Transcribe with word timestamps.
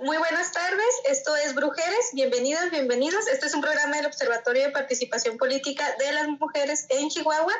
Muy 0.00 0.16
buenas 0.16 0.52
tardes, 0.52 0.86
esto 1.10 1.34
es 1.44 1.56
Brujeres, 1.56 2.10
bienvenidas, 2.12 2.70
bienvenidos. 2.70 3.26
Este 3.26 3.46
es 3.46 3.54
un 3.56 3.60
programa 3.60 3.96
del 3.96 4.06
Observatorio 4.06 4.62
de 4.62 4.70
Participación 4.70 5.36
Política 5.38 5.84
de 5.98 6.12
las 6.12 6.28
Mujeres 6.28 6.86
en 6.90 7.08
Chihuahua 7.08 7.52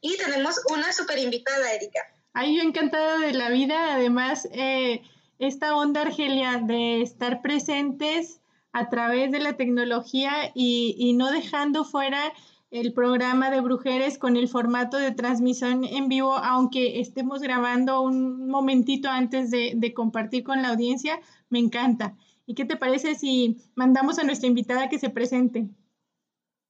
y 0.00 0.16
tenemos 0.16 0.60
una 0.72 0.92
super 0.92 1.20
invitada, 1.20 1.72
Erika. 1.72 2.00
Ay, 2.32 2.56
yo 2.56 2.64
encantada 2.64 3.18
de 3.18 3.32
la 3.32 3.48
vida, 3.48 3.94
además, 3.94 4.48
eh, 4.50 5.02
esta 5.38 5.76
onda, 5.76 6.00
Argelia, 6.00 6.60
de 6.60 7.00
estar 7.00 7.42
presentes 7.42 8.40
a 8.72 8.88
través 8.88 9.30
de 9.30 9.38
la 9.38 9.56
tecnología 9.56 10.50
y, 10.52 10.96
y 10.98 11.12
no 11.12 11.30
dejando 11.30 11.84
fuera 11.84 12.32
el 12.74 12.92
programa 12.92 13.50
de 13.50 13.60
Brujeres 13.60 14.18
con 14.18 14.36
el 14.36 14.48
formato 14.48 14.96
de 14.96 15.12
transmisión 15.12 15.84
en 15.84 16.08
vivo, 16.08 16.34
aunque 16.34 16.98
estemos 16.98 17.40
grabando 17.40 18.00
un 18.00 18.48
momentito 18.48 19.08
antes 19.08 19.52
de, 19.52 19.74
de, 19.76 19.94
compartir 19.94 20.42
con 20.42 20.60
la 20.60 20.70
audiencia, 20.70 21.20
me 21.54 21.60
encanta. 21.60 22.16
¿Y 22.46 22.56
qué 22.56 22.64
te 22.64 22.76
parece 22.76 23.14
si 23.14 23.56
mandamos 23.76 24.18
a 24.18 24.24
nuestra 24.24 24.48
invitada 24.48 24.88
que 24.88 24.98
se 24.98 25.08
presente? 25.08 25.68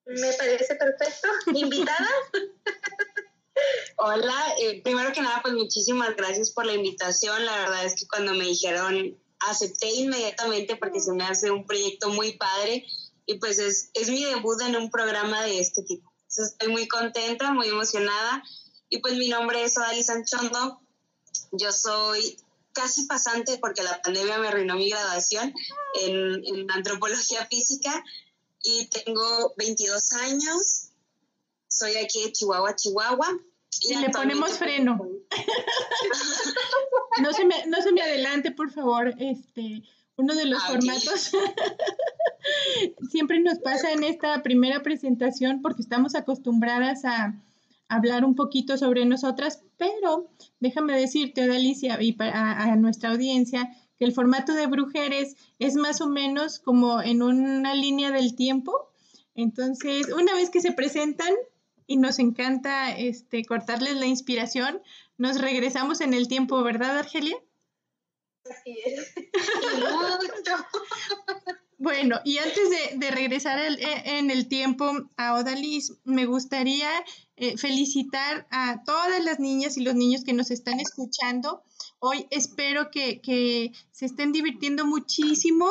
Me 0.05 0.33
parece 0.35 0.75
perfecto. 0.75 1.29
¿Invitada? 1.55 2.11
Hola, 3.97 4.37
eh, 4.61 4.83
primero 4.83 5.11
que 5.13 5.23
nada, 5.23 5.41
pues 5.41 5.55
muchísimas 5.55 6.15
gracias 6.17 6.53
por 6.53 6.67
la 6.67 6.75
invitación. 6.75 7.47
La 7.47 7.57
verdad 7.61 7.87
es 7.87 7.95
que 7.95 8.07
cuando 8.07 8.35
me 8.35 8.45
dijeron, 8.45 9.19
acepté 9.41 9.91
inmediatamente 9.95 10.77
porque 10.77 11.01
se 11.01 11.15
me 11.15 11.25
hace 11.25 11.51
un 11.51 11.67
proyecto 11.67 12.11
muy 12.11 12.37
padre 12.37 12.85
y 13.25 13.39
pues 13.39 13.59
es, 13.59 13.89
es 13.95 14.11
mi 14.11 14.23
debut 14.23 14.61
en 14.61 14.77
un 14.77 14.91
programa 14.91 15.43
de 15.45 15.61
este 15.61 15.83
tipo. 15.83 16.13
Entonces, 16.29 16.53
estoy 16.53 16.73
muy 16.73 16.87
contenta, 16.89 17.55
muy 17.55 17.69
emocionada 17.69 18.43
y 18.91 18.99
pues 18.99 19.17
mi 19.17 19.31
nombre 19.31 19.65
es 19.65 19.79
Odali 19.79 20.03
Sanchondo. 20.03 20.83
Yo 21.53 21.73
soy 21.73 22.37
casi 22.75 23.07
pasante 23.07 23.59
porque 23.59 23.83
la 23.83 24.03
pandemia 24.03 24.39
me 24.39 24.49
arruinó 24.49 24.75
mi 24.75 24.91
graduación 24.91 25.55
en, 26.03 26.45
en 26.45 26.71
antropología 26.71 27.47
física 27.47 28.05
y 28.63 28.87
tengo 28.87 29.55
22 29.57 30.13
años. 30.15 30.91
Soy 31.69 31.97
aquí 31.97 32.25
de 32.25 32.33
Chihuahua, 32.33 32.75
Chihuahua. 32.75 33.29
Y, 33.83 33.97
le 33.97 34.11
ponemos 34.11 34.59
freno. 34.59 34.99
no, 37.23 37.33
se 37.33 37.45
me, 37.45 37.67
no 37.67 37.81
se 37.83 37.93
me 37.93 38.03
adelante, 38.03 38.51
por 38.51 38.73
favor. 38.73 39.15
Este, 39.19 39.83
uno 40.17 40.35
de 40.35 40.47
los 40.47 40.63
ah, 40.63 40.69
formatos 40.69 41.33
siempre 43.11 43.41
nos 43.41 43.59
pasa 43.59 43.93
en 43.93 44.05
esta 44.05 44.43
primera 44.43 44.83
presentación 44.83 45.61
porque 45.61 45.83
estamos 45.83 46.15
acostumbradas 46.15 47.05
a 47.05 47.35
hablar 47.89 48.25
un 48.25 48.35
poquito 48.35 48.77
sobre 48.77 49.05
nosotras, 49.05 49.63
pero 49.77 50.31
déjame 50.61 50.99
decirte, 50.99 51.43
Alicia, 51.43 52.01
y 52.01 52.17
a, 52.21 52.63
a 52.63 52.77
nuestra 52.77 53.11
audiencia, 53.11 53.71
que 53.99 54.05
el 54.05 54.13
formato 54.13 54.55
de 54.55 54.67
Brujeres 54.67 55.37
es 55.59 55.77
más 55.77 56.01
o 56.01 56.09
menos 56.09 56.59
como 56.59 57.03
en 57.03 57.23
una 57.23 57.75
línea 57.75 58.11
del 58.11 58.35
tiempo. 58.35 58.91
Entonces, 59.35 60.13
una 60.13 60.35
vez 60.35 60.51
que 60.51 60.61
se 60.61 60.73
presentan 60.73 61.33
y 61.87 61.97
nos 61.97 62.19
encanta 62.19 62.97
este, 62.97 63.45
cortarles 63.45 63.97
la 63.97 64.07
inspiración, 64.07 64.83
nos 65.17 65.41
regresamos 65.41 66.01
en 66.01 66.15
el 66.15 66.29
tiempo, 66.29 66.63
¿verdad, 66.63 66.99
Argelia? 66.99 67.37
Así 68.45 68.79
es. 68.85 69.15
Bueno, 71.79 72.21
y 72.25 72.39
antes 72.39 72.71
de, 72.97 73.11
regresar 73.11 73.59
e, 73.59 74.19
en 74.19 74.31
el 74.31 74.49
tiempo 74.49 74.91
a 75.17 75.35
Odalis, 75.35 75.95
me 76.05 76.27
gustaría 76.27 76.89
eh, 77.37 77.57
felicitar 77.57 78.47
a 78.51 78.83
todas 78.85 79.23
las 79.25 79.41
niñas 79.41 79.77
y 79.77 79.83
los 79.83 79.95
niños 79.95 80.25
que 80.25 80.33
nos 80.33 80.51
están 80.51 80.81
escuchando. 80.81 81.63
Hoy 81.99 82.27
espero 82.31 82.91
que, 82.91 83.21
que 83.21 83.73
se 83.91 84.07
estén 84.07 84.33
divirtiendo 84.33 84.87
muchísimo. 84.87 85.69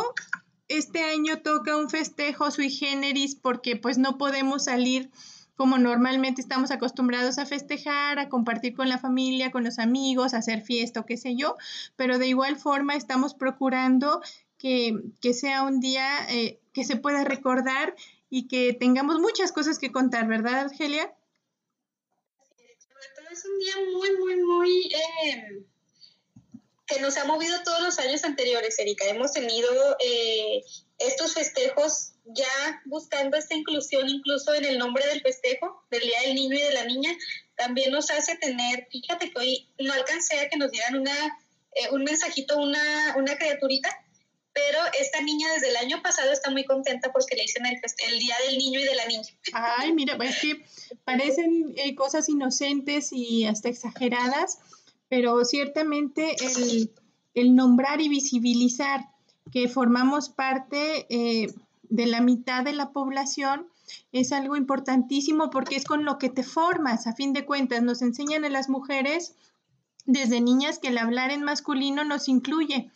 Este 0.67 1.03
año 1.03 1.41
toca 1.41 1.77
un 1.77 1.89
festejo 1.89 2.51
sui 2.51 2.69
generis 2.69 3.35
porque 3.35 3.75
pues 3.75 3.97
no 3.97 4.17
podemos 4.17 4.65
salir 4.65 5.09
como 5.55 5.77
normalmente 5.77 6.41
estamos 6.41 6.71
acostumbrados 6.71 7.37
a 7.37 7.45
festejar, 7.45 8.17
a 8.19 8.29
compartir 8.29 8.73
con 8.75 8.89
la 8.89 8.97
familia, 8.97 9.51
con 9.51 9.63
los 9.63 9.79
amigos, 9.79 10.33
a 10.33 10.39
hacer 10.39 10.61
fiesta 10.61 11.01
o 11.01 11.05
qué 11.05 11.17
sé 11.17 11.35
yo, 11.35 11.57
pero 11.95 12.17
de 12.17 12.27
igual 12.27 12.57
forma 12.57 12.95
estamos 12.95 13.33
procurando 13.33 14.21
que, 14.63 15.33
sea 15.33 15.63
un 15.63 15.81
día 15.81 16.25
eh, 16.29 16.61
que 16.73 16.85
se 16.85 16.95
pueda 16.95 17.25
recordar 17.25 17.95
y 18.29 18.47
que 18.47 18.71
tengamos 18.73 19.19
muchas 19.19 19.51
cosas 19.51 19.77
que 19.77 19.91
contar, 19.91 20.25
¿verdad, 20.27 20.61
Argelia? 20.61 21.13
Sobre 22.79 23.07
todo 23.15 23.25
es 23.29 23.45
un 23.45 23.59
día 23.59 23.73
muy, 23.93 24.17
muy, 24.17 24.35
muy... 24.41 24.85
Eh, 24.85 25.63
que 26.85 27.01
nos 27.01 27.17
ha 27.17 27.25
movido 27.25 27.61
todos 27.63 27.81
los 27.81 27.99
años 27.99 28.23
anteriores, 28.23 28.79
Erika. 28.79 29.05
Hemos 29.05 29.33
tenido 29.33 29.69
eh, 29.99 30.63
estos 30.99 31.33
festejos 31.33 32.13
ya 32.25 32.81
buscando 32.85 33.35
esta 33.35 33.55
inclusión 33.55 34.07
incluso 34.07 34.53
en 34.53 34.63
el 34.65 34.77
nombre 34.77 35.05
del 35.07 35.21
festejo, 35.21 35.83
del 35.91 36.01
Día 36.01 36.21
del 36.21 36.35
Niño 36.35 36.55
y 36.55 36.61
de 36.61 36.73
la 36.73 36.85
Niña, 36.85 37.11
también 37.55 37.91
nos 37.91 38.09
hace 38.09 38.37
tener, 38.37 38.87
fíjate 38.89 39.31
que 39.31 39.39
hoy 39.39 39.67
no 39.79 39.93
alcancé 39.93 40.39
a 40.39 40.49
que 40.49 40.57
nos 40.57 40.71
dieran 40.71 40.95
una, 40.95 41.15
eh, 41.75 41.89
un 41.91 42.03
mensajito, 42.03 42.57
una, 42.57 43.15
una 43.17 43.37
criaturita, 43.37 44.02
pero 44.53 44.79
esta 44.99 45.21
niña 45.21 45.51
desde 45.53 45.69
el 45.69 45.77
año 45.77 46.01
pasado 46.01 46.31
está 46.31 46.51
muy 46.51 46.63
contenta 46.63 47.11
porque 47.11 47.35
le 47.35 47.41
dicen 47.41 47.65
el, 47.65 47.79
el 48.07 48.19
Día 48.19 48.35
del 48.47 48.57
Niño 48.57 48.79
y 48.79 48.83
de 48.83 48.95
la 48.95 49.05
Niña. 49.07 49.29
Ay, 49.53 49.93
mira, 49.93 50.15
es 50.23 50.39
que 50.39 50.65
parecen 51.03 51.73
eh, 51.75 51.95
cosas 51.95 52.29
inocentes 52.29 53.11
y 53.11 53.45
hasta 53.45 53.69
exageradas, 53.69 54.59
pero 55.09 55.43
ciertamente 55.43 56.35
el, 56.39 56.91
el 57.33 57.55
nombrar 57.55 58.01
y 58.01 58.09
visibilizar 58.09 59.09
que 59.51 59.67
formamos 59.67 60.29
parte 60.29 61.05
eh, 61.09 61.53
de 61.83 62.05
la 62.05 62.21
mitad 62.21 62.63
de 62.63 62.73
la 62.73 62.91
población 62.91 63.67
es 64.11 64.31
algo 64.31 64.55
importantísimo 64.55 65.49
porque 65.49 65.75
es 65.75 65.83
con 65.83 66.05
lo 66.05 66.17
que 66.17 66.29
te 66.29 66.43
formas. 66.43 67.07
A 67.07 67.13
fin 67.13 67.33
de 67.33 67.45
cuentas, 67.45 67.81
nos 67.81 68.01
enseñan 68.01 68.45
a 68.45 68.49
las 68.49 68.69
mujeres 68.69 69.35
desde 70.05 70.41
niñas 70.41 70.79
que 70.79 70.89
el 70.89 70.97
hablar 70.97 71.31
en 71.31 71.43
masculino 71.43 72.03
nos 72.03 72.27
incluye, 72.27 72.91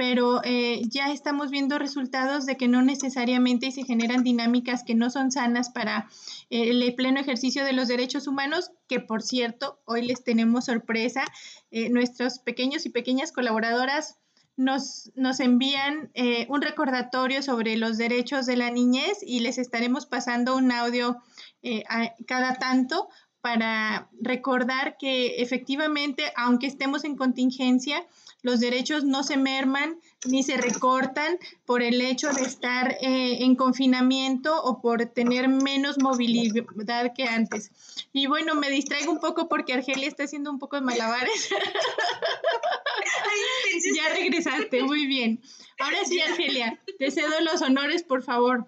pero 0.00 0.40
eh, 0.44 0.80
ya 0.88 1.12
estamos 1.12 1.50
viendo 1.50 1.78
resultados 1.78 2.46
de 2.46 2.56
que 2.56 2.68
no 2.68 2.80
necesariamente 2.80 3.70
se 3.70 3.84
generan 3.84 4.24
dinámicas 4.24 4.82
que 4.82 4.94
no 4.94 5.10
son 5.10 5.30
sanas 5.30 5.68
para 5.68 6.08
eh, 6.48 6.70
el 6.70 6.94
pleno 6.94 7.20
ejercicio 7.20 7.66
de 7.66 7.74
los 7.74 7.86
derechos 7.86 8.26
humanos, 8.26 8.70
que 8.88 9.00
por 9.00 9.20
cierto, 9.20 9.78
hoy 9.84 10.00
les 10.06 10.24
tenemos 10.24 10.64
sorpresa. 10.64 11.24
Eh, 11.70 11.90
nuestros 11.90 12.38
pequeños 12.38 12.86
y 12.86 12.88
pequeñas 12.88 13.30
colaboradoras 13.30 14.16
nos, 14.56 15.12
nos 15.16 15.38
envían 15.38 16.10
eh, 16.14 16.46
un 16.48 16.62
recordatorio 16.62 17.42
sobre 17.42 17.76
los 17.76 17.98
derechos 17.98 18.46
de 18.46 18.56
la 18.56 18.70
niñez 18.70 19.18
y 19.20 19.40
les 19.40 19.58
estaremos 19.58 20.06
pasando 20.06 20.56
un 20.56 20.72
audio 20.72 21.18
eh, 21.62 21.84
cada 22.26 22.54
tanto 22.54 23.10
para 23.42 24.08
recordar 24.20 24.96
que 24.98 25.42
efectivamente, 25.42 26.24
aunque 26.36 26.66
estemos 26.66 27.04
en 27.04 27.16
contingencia, 27.16 28.06
los 28.42 28.60
derechos 28.60 29.04
no 29.04 29.22
se 29.22 29.36
merman 29.36 30.00
ni 30.26 30.42
se 30.42 30.56
recortan 30.56 31.38
por 31.64 31.82
el 31.82 32.00
hecho 32.00 32.32
de 32.32 32.42
estar 32.42 32.92
eh, 33.00 33.44
en 33.44 33.56
confinamiento 33.56 34.62
o 34.62 34.80
por 34.80 35.06
tener 35.06 35.48
menos 35.48 35.98
movilidad 35.98 37.12
que 37.14 37.24
antes. 37.24 37.70
Y 38.12 38.26
bueno, 38.26 38.54
me 38.54 38.70
distraigo 38.70 39.12
un 39.12 39.20
poco 39.20 39.48
porque 39.48 39.72
Argelia 39.72 40.08
está 40.08 40.24
haciendo 40.24 40.50
un 40.50 40.58
poco 40.58 40.76
de 40.76 40.82
malabares. 40.82 41.50
ya 43.94 44.14
regresaste, 44.14 44.82
muy 44.82 45.06
bien. 45.06 45.40
Ahora 45.78 46.04
sí, 46.04 46.20
Argelia, 46.20 46.80
te 46.98 47.10
cedo 47.10 47.40
los 47.40 47.62
honores, 47.62 48.02
por 48.02 48.22
favor. 48.22 48.66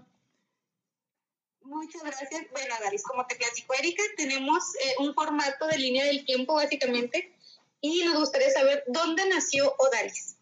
Muchas 1.62 2.02
gracias. 2.02 2.46
Bueno, 2.50 2.74
Daris, 2.80 3.02
como 3.02 3.26
te 3.26 3.36
platico, 3.36 3.74
Erika, 3.74 4.02
tenemos 4.16 4.62
eh, 4.82 4.94
un 4.98 5.14
formato 5.14 5.66
de 5.66 5.78
línea 5.78 6.04
del 6.04 6.24
tiempo, 6.24 6.54
básicamente, 6.54 7.32
y 7.82 8.04
nos 8.04 8.14
gustaría 8.14 8.50
saber 8.50 8.84
dónde 8.86 9.28
nació 9.28 9.74
Odalis. 9.76 10.36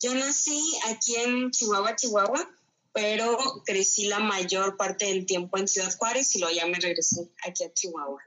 Yo 0.00 0.14
nací 0.14 0.60
aquí 0.88 1.14
en 1.16 1.50
Chihuahua, 1.52 1.94
Chihuahua, 1.94 2.50
pero 2.92 3.38
crecí 3.64 4.06
la 4.06 4.18
mayor 4.18 4.76
parte 4.76 5.06
del 5.06 5.26
tiempo 5.26 5.56
en 5.58 5.68
Ciudad 5.68 5.96
Juárez 5.96 6.34
y 6.34 6.40
luego 6.40 6.54
ya 6.54 6.66
me 6.66 6.78
regresé 6.78 7.30
aquí 7.46 7.64
a 7.64 7.72
Chihuahua. 7.72 8.20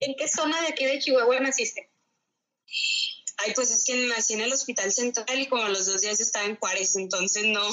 ¿En 0.00 0.16
qué 0.16 0.26
zona 0.26 0.60
de 0.60 0.68
aquí 0.68 0.84
de 0.84 0.98
Chihuahua 0.98 1.38
naciste? 1.38 1.88
Ay, 3.38 3.52
pues 3.54 3.70
es 3.70 3.84
que 3.84 3.94
nací 4.08 4.34
en 4.34 4.40
el 4.40 4.52
Hospital 4.52 4.92
Central 4.92 5.38
y 5.38 5.46
como 5.46 5.68
los 5.68 5.86
dos 5.86 6.00
días 6.00 6.18
estaba 6.18 6.46
en 6.46 6.56
Juárez, 6.56 6.96
entonces 6.96 7.44
no. 7.44 7.64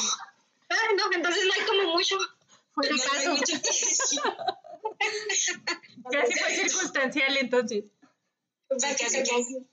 Ay, 0.69 0.95
no, 0.95 1.11
entonces 1.11 1.45
no 1.45 1.53
hay 1.53 1.65
como 1.65 1.93
mucho. 1.93 2.17
Fue 2.75 2.87
no 2.89 2.97
caso. 2.97 3.31
Mucho 3.31 3.53
Casi 6.11 6.33
fue 6.39 6.55
circunstancial 6.55 7.37
entonces. 7.37 7.85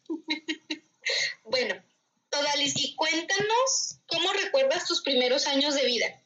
bueno, 1.44 1.75
Todalis, 2.31 2.75
y 2.76 2.94
cuéntanos 2.96 3.98
cómo 4.06 4.32
recuerdas 4.32 4.87
tus 4.87 5.02
primeros 5.02 5.46
años 5.46 5.75
de 5.75 5.84
vida. 5.84 6.22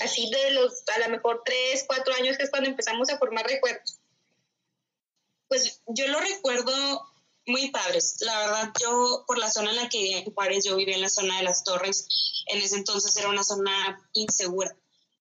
Así 0.00 0.30
de 0.30 0.52
los, 0.52 0.82
a 0.94 0.98
lo 1.00 1.08
mejor 1.10 1.42
tres, 1.44 1.84
cuatro 1.86 2.14
años, 2.14 2.36
que 2.36 2.44
es 2.44 2.50
cuando 2.50 2.70
empezamos 2.70 3.10
a 3.10 3.18
formar 3.18 3.46
recuerdos. 3.46 3.98
Pues 5.48 5.82
yo 5.86 6.08
lo 6.08 6.20
recuerdo 6.20 6.72
muy 7.46 7.70
padres. 7.70 8.16
La 8.20 8.38
verdad, 8.38 8.72
yo 8.80 9.24
por 9.26 9.38
la 9.38 9.50
zona 9.50 9.70
en 9.70 9.76
la 9.76 9.88
que 9.88 9.98
vivía 9.98 10.18
en 10.18 10.32
Juárez, 10.32 10.64
yo 10.64 10.76
vivía 10.76 10.94
en 10.94 11.02
la 11.02 11.10
zona 11.10 11.36
de 11.38 11.44
las 11.44 11.64
Torres. 11.64 12.06
En 12.46 12.60
ese 12.60 12.76
entonces 12.76 13.16
era 13.16 13.28
una 13.28 13.44
zona 13.44 14.08
insegura. 14.14 14.74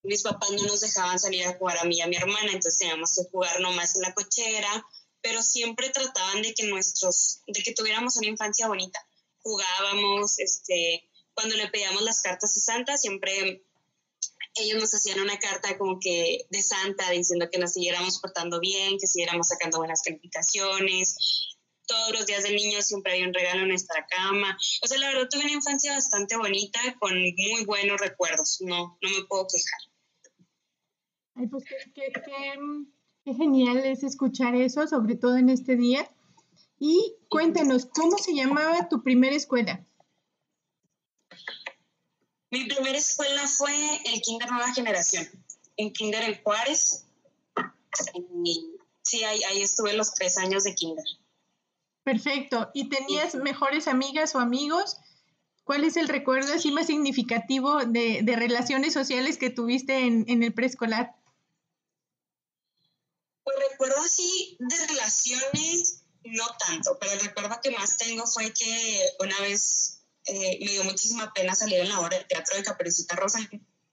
Mis 0.04 0.24
papás 0.24 0.52
no 0.52 0.64
nos 0.64 0.82
dejaban 0.82 1.20
salir 1.20 1.46
a 1.46 1.54
jugar 1.54 1.78
a 1.78 1.86
mí 1.86 1.98
y 1.98 2.02
a 2.02 2.08
mi 2.08 2.18
hermana, 2.18 2.48
entonces 2.48 2.78
teníamos 2.78 3.16
que 3.16 3.30
jugar 3.32 3.62
nomás 3.62 3.96
en 3.96 4.02
la 4.02 4.14
cochera, 4.14 4.86
pero 5.24 5.42
siempre 5.42 5.90
trataban 5.90 6.42
de 6.42 6.54
que 6.54 6.68
nuestros, 6.68 7.42
de 7.48 7.64
que 7.64 7.74
tuviéramos 7.74 8.18
una 8.18 8.28
infancia 8.28 8.68
bonita. 8.68 9.00
Jugábamos, 9.42 10.38
este, 10.40 11.10
cuando 11.34 11.56
le 11.56 11.70
pedíamos 11.70 12.04
las 12.04 12.22
cartas 12.22 12.56
a 12.58 12.60
Santa, 12.60 12.98
siempre 12.98 13.64
ellos 14.56 14.80
nos 14.80 14.94
hacían 14.94 15.22
una 15.22 15.40
carta 15.40 15.78
como 15.78 15.98
que 16.00 16.46
de 16.50 16.62
Santa 16.62 17.10
diciendo 17.10 17.50
que 17.50 17.58
nos 17.58 17.74
siguiéramos 17.74 18.20
portando 18.20 18.60
bien, 18.60 18.98
que 19.00 19.08
siguiéramos 19.08 19.48
sacando 19.48 19.80
buenas 19.80 20.02
calificaciones. 20.04 21.16
Todos 21.88 22.12
los 22.12 22.26
días 22.26 22.44
de 22.44 22.52
niño 22.52 22.82
siempre 22.82 23.14
había 23.14 23.28
un 23.28 23.34
regalo 23.34 23.62
en 23.62 23.70
nuestra 23.70 24.06
cama. 24.08 24.58
O 24.82 24.88
sea, 24.88 24.98
la 25.00 25.08
verdad 25.08 25.30
tuve 25.30 25.46
una 25.46 25.54
infancia 25.54 25.94
bastante 25.94 26.36
bonita 26.36 26.80
con 27.00 27.14
muy 27.14 27.66
buenos 27.66 28.00
recuerdos. 28.00 28.58
No, 28.60 28.98
no 29.02 29.10
me 29.10 29.26
puedo 29.26 29.48
quejar. 29.48 29.80
Ay, 31.36 31.48
pues 31.48 31.64
qué, 31.64 31.92
qué, 31.94 32.12
qué, 32.14 32.54
genial 33.26 33.78
es 33.78 34.04
escuchar 34.04 34.56
eso, 34.56 34.88
sobre 34.88 35.16
todo 35.16 35.38
en 35.38 35.50
este 35.50 35.76
día. 35.76 36.10
Y 36.80 37.16
cuéntanos, 37.30 37.86
¿cómo 37.86 38.18
se 38.18 38.34
llamaba 38.34 38.90
tu 38.90 39.04
primera 39.04 39.36
escuela? 39.36 39.86
Mi 42.52 42.66
primera 42.66 42.98
escuela 42.98 43.48
fue 43.48 43.74
el 44.14 44.22
Kinder 44.22 44.52
Nueva 44.52 44.74
Generación, 44.74 45.28
en 45.78 45.92
Kinder 45.94 46.24
en 46.24 46.44
Juárez. 46.44 47.08
Y 48.44 48.78
sí, 49.02 49.24
ahí, 49.24 49.42
ahí 49.44 49.62
estuve 49.62 49.94
los 49.94 50.14
tres 50.14 50.38
años 50.38 50.64
de 50.64 50.76
Kinder. 50.76 51.06
Perfecto. 52.04 52.70
¿Y 52.74 52.90
tenías 52.90 53.36
mejores 53.36 53.88
amigas 53.88 54.36
o 54.36 54.40
amigos? 54.40 54.98
¿Cuál 55.64 55.86
es 55.86 55.96
el 55.96 56.10
recuerdo 56.10 56.54
así 56.54 56.72
más 56.72 56.88
significativo 56.88 57.86
de, 57.86 58.22
de 58.22 58.36
relaciones 58.36 58.94
sociales 58.94 59.38
que 59.38 59.50
tuviste 59.50 60.06
en, 60.06 60.26
en, 60.28 60.44
el 60.44 60.54
preescolar? 60.54 61.16
Recuerdo 63.74 64.02
así 64.02 64.56
de 64.60 64.88
relaciones, 64.88 66.04
no 66.24 66.46
tanto, 66.68 66.98
pero 67.00 67.14
el 67.14 67.22
recuerdo 67.22 67.60
que 67.62 67.72
más 67.72 67.98
tengo 67.98 68.28
fue 68.28 68.54
que 68.54 69.02
una 69.20 69.40
vez 69.42 70.06
eh, 70.26 70.60
me 70.64 70.72
dio 70.72 70.84
muchísima 70.84 71.34
pena 71.34 71.56
salir 71.56 71.80
en 71.80 71.90
la 71.90 72.00
hora 72.00 72.18
del 72.18 72.28
teatro 72.28 72.56
de 72.56 72.64
Caperucita 72.64 73.16
Rosa, 73.16 73.40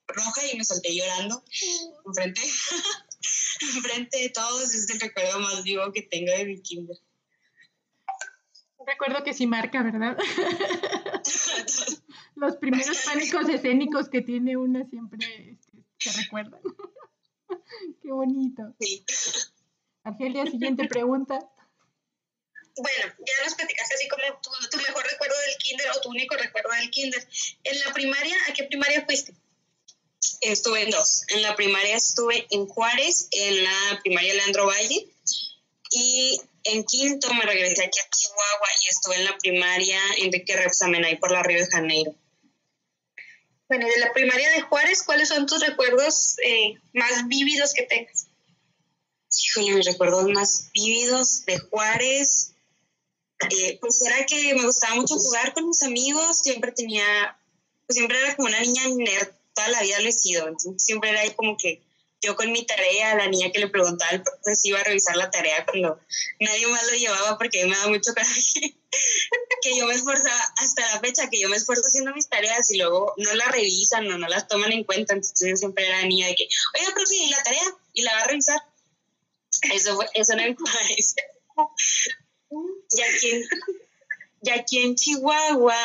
Roja 0.06 0.46
y 0.52 0.58
me 0.58 0.64
solté 0.64 0.94
llorando 0.94 1.42
enfrente, 2.04 2.42
enfrente 3.74 4.18
de 4.18 4.28
todos. 4.28 4.74
Es 4.74 4.90
el 4.90 5.00
recuerdo 5.00 5.40
más 5.40 5.62
vivo 5.62 5.90
que 5.92 6.02
tengo 6.02 6.30
de 6.32 6.44
mi 6.44 6.60
kinder. 6.60 6.98
Un 8.76 8.86
recuerdo 8.86 9.24
que 9.24 9.32
sí 9.32 9.46
marca, 9.46 9.82
¿verdad? 9.82 10.18
Los 12.34 12.56
primeros 12.56 12.98
pánicos 13.04 13.48
escénicos 13.48 14.10
que 14.10 14.20
tiene 14.20 14.58
una 14.58 14.86
siempre 14.88 15.52
este, 15.52 15.84
se 15.98 16.22
recuerdan. 16.22 16.60
Qué 18.02 18.12
bonito. 18.12 18.74
Sí. 18.78 19.04
Argelia, 20.04 20.46
siguiente 20.46 20.86
pregunta 20.88 21.38
bueno, 22.76 23.14
ya 23.18 23.44
nos 23.44 23.54
platicaste 23.54 23.94
así 23.94 24.08
como 24.08 24.22
tu, 24.40 24.50
tu, 24.70 24.76
mejor 24.78 25.04
recuerdo 25.10 25.34
del 25.46 25.56
kinder 25.58 25.90
o 25.90 26.00
tu 26.00 26.10
único 26.10 26.36
recuerdo 26.36 26.70
del 26.70 26.90
kinder. 26.90 27.26
En 27.64 27.80
la 27.80 27.92
primaria, 27.92 28.36
¿a 28.48 28.52
qué 28.52 28.64
primaria 28.64 29.04
fuiste? 29.04 29.34
Estuve 30.40 30.82
en 30.82 30.90
dos. 30.90 31.24
En 31.28 31.42
la 31.42 31.56
primaria 31.56 31.96
estuve 31.96 32.46
en 32.50 32.66
Juárez, 32.66 33.28
en 33.32 33.64
la 33.64 34.00
primaria 34.02 34.34
Leandro 34.34 34.66
Valle, 34.66 35.08
y 35.90 36.40
en 36.64 36.84
quinto 36.84 37.32
me 37.34 37.42
regresé 37.42 37.84
aquí 37.84 37.98
a 37.98 38.08
Chihuahua 38.08 38.68
y 38.84 38.88
estuve 38.88 39.16
en 39.16 39.24
la 39.24 39.38
primaria 39.38 40.00
Enrique 40.18 40.56
Repsamenay 40.56 41.18
por 41.18 41.32
la 41.32 41.42
Río 41.42 41.58
de 41.58 41.70
Janeiro. 41.70 42.14
Bueno, 43.68 43.86
de 43.86 43.98
la 43.98 44.12
primaria 44.12 44.50
de 44.50 44.62
Juárez, 44.62 45.02
¿cuáles 45.02 45.28
son 45.28 45.46
tus 45.46 45.60
recuerdos 45.60 46.36
eh, 46.44 46.74
más 46.92 47.28
vívidos 47.28 47.72
que 47.72 47.82
tengas? 47.82 48.19
Híjole, 49.38 49.76
mis 49.76 49.86
recuerdos 49.86 50.24
más 50.28 50.70
vívidos 50.74 51.44
de 51.46 51.58
Juárez. 51.58 52.54
Eh, 53.48 53.78
pues 53.80 54.02
era 54.02 54.26
que 54.26 54.54
me 54.54 54.64
gustaba 54.64 54.96
mucho 54.96 55.16
jugar 55.16 55.54
con 55.54 55.66
mis 55.66 55.82
amigos, 55.82 56.40
siempre 56.42 56.72
tenía, 56.72 57.38
pues 57.86 57.96
siempre 57.96 58.18
era 58.20 58.36
como 58.36 58.48
una 58.48 58.60
niña 58.60 58.82
nerd, 58.88 59.28
toda 59.54 59.68
la 59.68 59.80
vida 59.80 59.98
lo 60.00 60.08
he 60.08 60.12
sido, 60.12 60.46
entonces 60.46 60.84
siempre 60.84 61.08
era 61.08 61.20
ahí 61.20 61.30
como 61.34 61.56
que 61.56 61.80
yo 62.22 62.36
con 62.36 62.52
mi 62.52 62.66
tarea, 62.66 63.14
la 63.14 63.28
niña 63.28 63.50
que 63.50 63.60
le 63.60 63.68
preguntaba 63.68 64.10
al 64.10 64.22
profesor 64.22 64.68
iba 64.68 64.80
a 64.80 64.84
revisar 64.84 65.16
la 65.16 65.30
tarea 65.30 65.64
cuando 65.64 65.98
nadie 66.38 66.66
más 66.66 66.86
lo 66.86 66.98
llevaba 66.98 67.38
porque 67.38 67.64
me 67.64 67.76
da 67.76 67.88
mucho 67.88 68.12
coraje, 68.12 68.76
que 69.62 69.78
yo 69.78 69.86
me 69.86 69.94
esforzaba 69.94 70.52
hasta 70.58 70.82
la 70.94 71.00
fecha, 71.00 71.30
que 71.30 71.40
yo 71.40 71.48
me 71.48 71.56
esfuerzo 71.56 71.84
haciendo 71.86 72.12
mis 72.12 72.28
tareas 72.28 72.70
y 72.72 72.76
luego 72.76 73.14
no 73.16 73.32
las 73.34 73.50
revisan 73.52 74.10
o 74.12 74.18
no 74.18 74.28
las 74.28 74.48
toman 74.48 74.72
en 74.72 74.84
cuenta, 74.84 75.14
entonces 75.14 75.48
yo 75.48 75.56
siempre 75.56 75.86
era 75.86 76.02
niña 76.02 76.26
de 76.26 76.34
que, 76.34 76.46
oiga, 76.78 76.92
profe, 76.94 77.14
¿y 77.16 77.30
la 77.30 77.42
tarea? 77.42 77.74
¿Y 77.94 78.02
la 78.02 78.12
va 78.12 78.20
a 78.20 78.26
revisar? 78.26 78.69
Eso, 79.72 79.96
fue, 79.96 80.06
eso 80.14 80.36
no 80.36 80.42
me 80.42 80.54
parece. 80.54 81.14
Y 82.92 83.00
aquí, 84.50 84.78
en, 84.78 84.88
en 84.90 84.94
Chihuahua 84.94 85.76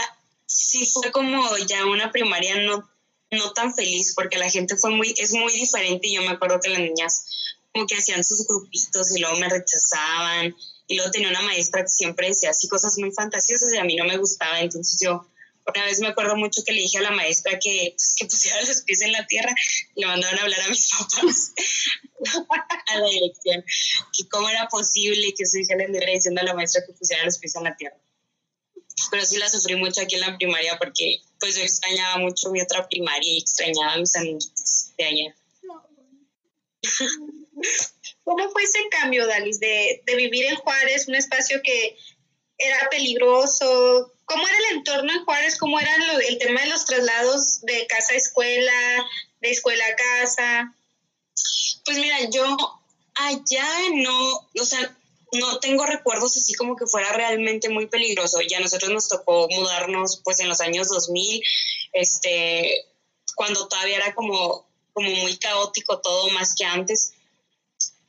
sí 0.46 0.86
fue 0.86 1.12
como 1.12 1.58
ya 1.58 1.86
una 1.86 2.12
primaria 2.12 2.56
no, 2.62 2.88
no 3.32 3.54
tan 3.54 3.74
feliz 3.74 4.14
porque 4.16 4.38
la 4.38 4.50
gente 4.50 4.78
fue 4.78 4.92
muy, 4.92 5.14
es 5.18 5.34
muy 5.34 5.52
diferente 5.54 6.08
y 6.08 6.16
yo 6.16 6.22
me 6.22 6.30
acuerdo 6.30 6.60
que 6.60 6.70
las 6.70 6.80
niñas 6.80 7.26
como 7.74 7.88
que 7.88 7.98
hacían 7.98 8.24
sus 8.24 8.48
grupitos 8.48 9.16
y 9.16 9.20
luego 9.20 9.38
me 9.38 9.50
rechazaban 9.50 10.56
y 10.88 10.96
luego 10.96 11.12
tenía 11.12 11.30
una 11.30 11.42
maestra 11.42 11.82
que 11.82 11.90
siempre 11.90 12.28
decía 12.28 12.52
así 12.52 12.68
cosas 12.68 12.98
muy 12.98 13.12
fantasiosas 13.12 13.74
y 13.74 13.78
a 13.78 13.84
mí 13.84 13.96
no 13.96 14.06
me 14.06 14.18
gustaba, 14.18 14.62
entonces 14.62 15.00
yo 15.02 15.28
una 15.68 15.86
vez 15.86 16.00
me 16.00 16.08
acuerdo 16.08 16.36
mucho 16.36 16.64
que 16.64 16.74
le 16.74 16.82
dije 16.82 17.00
a 17.00 17.02
la 17.02 17.12
maestra 17.12 17.58
que, 17.60 17.94
pues, 17.96 18.16
que 18.18 18.26
pusiera 18.26 18.62
los 18.62 18.82
pies 18.82 19.02
en 19.02 19.12
la 19.12 19.26
tierra 19.26 19.54
le 19.96 20.06
mandaron 20.06 20.40
a 20.40 20.44
hablar 20.44 20.62
a 20.62 20.70
mis 20.70 20.90
papás 20.92 21.54
a 22.88 23.00
la 23.00 23.08
dirección, 23.08 23.64
que 24.16 24.30
cómo 24.30 24.50
era 24.50 24.68
posible 24.68 25.34
que 25.36 25.46
su 25.46 25.58
hija 25.58 25.76
le 25.76 25.86
anduviera 25.86 26.12
diciendo 26.12 26.42
a 26.42 26.46
la 26.46 26.54
maestra 26.54 26.84
que 26.86 26.94
pusiera 26.94 27.26
los 27.26 27.38
pies 27.40 27.56
en 27.56 27.64
la 27.64 27.76
tierra. 27.76 27.98
Pero 29.12 29.26
sí 29.26 29.38
la 29.38 29.50
sufrí 29.50 29.76
mucho 29.76 30.02
aquí 30.02 30.16
en 30.16 30.22
la 30.22 30.38
primaria 30.38 30.78
porque 30.78 31.18
pues 31.40 31.56
yo 31.56 31.64
extrañaba 31.64 32.18
mucho 32.18 32.52
mi 32.52 32.62
otra 32.62 32.88
primaria 32.88 33.34
y 33.34 33.40
extrañaba 33.40 33.94
a 33.94 33.98
mis 33.98 34.16
amigos 34.16 34.94
de 34.98 35.04
allá. 35.04 35.36
¿Cómo 38.24 38.50
fue 38.52 38.64
ese 38.64 38.80
cambio, 38.90 39.28
Dalis, 39.28 39.60
de, 39.60 40.02
de 40.06 40.16
vivir 40.16 40.46
en 40.46 40.56
Juárez, 40.56 41.08
un 41.08 41.16
espacio 41.16 41.62
que 41.64 41.98
era 42.58 42.88
peligroso, 42.90 44.12
¿Cómo 44.26 44.48
era 44.48 44.58
el 44.58 44.78
entorno 44.78 45.14
en 45.14 45.24
Juárez? 45.24 45.58
¿Cómo 45.58 45.80
era 45.80 45.96
el 46.28 46.38
tema 46.40 46.62
de 46.62 46.68
los 46.68 46.86
traslados 46.86 47.62
de 47.62 47.86
casa 47.88 48.14
a 48.14 48.18
escuela, 48.18 49.06
de 49.40 49.52
escuela 49.52 49.84
a 49.86 49.96
casa? 49.96 50.76
Pues 51.86 51.98
mira, 52.00 52.18
yo 52.32 52.58
allá 53.14 53.68
no, 53.94 54.50
o 54.60 54.66
sea, 54.66 54.98
no 55.34 55.60
tengo 55.60 55.86
recuerdos 55.86 56.36
así 56.38 56.56
como 56.56 56.76
que 56.76 56.88
fuera 56.88 57.14
realmente 57.14 57.70
muy 57.70 57.86
peligroso. 57.86 58.40
Ya 58.42 58.60
nosotros 58.60 58.90
nos 58.92 59.08
tocó 59.08 59.48
mudarnos 59.50 60.22
pues 60.24 60.40
en 60.40 60.50
los 60.50 60.60
años 60.60 60.90
2000, 60.90 61.44
este, 61.94 62.88
cuando 63.36 63.68
todavía 63.68 63.98
era 63.98 64.16
como, 64.16 64.68
como 64.94 65.10
muy 65.12 65.38
caótico 65.38 66.00
todo 66.00 66.30
más 66.32 66.56
que 66.56 66.66
antes. 66.66 67.14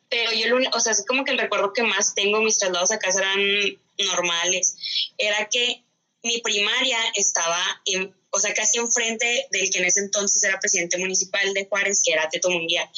Pero 0.08 0.32
yo, 0.32 0.56
o 0.72 0.80
sea, 0.80 0.92
así 0.92 1.04
como 1.04 1.24
que 1.24 1.32
el 1.32 1.38
recuerdo 1.38 1.74
que 1.74 1.82
más 1.82 2.14
tengo, 2.14 2.40
mis 2.40 2.58
traslados 2.58 2.90
a 2.90 2.98
casa 2.98 3.20
eran 3.20 3.78
normales, 4.04 4.76
era 5.18 5.48
que 5.50 5.82
mi 6.22 6.40
primaria 6.40 6.98
estaba, 7.14 7.62
en, 7.84 8.12
o 8.30 8.38
sea, 8.38 8.52
casi 8.52 8.78
enfrente 8.78 9.46
del 9.50 9.70
que 9.70 9.78
en 9.78 9.84
ese 9.84 10.00
entonces 10.00 10.42
era 10.42 10.58
presidente 10.58 10.98
municipal 10.98 11.54
de 11.54 11.66
Juárez, 11.66 12.02
que 12.04 12.12
era 12.12 12.28
Teto 12.28 12.50
Mundial. 12.50 12.88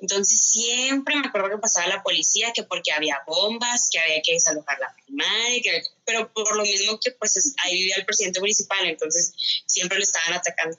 Entonces 0.00 0.40
siempre 0.40 1.16
me 1.16 1.28
acuerdo 1.28 1.50
que 1.50 1.58
pasaba 1.58 1.86
la 1.86 2.02
policía, 2.02 2.52
que 2.52 2.64
porque 2.64 2.92
había 2.92 3.20
bombas, 3.26 3.88
que 3.92 3.98
había 3.98 4.22
que 4.22 4.32
desalojar 4.32 4.78
la 4.80 4.94
primaria, 5.04 5.82
pero 6.04 6.32
por 6.32 6.56
lo 6.56 6.62
mismo 6.62 6.98
que 6.98 7.12
pues 7.12 7.54
ahí 7.64 7.74
vivía 7.74 7.96
el 7.96 8.06
presidente 8.06 8.40
municipal, 8.40 8.86
entonces 8.86 9.32
siempre 9.66 9.98
lo 9.98 10.04
estaban 10.04 10.32
atacando. 10.32 10.78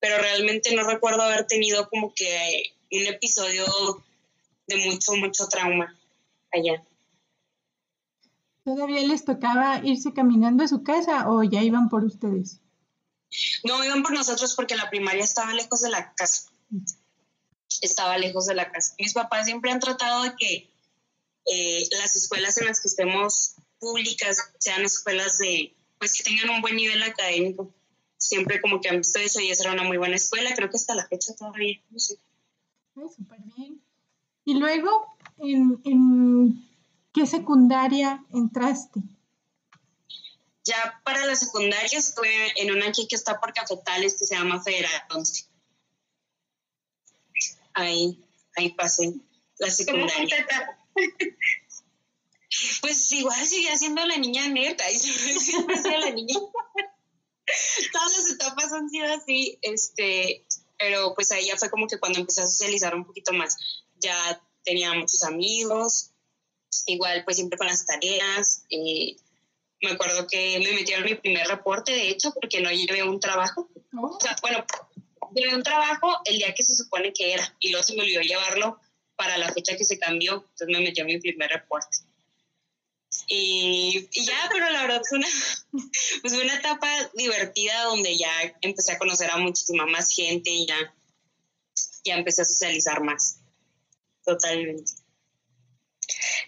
Pero 0.00 0.18
realmente 0.18 0.74
no 0.74 0.84
recuerdo 0.84 1.22
haber 1.22 1.46
tenido 1.46 1.88
como 1.88 2.14
que 2.14 2.74
un 2.92 3.06
episodio 3.06 3.64
de 4.66 4.76
mucho, 4.76 5.16
mucho 5.16 5.48
trauma 5.48 5.98
allá. 6.52 6.82
¿Todavía 8.68 9.00
les 9.00 9.24
tocaba 9.24 9.80
irse 9.82 10.12
caminando 10.12 10.62
a 10.62 10.68
su 10.68 10.82
casa 10.82 11.30
o 11.30 11.42
ya 11.42 11.62
iban 11.62 11.88
por 11.88 12.04
ustedes? 12.04 12.60
No, 13.64 13.82
iban 13.82 14.02
por 14.02 14.12
nosotros 14.12 14.54
porque 14.54 14.76
la 14.76 14.90
primaria 14.90 15.24
estaba 15.24 15.54
lejos 15.54 15.80
de 15.80 15.88
la 15.88 16.12
casa. 16.12 16.50
Estaba 17.80 18.18
lejos 18.18 18.44
de 18.44 18.54
la 18.54 18.70
casa. 18.70 18.94
Mis 18.98 19.14
papás 19.14 19.46
siempre 19.46 19.70
han 19.70 19.80
tratado 19.80 20.22
de 20.24 20.34
que 20.36 20.70
eh, 21.50 21.88
las 21.98 22.14
escuelas 22.14 22.58
en 22.58 22.66
las 22.66 22.82
que 22.82 22.88
estemos 22.88 23.54
públicas 23.78 24.36
sean 24.58 24.84
escuelas 24.84 25.38
de, 25.38 25.74
pues 25.98 26.12
que 26.12 26.24
tengan 26.24 26.50
un 26.50 26.60
buen 26.60 26.76
nivel 26.76 27.02
académico. 27.02 27.72
Siempre 28.18 28.60
como 28.60 28.82
que 28.82 28.90
han 28.90 28.98
visto 28.98 29.18
eso 29.18 29.40
y 29.40 29.50
esa 29.50 29.62
era 29.62 29.72
una 29.72 29.84
muy 29.84 29.96
buena 29.96 30.16
escuela, 30.16 30.54
creo 30.54 30.68
que 30.68 30.76
hasta 30.76 30.94
la 30.94 31.08
fecha 31.08 31.34
todavía. 31.34 31.80
No 31.88 31.98
sé. 31.98 32.18
Súper 32.94 33.38
bien. 33.56 33.80
Y 34.44 34.58
luego, 34.58 35.16
en, 35.38 35.80
en 35.86 36.67
¿Qué 37.18 37.26
secundaria 37.26 38.24
entraste? 38.32 39.00
Ya 40.64 41.00
para 41.04 41.26
la 41.26 41.34
secundaria 41.34 41.98
estuve 41.98 42.62
en 42.62 42.70
una 42.70 42.86
aquí 42.86 43.08
que 43.08 43.16
está 43.16 43.40
por 43.40 43.52
Cafetales 43.52 44.16
que 44.16 44.24
se 44.24 44.36
llama 44.36 44.62
Federal 44.62 45.02
11. 45.10 45.46
Ahí, 47.74 48.24
ahí 48.56 48.72
pasé 48.74 49.14
la 49.58 49.68
secundaria. 49.70 50.46
Pues 52.80 53.12
igual 53.12 53.46
sigue 53.46 53.76
siendo 53.76 54.04
la 54.06 54.16
niña 54.16 54.48
neta, 54.48 54.90
y 54.90 54.98
siempre 54.98 55.98
la 55.98 56.10
niña. 56.10 56.34
Todas 57.92 58.16
las 58.16 58.30
etapas 58.32 58.72
han 58.72 58.88
sido 58.88 59.12
así, 59.12 59.58
este, 59.60 60.46
pero 60.78 61.14
pues 61.14 61.30
ahí 61.30 61.46
ya 61.46 61.56
fue 61.56 61.68
como 61.68 61.86
que 61.86 61.98
cuando 61.98 62.20
empecé 62.20 62.40
a 62.40 62.46
socializar 62.46 62.94
un 62.94 63.04
poquito 63.04 63.32
más, 63.32 63.56
ya 63.96 64.42
tenía 64.64 64.94
muchos 64.94 65.22
amigos, 65.24 66.12
igual 66.86 67.24
pues 67.24 67.36
siempre 67.36 67.58
con 67.58 67.66
las 67.66 67.84
tareas. 67.86 68.64
Eh, 68.70 69.16
me 69.80 69.92
acuerdo 69.92 70.26
que 70.26 70.58
me 70.58 70.72
metieron 70.72 71.04
mi 71.04 71.14
primer 71.14 71.46
reporte, 71.46 71.92
de 71.92 72.10
hecho, 72.10 72.32
porque 72.32 72.60
no 72.60 72.70
llevé 72.70 73.02
un 73.02 73.20
trabajo. 73.20 73.68
Oh. 73.96 74.16
O 74.16 74.20
sea, 74.20 74.36
bueno, 74.42 74.64
llevé 75.34 75.54
un 75.54 75.62
trabajo 75.62 76.18
el 76.24 76.38
día 76.38 76.54
que 76.54 76.64
se 76.64 76.74
supone 76.74 77.12
que 77.12 77.32
era 77.32 77.56
y 77.60 77.70
luego 77.70 77.84
se 77.84 77.94
me 77.94 78.02
olvidó 78.02 78.20
llevarlo 78.20 78.80
para 79.16 79.38
la 79.38 79.52
fecha 79.52 79.76
que 79.76 79.84
se 79.84 79.98
cambió, 79.98 80.34
entonces 80.34 80.68
me 80.68 80.80
metió 80.80 81.04
mi 81.04 81.18
primer 81.18 81.50
reporte. 81.50 81.98
Y, 83.26 84.08
y, 84.12 84.24
ya, 84.24 84.48
pero 84.52 84.70
la 84.70 84.82
verdad 84.82 85.02
fue 85.08 85.18
una, 85.18 85.28
pues 86.22 86.32
una 86.34 86.54
etapa 86.54 86.88
divertida 87.14 87.84
donde 87.84 88.16
ya 88.16 88.30
empecé 88.60 88.92
a 88.92 88.98
conocer 88.98 89.30
a 89.30 89.38
muchísima 89.38 89.86
más 89.86 90.14
gente 90.14 90.50
y 90.50 90.66
ya, 90.66 90.94
ya 92.04 92.16
empecé 92.16 92.42
a 92.42 92.44
socializar 92.44 93.02
más. 93.02 93.40
Totalmente 94.24 94.92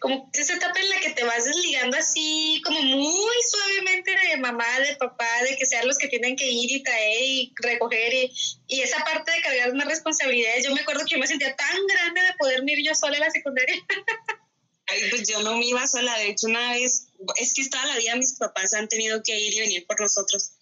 como 0.01 0.31
esa 0.33 0.55
etapa 0.55 0.81
en 0.81 0.89
la 0.89 1.01
que 1.01 1.11
te 1.11 1.25
vas 1.25 1.45
desligando 1.45 1.97
así, 1.97 2.61
como 2.65 2.81
muy 2.81 3.35
suavemente 3.51 4.11
de 4.11 4.39
mamá, 4.39 4.81
de 4.81 4.97
papá, 4.97 5.29
de 5.45 5.57
que 5.59 5.67
sean 5.67 5.87
los 5.87 5.99
que 5.99 6.09
tienen 6.09 6.37
que 6.37 6.51
ir 6.51 6.71
y 6.71 6.83
traer 6.83 7.23
y 7.23 7.55
recoger 7.57 8.15
y, 8.15 8.35
y 8.67 8.81
esa 8.81 9.05
parte 9.05 9.31
de 9.31 9.43
cargar 9.43 9.71
una 9.71 9.85
responsabilidad. 9.85 10.53
Yo 10.65 10.75
me 10.75 10.81
acuerdo 10.81 11.05
que 11.05 11.15
yo 11.15 11.19
me 11.19 11.27
sentía 11.27 11.55
tan 11.55 11.87
grande 11.87 12.23
de 12.23 12.35
poder 12.39 12.63
ir 12.67 12.87
yo 12.87 12.95
sola 12.95 13.19
a 13.19 13.21
la 13.21 13.31
secundaria. 13.31 13.77
Ay, 14.87 15.03
pues 15.11 15.29
yo 15.29 15.43
no 15.43 15.57
me 15.57 15.67
iba 15.67 15.87
sola, 15.87 16.17
de 16.17 16.31
hecho 16.31 16.47
una 16.47 16.73
vez, 16.73 17.09
es 17.37 17.55
que 17.55 17.61
estaba 17.61 17.85
la 17.87 17.99
vida, 17.99 18.17
mis 18.17 18.37
papás 18.39 18.73
han 18.73 18.89
tenido 18.89 19.23
que 19.23 19.39
ir 19.39 19.53
y 19.53 19.61
venir 19.61 19.87
por 19.87 20.01
nosotros. 20.01 20.53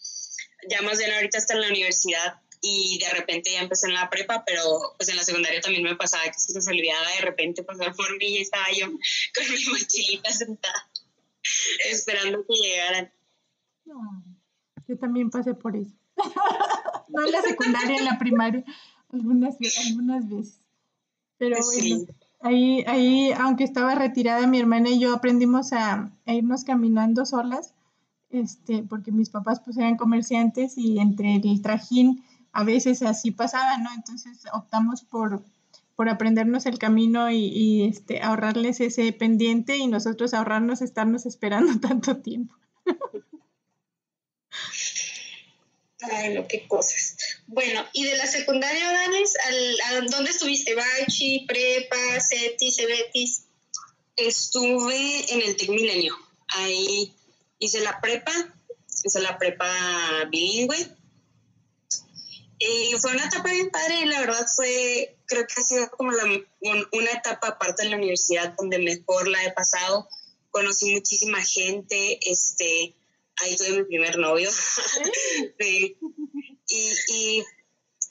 Ya 0.68 0.82
más 0.82 0.98
bien 0.98 1.12
ahorita 1.12 1.38
está 1.38 1.54
en 1.54 1.60
la 1.62 1.68
universidad 1.68 2.40
y 2.60 2.98
de 2.98 3.10
repente 3.10 3.52
ya 3.52 3.60
empecé 3.60 3.86
en 3.86 3.94
la 3.94 4.10
prepa, 4.10 4.44
pero 4.46 4.62
pues 4.96 5.08
en 5.08 5.16
la 5.16 5.22
secundaria 5.22 5.60
también 5.60 5.84
me 5.84 5.96
pasaba 5.96 6.24
que 6.24 6.38
se 6.38 6.60
se 6.60 6.70
olvidaba 6.70 7.10
de 7.18 7.24
repente 7.24 7.62
pasar 7.62 7.94
por 7.94 8.10
mí 8.18 8.26
y 8.26 8.38
estaba 8.38 8.66
yo 8.76 8.86
con 8.86 9.44
mi 9.50 9.64
mochilita 9.70 10.30
sentada 10.30 10.90
esperando 11.90 12.44
que 12.46 12.54
llegaran. 12.54 13.12
yo 14.86 14.98
también 14.98 15.30
pasé 15.30 15.54
por 15.54 15.76
eso. 15.76 15.92
no 17.08 17.24
en 17.24 17.32
la 17.32 17.42
secundaria, 17.42 17.96
en 17.96 18.04
la 18.04 18.18
primaria, 18.18 18.64
algunas, 19.10 19.56
algunas 19.86 20.28
veces. 20.28 20.60
Pero 21.38 21.56
bueno, 21.64 22.06
ahí, 22.40 22.84
ahí, 22.86 23.32
aunque 23.38 23.64
estaba 23.64 23.94
retirada, 23.94 24.46
mi 24.46 24.58
hermana 24.58 24.90
y 24.90 24.98
yo 24.98 25.14
aprendimos 25.14 25.72
a, 25.72 26.10
a 26.26 26.34
irnos 26.34 26.64
caminando 26.64 27.24
solas 27.24 27.74
este, 28.30 28.82
porque 28.82 29.10
mis 29.10 29.30
papás 29.30 29.60
pues 29.64 29.76
eran 29.78 29.96
comerciantes 29.96 30.76
y 30.76 30.98
entre 30.98 31.36
el 31.36 31.62
trajín 31.62 32.22
a 32.52 32.64
veces 32.64 33.02
así 33.02 33.30
pasaba, 33.30 33.78
¿no? 33.78 33.90
Entonces 33.94 34.44
optamos 34.52 35.02
por, 35.02 35.42
por 35.96 36.08
aprendernos 36.08 36.66
el 36.66 36.78
camino 36.78 37.30
y, 37.30 37.88
este, 37.88 38.20
ahorrarles 38.22 38.80
ese 38.80 39.12
pendiente 39.12 39.76
y 39.76 39.86
nosotros 39.86 40.34
ahorrarnos 40.34 40.82
estarnos 40.82 41.26
esperando 41.26 41.80
tanto 41.88 42.16
tiempo. 42.18 42.54
Ay, 46.00 46.34
no, 46.34 46.46
qué 46.46 46.66
cosas. 46.68 47.16
Bueno, 47.48 47.84
y 47.92 48.04
de 48.04 48.16
la 48.16 48.26
secundaria, 48.26 48.92
Danes, 48.92 49.34
¿a 49.90 50.00
dónde 50.10 50.30
estuviste? 50.30 50.74
¿Bachi, 50.74 51.44
Prepa, 51.46 52.20
CETIS, 52.20 52.76
CEBETIS? 52.76 53.44
Estuve 54.16 55.32
en 55.32 55.42
el 55.42 55.56
Tec 55.56 55.68
Milenio. 55.68 56.16
Ahí 56.48 57.12
hice 57.58 57.80
la 57.80 58.00
prepa, 58.00 58.32
hice 59.04 59.20
la 59.20 59.36
prepa 59.38 59.68
bilingüe 60.30 60.97
y 62.58 62.92
fue 63.00 63.12
una 63.12 63.24
etapa 63.24 63.52
bien 63.52 63.70
padre 63.70 64.00
y 64.00 64.06
la 64.06 64.20
verdad 64.20 64.46
fue, 64.56 65.16
creo 65.26 65.46
que 65.46 65.60
ha 65.60 65.62
sido 65.62 65.88
como 65.90 66.10
la, 66.10 66.24
una 66.24 67.10
etapa 67.12 67.48
aparte 67.48 67.84
de 67.84 67.90
la 67.90 67.96
universidad 67.96 68.54
donde 68.58 68.78
mejor 68.78 69.28
la 69.28 69.44
he 69.44 69.52
pasado. 69.52 70.08
Conocí 70.50 70.92
muchísima 70.92 71.40
gente, 71.44 72.18
este, 72.28 72.96
ahí 73.36 73.56
tuve 73.56 73.70
mi 73.78 73.84
primer 73.84 74.18
novio. 74.18 74.50
y, 76.68 77.44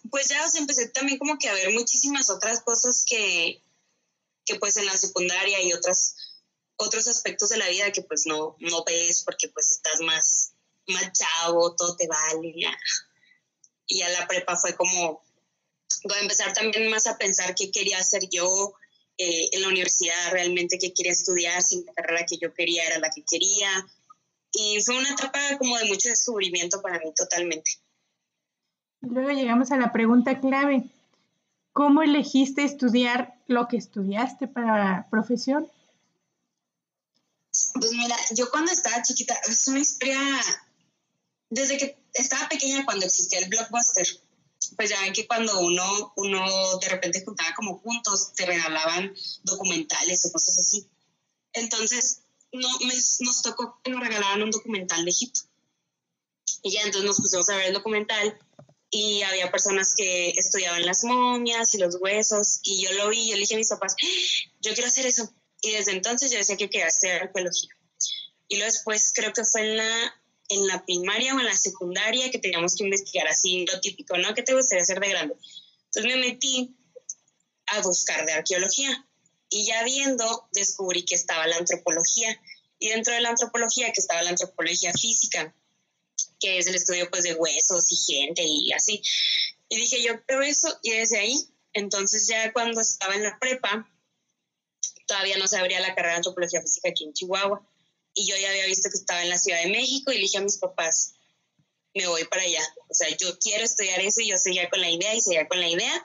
pues 0.09 0.29
ya 0.29 0.41
empecé 0.57 0.87
también 0.89 1.17
como 1.17 1.37
que 1.37 1.49
a 1.49 1.53
ver 1.53 1.73
muchísimas 1.73 2.29
otras 2.29 2.61
cosas 2.61 3.03
que, 3.05 3.61
que 4.45 4.55
pues 4.55 4.77
en 4.77 4.85
la 4.85 4.95
secundaria 4.95 5.61
y 5.61 5.73
otras, 5.73 6.15
otros 6.77 7.09
aspectos 7.09 7.49
de 7.49 7.57
la 7.57 7.67
vida 7.67 7.91
que 7.91 8.03
pues 8.03 8.25
no, 8.25 8.55
no 8.59 8.85
ves 8.85 9.23
porque 9.25 9.49
pues 9.49 9.71
estás 9.71 9.99
más, 9.99 10.53
más 10.87 11.11
chavo, 11.11 11.75
todo 11.75 11.97
te 11.97 12.07
vale. 12.07 12.53
Ya 12.55 12.71
y 13.87 14.01
a 14.01 14.09
la 14.09 14.27
prepa 14.27 14.55
fue 14.57 14.75
como, 14.75 15.21
voy 16.03 16.17
a 16.17 16.21
empezar 16.21 16.53
también 16.53 16.89
más 16.89 17.07
a 17.07 17.17
pensar 17.17 17.55
qué 17.55 17.71
quería 17.71 17.97
hacer 17.97 18.27
yo 18.29 18.73
eh, 19.17 19.49
en 19.51 19.61
la 19.61 19.69
universidad, 19.69 20.31
realmente 20.31 20.77
qué 20.77 20.93
quería 20.93 21.11
estudiar, 21.11 21.63
si 21.63 21.83
la 21.83 21.93
carrera 21.93 22.25
que 22.25 22.37
yo 22.37 22.53
quería 22.53 22.85
era 22.85 22.99
la 22.99 23.09
que 23.09 23.23
quería. 23.23 23.69
Y 24.51 24.81
fue 24.83 24.97
una 24.97 25.11
etapa 25.11 25.39
como 25.57 25.77
de 25.77 25.85
mucho 25.85 26.09
descubrimiento 26.09 26.81
para 26.81 26.99
mí 26.99 27.11
totalmente. 27.15 27.71
Luego 29.01 29.31
llegamos 29.31 29.71
a 29.71 29.77
la 29.77 29.91
pregunta 29.91 30.39
clave. 30.39 30.83
¿Cómo 31.73 32.01
elegiste 32.01 32.63
estudiar 32.63 33.35
lo 33.47 33.67
que 33.67 33.77
estudiaste 33.77 34.47
para 34.47 35.07
profesión? 35.09 35.69
Pues 37.73 37.91
mira, 37.91 38.15
yo 38.35 38.49
cuando 38.49 38.71
estaba 38.71 39.01
chiquita, 39.01 39.35
es 39.47 39.67
una 39.67 39.79
historia, 39.79 40.19
desde 41.49 41.77
que 41.77 41.97
estaba 42.17 42.49
pequeña 42.49 42.85
cuando 42.85 43.05
existía 43.05 43.39
el 43.39 43.49
blockbuster, 43.49 44.07
pues 44.75 44.89
ya 44.89 45.01
ven 45.01 45.13
que 45.13 45.27
cuando 45.27 45.59
uno, 45.59 46.13
uno 46.15 46.77
de 46.79 46.89
repente 46.89 47.23
juntaba 47.23 47.53
como 47.55 47.81
puntos, 47.81 48.33
te 48.33 48.45
regalaban 48.45 49.13
documentales 49.43 50.25
o 50.25 50.31
cosas 50.31 50.57
así. 50.59 50.87
Entonces, 51.53 52.21
no, 52.51 52.67
nos 53.19 53.41
tocó 53.41 53.79
que 53.83 53.91
nos 53.91 54.01
regalaban 54.01 54.43
un 54.43 54.51
documental 54.51 55.03
de 55.05 55.11
Egipto. 55.11 55.41
Y 56.63 56.71
ya 56.71 56.81
entonces 56.81 57.03
nos 57.03 57.17
pusimos 57.17 57.49
a 57.49 57.57
ver 57.57 57.67
el 57.67 57.73
documental 57.73 58.37
y 58.89 59.21
había 59.23 59.51
personas 59.51 59.93
que 59.95 60.29
estudiaban 60.29 60.85
las 60.85 61.03
momias 61.03 61.73
y 61.73 61.77
los 61.77 61.97
huesos 61.99 62.59
y 62.63 62.83
yo 62.83 62.91
lo 62.93 63.09
vi 63.09 63.19
y 63.19 63.29
yo 63.29 63.35
le 63.35 63.41
dije 63.41 63.55
a 63.55 63.57
mis 63.57 63.69
papás, 63.69 63.95
yo 64.61 64.73
quiero 64.73 64.87
hacer 64.87 65.05
eso. 65.05 65.31
Y 65.61 65.71
desde 65.71 65.91
entonces 65.91 66.31
yo 66.31 66.37
decía 66.37 66.57
que 66.57 66.69
quería 66.69 66.87
estudiar 66.87 67.23
arqueología. 67.23 67.69
Y 68.47 68.55
luego 68.57 68.71
después 68.71 69.11
creo 69.13 69.33
que 69.33 69.43
fue 69.43 69.61
en 69.61 69.77
la 69.77 70.21
en 70.49 70.67
la 70.67 70.85
primaria 70.85 71.35
o 71.35 71.39
en 71.39 71.45
la 71.45 71.55
secundaria 71.55 72.31
que 72.31 72.39
teníamos 72.39 72.75
que 72.75 72.83
investigar 72.83 73.27
así 73.27 73.65
lo 73.65 73.79
típico, 73.79 74.17
¿no? 74.17 74.33
¿Qué 74.33 74.43
te 74.43 74.53
gustaría 74.53 74.83
hacer 74.83 74.99
de 74.99 75.09
grande? 75.09 75.35
Entonces 75.85 76.05
me 76.05 76.17
metí 76.17 76.75
a 77.67 77.81
buscar 77.81 78.25
de 78.25 78.33
arqueología 78.33 79.05
y 79.49 79.65
ya 79.65 79.83
viendo 79.83 80.47
descubrí 80.53 81.03
que 81.03 81.15
estaba 81.15 81.47
la 81.47 81.57
antropología 81.57 82.39
y 82.79 82.89
dentro 82.89 83.13
de 83.13 83.21
la 83.21 83.29
antropología 83.29 83.91
que 83.91 83.99
estaba 83.99 84.21
la 84.21 84.29
antropología 84.29 84.93
física, 84.93 85.53
que 86.39 86.59
es 86.59 86.67
el 86.67 86.75
estudio 86.75 87.09
pues 87.09 87.23
de 87.23 87.33
huesos 87.33 87.91
y 87.91 87.95
gente 87.95 88.43
y 88.45 88.71
así. 88.73 89.01
Y 89.69 89.77
dije 89.77 90.01
yo, 90.01 90.13
pero 90.25 90.43
eso, 90.43 90.79
y 90.81 90.91
desde 90.91 91.19
ahí, 91.19 91.35
entonces 91.73 92.27
ya 92.27 92.53
cuando 92.53 92.79
estaba 92.79 93.15
en 93.15 93.23
la 93.23 93.37
prepa, 93.39 93.89
todavía 95.07 95.37
no 95.37 95.47
se 95.47 95.57
abría 95.57 95.79
la 95.79 95.95
carrera 95.95 96.13
de 96.13 96.17
antropología 96.17 96.61
física 96.61 96.89
aquí 96.89 97.05
en 97.05 97.13
Chihuahua 97.13 97.67
y 98.17 98.25
yo 98.25 98.35
ya 98.35 98.49
había 98.49 98.65
visto 98.65 98.89
que 98.89 98.97
estaba 98.97 99.21
en 99.21 99.29
la 99.29 99.37
Ciudad 99.37 99.61
de 99.61 99.69
México 99.69 100.11
y 100.11 100.15
le 100.15 100.21
dije 100.21 100.39
a 100.39 100.41
mis 100.41 100.57
papás, 100.57 101.13
me 101.93 102.07
voy 102.07 102.23
para 102.25 102.41
allá. 102.41 102.63
O 102.89 102.93
sea, 102.93 103.07
yo 103.15 103.37
quiero 103.37 103.63
estudiar 103.63 104.01
eso 104.01 104.21
y 104.21 104.29
yo 104.29 104.37
seguía 104.37 104.71
con 104.71 104.81
la 104.81 104.89
idea 104.89 105.13
y 105.13 105.21
seguía 105.21 105.47
con 105.47 105.59
la 105.59 105.69
idea. 105.69 106.03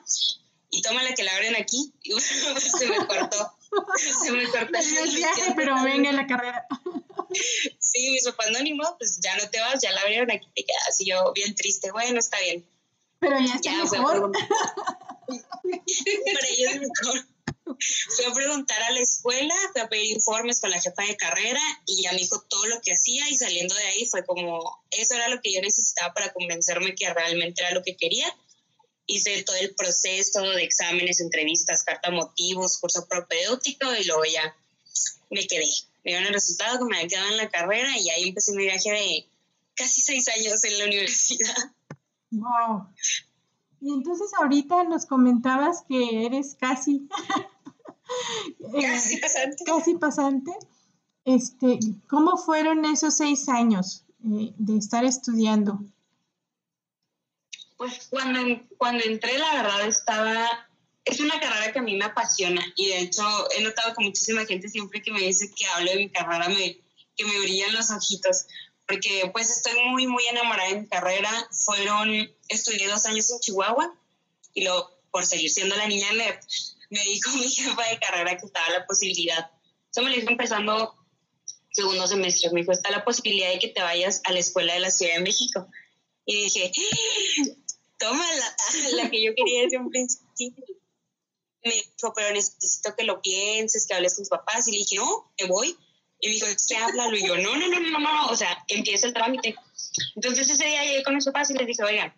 Y 0.69 0.83
toma 0.83 1.01
la 1.01 1.15
que 1.15 1.23
la 1.23 1.35
abren 1.35 1.55
aquí. 1.55 1.91
Y 2.03 2.19
se 2.21 2.85
me 2.87 2.97
cortó. 3.07 3.57
se 4.23 4.31
me 4.31 4.47
cortó 4.47 4.77
el 4.77 5.15
viaje, 5.15 5.53
pero 5.55 5.83
venga 5.83 6.11
la 6.11 6.27
carrera. 6.27 6.67
sí, 7.79 8.11
mis 8.11 8.25
papás 8.25 8.51
no 8.51 8.61
ni 8.61 8.77
pues 8.99 9.19
ya 9.19 9.35
no 9.37 9.49
te 9.49 9.59
vas, 9.59 9.81
ya 9.81 9.91
la 9.91 10.01
abrieron 10.01 10.29
aquí, 10.29 10.47
te 10.53 10.63
quedas. 10.63 10.99
Y 10.99 11.09
yo 11.09 11.33
bien 11.33 11.55
triste, 11.55 11.89
bueno, 11.91 12.19
está 12.19 12.39
bien. 12.41 12.63
Pero 13.19 13.39
ya 13.39 13.55
está 13.55 13.71
ya, 13.71 13.85
mejor. 13.85 14.31
para 14.31 14.47
ellos 16.47 16.75
mejor. 16.75 17.25
Fui 17.65 18.25
a 18.25 18.33
preguntar 18.33 18.81
a 18.83 18.91
la 18.91 18.99
escuela, 18.99 19.53
fui 19.71 19.81
a 19.81 19.87
pedir 19.87 20.15
informes 20.15 20.59
con 20.59 20.69
la 20.69 20.81
jefa 20.81 21.03
de 21.03 21.15
carrera 21.15 21.61
y 21.85 22.03
ya 22.03 22.11
me 22.11 22.19
dijo 22.19 22.41
todo 22.49 22.65
lo 22.67 22.81
que 22.81 22.91
hacía 22.91 23.29
y 23.29 23.35
saliendo 23.35 23.73
de 23.75 23.83
ahí 23.85 24.05
fue 24.05 24.25
como, 24.25 24.83
eso 24.91 25.15
era 25.15 25.29
lo 25.29 25.41
que 25.41 25.53
yo 25.53 25.61
necesitaba 25.61 26.13
para 26.13 26.33
convencerme 26.33 26.95
que 26.95 27.13
realmente 27.13 27.61
era 27.61 27.73
lo 27.73 27.83
que 27.83 27.95
quería. 27.95 28.27
Hice 29.05 29.43
todo 29.43 29.55
el 29.57 29.75
proceso 29.75 30.41
de 30.41 30.63
exámenes, 30.63 31.19
entrevistas, 31.19 31.83
carta 31.83 32.11
motivos, 32.11 32.77
curso 32.79 33.07
propedéutico 33.07 33.93
y 33.95 34.03
luego 34.05 34.25
ya 34.25 34.55
me 35.29 35.45
quedé. 35.47 35.69
Me 36.03 36.11
dieron 36.11 36.27
el 36.27 36.33
resultado 36.33 36.79
que 36.79 36.85
me 36.85 36.97
había 36.97 37.07
quedado 37.07 37.29
en 37.29 37.37
la 37.37 37.49
carrera 37.49 37.97
y 37.97 38.09
ahí 38.09 38.29
empecé 38.29 38.53
mi 38.53 38.63
viaje 38.63 38.91
de 38.91 39.27
casi 39.75 40.01
seis 40.01 40.27
años 40.27 40.63
en 40.63 40.79
la 40.79 40.85
universidad. 40.85 41.71
Wow. 42.31 42.87
Y 43.83 43.91
entonces 43.91 44.31
ahorita 44.39 44.85
nos 44.85 45.05
comentabas 45.05 45.83
que 45.87 46.25
eres 46.25 46.55
casi, 46.57 47.07
casi 48.81 49.17
pasante. 49.17 49.63
Casi 49.65 49.95
pasante. 49.95 50.51
Este, 51.25 51.79
¿Cómo 52.09 52.37
fueron 52.37 52.85
esos 52.85 53.15
seis 53.17 53.47
años 53.47 54.03
eh, 54.25 54.53
de 54.57 54.77
estar 54.77 55.05
estudiando? 55.05 55.79
Pues 57.77 58.07
cuando, 58.09 58.39
cuando 58.77 59.03
entré, 59.03 59.37
la 59.37 59.55
verdad 59.55 59.87
estaba, 59.87 60.47
es 61.05 61.19
una 61.19 61.39
carrera 61.39 61.71
que 61.71 61.79
a 61.79 61.81
mí 61.81 61.95
me 61.95 62.05
apasiona 62.05 62.63
y 62.75 62.87
de 62.87 62.99
hecho 62.99 63.23
he 63.57 63.63
notado 63.63 63.93
que 63.95 64.03
muchísima 64.03 64.45
gente 64.45 64.69
siempre 64.69 65.01
que 65.01 65.11
me 65.11 65.21
dice 65.21 65.51
que 65.53 65.65
hablo 65.65 65.91
de 65.91 65.97
mi 65.97 66.09
carrera 66.09 66.49
me, 66.49 66.79
que 67.15 67.25
me 67.25 67.39
brillan 67.39 67.73
los 67.73 67.89
ojitos, 67.91 68.45
porque 68.87 69.29
pues 69.31 69.49
estoy 69.49 69.73
muy, 69.89 70.07
muy 70.07 70.25
enamorada 70.27 70.69
de 70.69 70.81
mi 70.81 70.87
carrera. 70.87 71.29
Fueron, 71.51 72.09
estudié 72.49 72.87
dos 72.87 73.05
años 73.05 73.29
en 73.31 73.39
Chihuahua 73.39 73.93
y 74.53 74.63
luego, 74.63 74.91
por 75.11 75.25
seguir 75.25 75.49
siendo 75.49 75.75
la 75.75 75.87
niña 75.87 76.11
nerd, 76.13 76.39
me 76.93 77.03
dijo 77.03 77.31
mi 77.37 77.49
jefa 77.49 77.89
de 77.89 77.99
carrera 77.99 78.37
que 78.37 78.45
estaba 78.45 78.69
la 78.69 78.85
posibilidad. 78.85 79.51
Eso 79.91 80.01
me 80.01 80.09
lo 80.09 80.15
dijo 80.15 80.29
empezando 80.29 80.95
segundo 81.71 82.07
semestre. 82.07 82.51
Me 82.51 82.61
dijo, 82.61 82.71
está 82.71 82.91
la 82.91 83.03
posibilidad 83.03 83.49
de 83.49 83.59
que 83.59 83.69
te 83.69 83.81
vayas 83.81 84.21
a 84.25 84.31
la 84.31 84.39
escuela 84.39 84.73
de 84.73 84.79
la 84.79 84.91
Ciudad 84.91 85.15
de 85.15 85.21
México. 85.21 85.67
Y 86.25 86.43
dije, 86.43 86.71
toma 87.99 88.25
la, 88.93 89.09
que 89.09 89.23
yo 89.23 89.33
quería 89.35 89.63
desde 89.63 89.77
un 89.77 89.89
principio. 89.89 90.65
Me 91.63 91.71
dijo, 91.71 92.13
pero 92.15 92.33
necesito 92.33 92.95
que 92.95 93.03
lo 93.05 93.21
pienses, 93.21 93.87
que 93.87 93.93
hables 93.93 94.15
con 94.15 94.23
tus 94.23 94.29
papás. 94.29 94.67
Y 94.67 94.71
le 94.71 94.77
dije, 94.79 94.97
no, 94.97 95.33
me 95.39 95.47
voy. 95.47 95.75
Y 96.19 96.27
me 96.27 96.33
dijo, 96.35 96.47
¿qué 96.67 96.77
háblalo? 96.77 97.17
Y 97.17 97.27
yo, 97.27 97.37
no, 97.37 97.55
no, 97.55 97.67
no, 97.67 97.79
no, 97.79 97.99
no, 97.99 98.27
o 98.27 98.35
sea, 98.35 98.63
empieza 98.67 99.07
el 99.07 99.13
trámite. 99.13 99.55
Entonces 100.15 100.49
ese 100.49 100.65
día 100.65 100.83
llegué 100.83 101.03
con 101.03 101.15
mis 101.15 101.25
papás 101.25 101.49
y 101.51 101.55
les 101.55 101.67
dije, 101.67 101.83
oigan, 101.83 102.13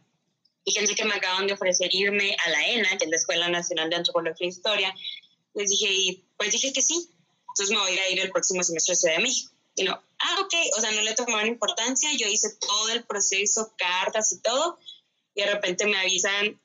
fíjense 0.65 0.95
que 0.95 1.05
me 1.05 1.13
acaban 1.13 1.47
de 1.47 1.53
ofrecer 1.53 1.93
irme 1.93 2.35
a 2.45 2.49
la 2.49 2.67
ENA, 2.67 2.97
que 2.97 3.05
es 3.05 3.09
la 3.09 3.17
Escuela 3.17 3.49
Nacional 3.49 3.89
de 3.89 3.97
Antropología 3.97 4.47
e 4.47 4.49
Historia. 4.49 4.95
Les 5.53 5.69
dije, 5.69 5.87
y 5.89 6.23
pues 6.37 6.51
dije 6.51 6.73
que 6.73 6.81
sí. 6.81 7.09
Entonces 7.49 7.69
me 7.69 7.81
voy 7.81 7.97
a 7.97 8.09
ir 8.09 8.19
el 8.19 8.31
próximo 8.31 8.63
semestre 8.63 8.93
a 8.93 8.95
Ciudad 8.95 9.15
de 9.15 9.23
México. 9.23 9.51
Y 9.75 9.83
no, 9.83 9.93
ah, 9.93 10.37
ok, 10.41 10.53
o 10.77 10.81
sea, 10.81 10.91
no 10.91 11.01
le 11.01 11.13
tomaban 11.13 11.47
importancia. 11.47 12.09
Yo 12.17 12.27
hice 12.27 12.49
todo 12.59 12.89
el 12.89 13.03
proceso, 13.03 13.73
cartas 13.77 14.31
y 14.31 14.39
todo. 14.39 14.77
Y 15.35 15.41
de 15.41 15.51
repente 15.51 15.85
me 15.85 15.97
avisan, 15.97 16.59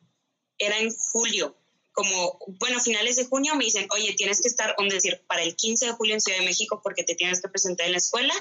era 0.59 0.79
en 0.79 0.93
julio, 0.95 1.57
como, 1.93 2.39
bueno, 2.61 2.81
finales 2.81 3.17
de 3.17 3.27
junio 3.27 3.55
me 3.57 3.65
dicen, 3.65 3.87
oye, 3.91 4.15
tienes 4.15 4.41
que 4.41 4.49
estar, 4.49 4.75
es 4.79 4.93
decir, 4.93 5.21
para 5.27 5.43
el 5.43 5.57
15 5.57 5.87
de 5.87 5.93
julio 5.93 6.15
en 6.15 6.21
Ciudad 6.21 6.39
de 6.39 6.45
México 6.45 6.81
porque 6.83 7.05
te 7.05 7.15
tienes 7.15 7.43
que 7.43 7.49
presentar 7.49 7.87
en 7.87 7.93
la 7.93 7.99
escuela 7.99 8.35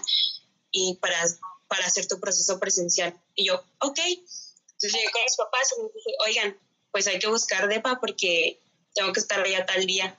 y 0.71 0.97
para, 1.01 1.17
para 1.67 1.85
hacer 1.85 2.07
tu 2.07 2.19
proceso 2.19 2.59
presencial. 2.59 3.19
Y 3.35 3.47
yo, 3.47 3.63
ok. 3.79 3.99
Entonces 4.81 4.93
llegué 4.93 5.11
con 5.11 5.23
mis 5.23 5.35
papás 5.35 5.73
y 5.77 5.81
me 5.81 5.89
dije, 5.93 6.11
oigan, 6.25 6.59
pues 6.91 7.07
hay 7.07 7.19
que 7.19 7.27
buscar 7.27 7.67
DEPA 7.67 7.99
porque 7.99 8.61
tengo 8.95 9.11
que 9.11 9.19
estar 9.19 9.41
allá 9.41 9.65
tal 9.65 9.85
día. 9.85 10.17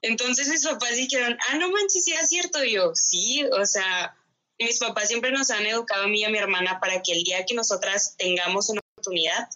Entonces 0.00 0.48
mis 0.48 0.64
papás 0.64 0.96
dijeron, 0.96 1.36
ah, 1.48 1.56
no 1.56 1.70
manches, 1.70 2.04
sí 2.04 2.12
es 2.12 2.28
cierto. 2.30 2.64
Y 2.64 2.72
yo, 2.72 2.92
sí, 2.94 3.44
o 3.44 3.66
sea, 3.66 4.16
mis 4.58 4.78
papás 4.78 5.08
siempre 5.08 5.32
nos 5.32 5.50
han 5.50 5.66
educado 5.66 6.04
a 6.04 6.08
mí 6.08 6.20
y 6.20 6.24
a 6.24 6.30
mi 6.30 6.38
hermana 6.38 6.80
para 6.80 7.02
que 7.02 7.12
el 7.12 7.24
día 7.24 7.44
que 7.44 7.52
nosotras 7.52 8.14
tengamos 8.16 8.70
una 8.70 8.80
oportunidad, 8.92 9.50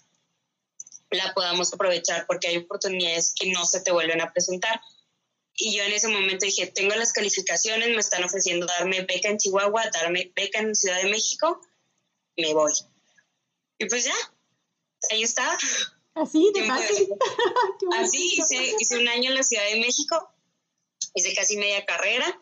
la 1.11 1.33
podamos 1.33 1.73
aprovechar 1.73 2.27
porque 2.27 2.49
hay 2.49 2.59
oportunidades 2.59 3.33
que 3.35 3.51
no 3.51 3.65
se 3.65 3.81
te 3.81 3.93
vuelven 3.93 4.21
a 4.21 4.31
presentar. 4.31 4.79
Y 5.57 5.75
yo 5.75 5.85
en 5.85 5.93
ese 5.93 6.09
momento 6.09 6.45
dije, 6.45 6.67
tengo 6.67 6.95
las 6.97 7.15
calificaciones, 7.15 7.89
me 7.89 8.01
están 8.01 8.25
ofreciendo 8.25 8.67
darme 8.67 9.03
beca 9.03 9.31
en 9.31 9.39
Chihuahua, 9.39 9.89
darme 9.91 10.33
beca 10.37 10.59
en 10.59 10.75
Ciudad 10.75 11.01
de 11.01 11.09
México, 11.09 11.61
me 12.37 12.53
voy. 12.53 12.73
Y 13.79 13.87
pues 13.87 14.05
ya, 14.05 14.15
ahí 15.11 15.23
estaba. 15.23 15.57
Así 16.15 16.51
de 16.55 16.65
fácil. 16.65 17.09
Así, 17.99 18.35
hice, 18.37 18.75
hice 18.79 18.99
un 18.99 19.09
año 19.09 19.31
en 19.31 19.37
la 19.37 19.43
Ciudad 19.43 19.65
de 19.65 19.81
México, 19.81 20.31
hice 21.15 21.35
casi 21.35 21.57
media 21.57 21.85
carrera, 21.85 22.41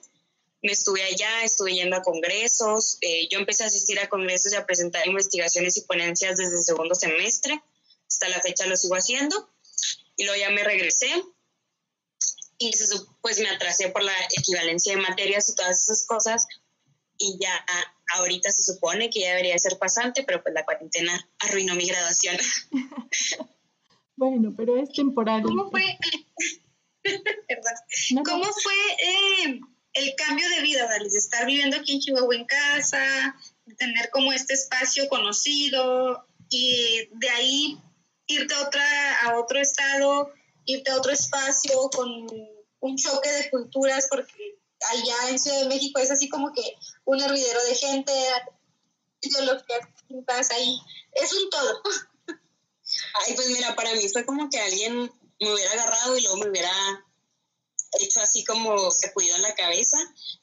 me 0.63 0.73
estuve 0.73 1.03
allá, 1.03 1.43
estuve 1.43 1.75
yendo 1.75 1.97
a 1.97 2.03
congresos, 2.03 2.99
eh, 3.01 3.29
yo 3.31 3.39
empecé 3.39 3.65
a 3.65 3.67
asistir 3.67 3.99
a 3.99 4.09
congresos 4.09 4.53
y 4.53 4.57
a 4.57 4.67
presentar 4.67 5.07
investigaciones 5.07 5.77
y 5.77 5.83
ponencias 5.83 6.37
desde 6.37 6.57
el 6.57 6.63
segundo 6.63 6.95
semestre 6.95 7.63
hasta 8.13 8.29
la 8.29 8.41
fecha 8.41 8.67
lo 8.67 8.77
sigo 8.77 8.95
haciendo. 8.95 9.51
Y 10.17 10.25
luego 10.25 10.39
ya 10.39 10.51
me 10.51 10.63
regresé 10.63 11.09
y 12.59 12.71
pues 13.23 13.41
me 13.41 13.49
atrasé 13.49 13.89
por 13.89 14.03
la 14.03 14.15
equivalencia 14.39 14.95
de 14.95 15.01
materias 15.01 15.49
y 15.49 15.55
todas 15.55 15.83
esas 15.83 16.07
cosas. 16.07 16.47
Y 17.19 17.39
ya 17.41 17.65
ahorita 18.13 18.51
se 18.51 18.63
supone 18.63 19.11
que 19.11 19.21
ya 19.21 19.31
debería 19.31 19.59
ser 19.59 19.79
pasante, 19.79 20.23
pero 20.25 20.43
pues 20.43 20.55
la 20.55 20.65
cuarentena 20.65 21.29
arruinó 21.41 21.75
mi 21.75 21.87
graduación. 21.87 22.37
bueno, 24.17 24.55
pero 24.57 24.77
es 24.77 24.93
temporal. 24.93 25.43
¿Cómo 25.43 25.71
fue, 25.71 25.99
¿Cómo 28.25 28.45
fue 28.45 28.75
eh, 28.75 29.61
el 29.95 30.15
cambio 30.17 30.49
de 30.49 30.63
vida, 30.63 30.89
de 30.89 31.07
estar 31.07 31.47
viviendo 31.47 31.77
aquí 31.77 31.93
en 31.93 32.01
Chihuahua 32.01 32.35
en 32.35 32.45
casa, 32.45 33.37
de 33.67 33.75
tener 33.75 34.11
como 34.11 34.33
este 34.33 34.55
espacio 34.55 35.09
conocido 35.09 36.27
y 36.49 37.09
de 37.13 37.31
ahí 37.31 37.79
irte 38.27 38.55
a, 38.55 38.67
otra, 38.67 39.21
a 39.23 39.39
otro 39.39 39.61
estado, 39.61 40.33
irte 40.65 40.91
a 40.91 40.97
otro 40.97 41.13
espacio 41.13 41.91
con 41.91 42.09
un 42.81 42.97
choque 42.97 43.31
de 43.31 43.51
culturas, 43.51 44.07
porque 44.11 44.62
allá 44.91 45.29
en 45.29 45.39
Ciudad 45.39 45.61
de 45.61 45.69
México 45.69 46.01
es 46.01 46.11
así 46.11 46.29
como 46.29 46.53
que 46.53 46.63
un 47.05 47.21
hervidero 47.21 47.63
de 47.65 47.75
gente, 47.75 48.13
ideologías 49.21 50.51
ahí, 50.51 50.81
es 51.13 51.33
un 51.33 51.51
todo. 51.51 51.83
Ay, 53.27 53.35
pues 53.35 53.49
mira, 53.49 53.75
para 53.75 53.95
mí 53.95 54.09
fue 54.09 54.27
como 54.27 54.49
que 54.51 54.59
alguien 54.59 55.11
me 55.41 55.53
hubiera 55.53 55.73
agarrado 55.73 56.17
y 56.17 56.23
luego 56.23 56.39
me 56.39 56.51
hubiera 56.51 56.73
hecho 58.01 58.21
así 58.21 58.45
como 58.45 58.91
se 58.91 59.13
cuidó 59.13 59.37
en 59.37 59.43
la 59.43 59.55
cabeza. 59.55 59.99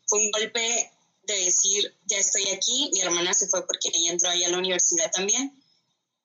Fue 0.08 0.20
un 0.20 0.32
golpe 0.32 0.92
de 1.24 1.46
decir, 1.46 1.96
ya 2.06 2.18
estoy 2.18 2.48
aquí, 2.50 2.90
mi 2.94 3.02
hermana 3.02 3.34
se 3.34 3.48
fue 3.48 3.66
porque 3.66 3.90
ella 3.94 4.12
entró 4.12 4.30
ahí 4.30 4.44
a 4.44 4.50
la 4.50 4.58
universidad 4.58 5.12
también. 5.12 5.64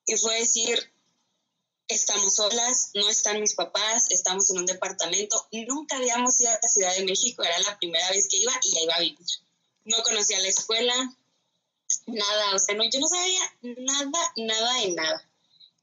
Y 0.06 0.16
fue 0.16 0.38
decir, 0.38 0.93
estamos 1.94 2.34
solas, 2.34 2.90
no 2.94 3.08
están 3.08 3.40
mis 3.40 3.54
papás, 3.54 4.10
estamos 4.10 4.50
en 4.50 4.58
un 4.58 4.66
departamento. 4.66 5.46
Nunca 5.52 5.96
habíamos 5.96 6.40
ido 6.40 6.50
a 6.50 6.58
la 6.60 6.68
Ciudad 6.68 6.96
de 6.96 7.04
México, 7.04 7.42
era 7.42 7.58
la 7.60 7.78
primera 7.78 8.08
vez 8.10 8.28
que 8.28 8.38
iba 8.38 8.52
y 8.62 8.74
ya 8.74 8.80
iba 8.82 8.94
a 8.94 9.00
vivir. 9.00 9.26
No 9.84 10.02
conocía 10.02 10.38
la 10.40 10.48
escuela, 10.48 10.94
nada, 12.06 12.54
o 12.54 12.58
sea, 12.58 12.74
no, 12.74 12.84
yo 12.84 13.00
no 13.00 13.08
sabía 13.08 13.56
nada, 13.62 14.32
nada 14.36 14.80
de 14.80 14.88
nada. 14.92 15.30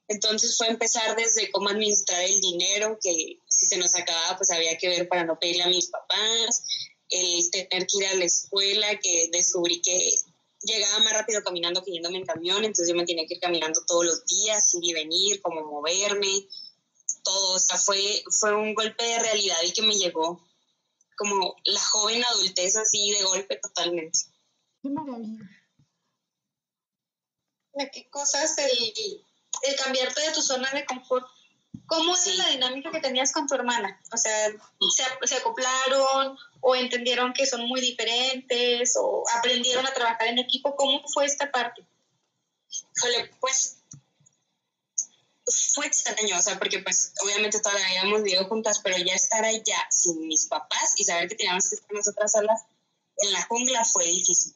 Entonces 0.08 0.58
fue 0.58 0.68
empezar 0.68 1.16
desde 1.16 1.50
cómo 1.52 1.70
administrar 1.70 2.22
el 2.22 2.42
dinero, 2.42 3.00
que 3.02 3.40
si 3.48 3.66
se 3.68 3.78
nos 3.78 3.96
acababa, 3.96 4.38
pues 4.38 4.52
había 4.52 4.78
que 4.78 4.90
ver 4.90 5.08
para 5.08 5.24
no 5.24 5.40
pedirle 5.40 5.64
a 5.64 5.68
mis 5.68 5.88
papás, 5.88 6.64
el 7.10 7.50
tener 7.52 7.88
que 7.88 7.98
ir 7.98 8.06
a 8.08 8.16
la 8.16 8.26
escuela, 8.26 9.00
que 9.00 9.30
descubrí 9.32 9.82
que 9.82 10.16
llegaba 10.64 11.00
más 11.00 11.14
rápido 11.14 11.44
caminando 11.44 11.84
que 11.84 11.92
yéndome 11.92 12.18
en 12.18 12.26
camión, 12.26 12.64
entonces 12.64 12.90
yo 12.90 12.96
me 12.96 13.06
tenía 13.06 13.26
que 13.28 13.36
ir 13.36 13.40
caminando 13.40 13.82
todos 13.86 14.06
los 14.06 14.26
días, 14.26 14.74
ir 14.76 14.84
y 14.84 14.94
venir, 14.94 15.42
como 15.42 15.62
moverme, 15.64 16.48
todo, 17.24 17.56
o 17.56 17.60
sea, 17.60 17.78
fue, 17.78 18.24
fue 18.40 18.56
un 18.56 18.74
golpe 18.74 19.04
de 19.04 19.20
realidad 19.20 19.58
y 19.64 19.74
que 19.74 19.82
me 19.82 19.96
llegó 19.96 20.46
como 21.18 21.56
la 21.66 21.80
joven 21.80 22.24
adultez 22.24 22.76
así 22.78 23.12
de 23.12 23.24
golpe 23.24 23.58
totalmente. 23.58 24.20
Qué 24.82 24.90
maravilla. 24.90 25.40
¿Qué 27.94 28.10
cosas 28.10 28.58
el, 28.58 28.94
el 29.64 29.76
cambiarte 29.76 30.22
de 30.22 30.34
tu 30.34 30.42
zona 30.42 30.72
de 30.72 30.86
confort? 30.86 31.28
¿Cómo 31.92 32.16
es 32.16 32.38
la 32.38 32.48
dinámica 32.48 32.90
que 32.90 33.02
tenías 33.02 33.34
con 33.34 33.48
tu 33.48 33.54
hermana? 33.54 34.00
O 34.14 34.18
sea, 34.18 34.50
¿se, 34.50 35.04
¿se, 35.28 35.36
acoplaron 35.36 36.38
o 36.62 36.74
entendieron 36.74 37.34
que 37.34 37.46
son 37.46 37.68
muy 37.68 37.82
diferentes 37.82 38.94
o 38.98 39.26
aprendieron 39.38 39.86
a 39.86 39.94
trabajar 39.94 40.30
en 40.30 40.40
equipo? 40.40 40.74
¿Cómo 40.78 41.04
fue 41.14 41.26
esta 41.26 41.52
parte? 41.52 41.86
pues 43.42 43.80
fue 45.74 45.86
extraño, 45.86 46.38
o 46.38 46.42
sea, 46.42 46.58
porque 46.58 46.80
pues 46.80 47.12
obviamente 47.26 47.60
todavía 47.60 47.86
habíamos 47.86 48.24
vivido 48.24 48.48
juntas, 48.48 48.80
pero 48.80 48.96
ya 48.98 49.14
estar 49.14 49.44
allá 49.44 49.86
sin 49.90 50.30
mis 50.30 50.46
papás 50.46 50.94
y 50.96 51.04
saber 51.04 51.28
que 51.28 51.36
teníamos 51.36 51.70
que 51.70 51.76
estar 51.76 51.92
nosotras 51.92 52.32
solas 52.32 52.62
en 53.18 53.34
la 53.34 53.44
jungla 53.48 53.84
fue 53.84 54.06
difícil. 54.06 54.56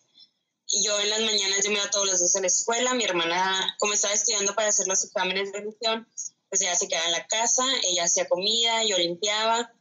Y 0.67 0.85
yo 0.85 0.97
en 1.01 1.09
las 1.09 1.19
mañanas 1.19 1.65
yo 1.65 1.69
me 1.69 1.79
iba 1.79 1.91
todos 1.91 2.07
los 2.07 2.19
días 2.19 2.35
a 2.37 2.39
la 2.39 2.47
escuela, 2.47 2.93
mi 2.93 3.03
hermana, 3.03 3.75
como 3.77 3.91
estaba 3.91 4.13
estudiando 4.13 4.55
para 4.55 4.69
hacer 4.69 4.87
los 4.87 5.03
exámenes 5.03 5.51
de 5.51 5.59
religión, 5.59 6.07
pues 6.55 6.61
ella 6.61 6.75
se 6.75 6.87
quedaba 6.87 7.07
en 7.07 7.11
la 7.11 7.27
casa, 7.27 7.63
ella 7.83 8.05
hacía 8.05 8.29
comida, 8.29 8.81
yo 8.85 8.97
limpiaba, 8.97 9.73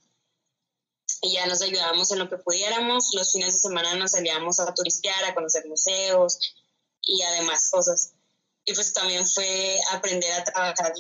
ya 1.23 1.47
nos 1.47 1.63
ayudábamos 1.63 2.11
en 2.11 2.19
lo 2.19 2.29
que 2.29 2.37
pudiéramos. 2.39 3.15
Los 3.15 3.31
fines 3.31 3.55
de 3.55 3.61
semana 3.61 3.95
nos 3.95 4.11
salíamos 4.11 4.59
a 4.59 4.75
turistear, 4.75 5.25
a 5.25 5.35
conocer 5.35 5.65
museos 5.69 6.37
y 7.01 7.23
además 7.23 7.71
cosas. 7.71 8.15
Y 8.65 8.75
pues 8.75 8.93
también 8.93 9.25
fue 9.25 9.79
aprender 9.93 10.33
a 10.33 10.43
trabajar 10.43 10.93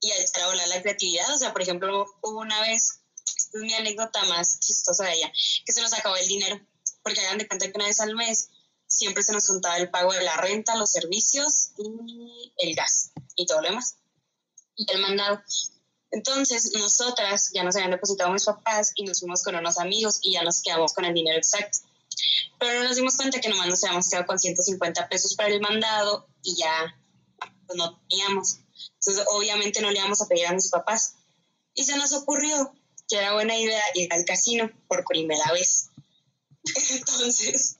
y 0.00 0.10
a 0.12 0.16
echar 0.16 0.44
a 0.44 0.46
volar 0.46 0.68
la 0.68 0.80
creatividad. 0.80 1.34
O 1.34 1.38
sea, 1.38 1.52
por 1.52 1.62
ejemplo, 1.62 2.06
hubo 2.22 2.38
una 2.38 2.60
vez, 2.60 3.00
es 3.26 3.48
mi 3.54 3.74
anécdota 3.74 4.22
más 4.26 4.60
chistosa 4.60 5.06
de 5.06 5.14
ella, 5.14 5.32
que 5.66 5.72
se 5.72 5.80
nos 5.80 5.92
acabó 5.92 6.14
el 6.14 6.28
dinero, 6.28 6.60
porque 7.02 7.20
hagan 7.20 7.38
de 7.38 7.48
cuenta 7.48 7.66
que 7.66 7.72
una 7.74 7.86
vez 7.86 7.98
al 7.98 8.14
mes 8.14 8.48
siempre 8.86 9.24
se 9.24 9.32
nos 9.32 9.48
juntaba 9.48 9.76
el 9.78 9.90
pago 9.90 10.12
de 10.12 10.22
la 10.22 10.36
renta, 10.36 10.76
los 10.76 10.92
servicios 10.92 11.72
y 11.78 12.52
el 12.58 12.76
gas 12.76 13.10
y 13.34 13.46
todo 13.46 13.60
lo 13.60 13.70
demás. 13.70 13.96
Y 14.80 14.86
el 14.94 15.02
mandado. 15.02 15.42
Entonces, 16.10 16.72
nosotras 16.78 17.50
ya 17.52 17.62
nos 17.62 17.76
habían 17.76 17.90
depositado 17.90 18.32
mis 18.32 18.46
papás 18.46 18.92
y 18.96 19.04
nos 19.04 19.20
fuimos 19.20 19.42
con 19.42 19.54
unos 19.54 19.78
amigos 19.78 20.20
y 20.22 20.32
ya 20.32 20.42
nos 20.42 20.62
quedamos 20.62 20.94
con 20.94 21.04
el 21.04 21.12
dinero 21.12 21.36
exacto. 21.36 21.80
Pero 22.58 22.82
nos 22.84 22.96
dimos 22.96 23.16
cuenta 23.16 23.42
que 23.42 23.50
nomás 23.50 23.68
nos 23.68 23.84
habíamos 23.84 24.08
quedado 24.08 24.26
con 24.26 24.38
150 24.38 25.08
pesos 25.10 25.34
para 25.36 25.50
el 25.50 25.60
mandado 25.60 26.26
y 26.42 26.56
ya 26.56 26.96
pues, 27.66 27.76
no 27.76 28.00
teníamos. 28.08 28.60
Entonces, 28.94 29.24
obviamente 29.32 29.82
no 29.82 29.90
le 29.90 29.98
íbamos 29.98 30.22
a 30.22 30.26
pedir 30.26 30.46
a 30.46 30.54
mis 30.54 30.70
papás. 30.70 31.16
Y 31.74 31.84
se 31.84 31.98
nos 31.98 32.14
ocurrió 32.14 32.72
que 33.06 33.18
era 33.18 33.34
buena 33.34 33.54
idea 33.54 33.82
ir 33.94 34.10
al 34.14 34.24
casino 34.24 34.70
por 34.88 35.04
primera 35.04 35.52
vez. 35.52 35.90
Entonces, 36.90 37.76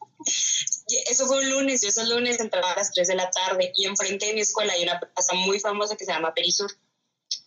eso 1.09 1.27
fue 1.27 1.39
un 1.39 1.51
lunes, 1.51 1.81
yo 1.81 1.89
ese 1.89 2.05
lunes 2.05 2.41
entraba 2.41 2.73
a 2.73 2.77
las 2.77 2.93
3 2.93 3.09
de 3.09 3.15
la 3.15 3.31
tarde 3.31 3.73
y 3.75 3.87
enfrente 3.87 4.27
de 4.27 4.35
mi 4.35 4.41
escuela 4.41 4.75
hay 4.75 4.83
una 4.83 5.01
plaza 5.01 5.35
muy 5.35 5.59
famosa 5.59 5.97
que 5.97 6.05
se 6.05 6.13
llama 6.13 6.35
Perisur 6.35 6.71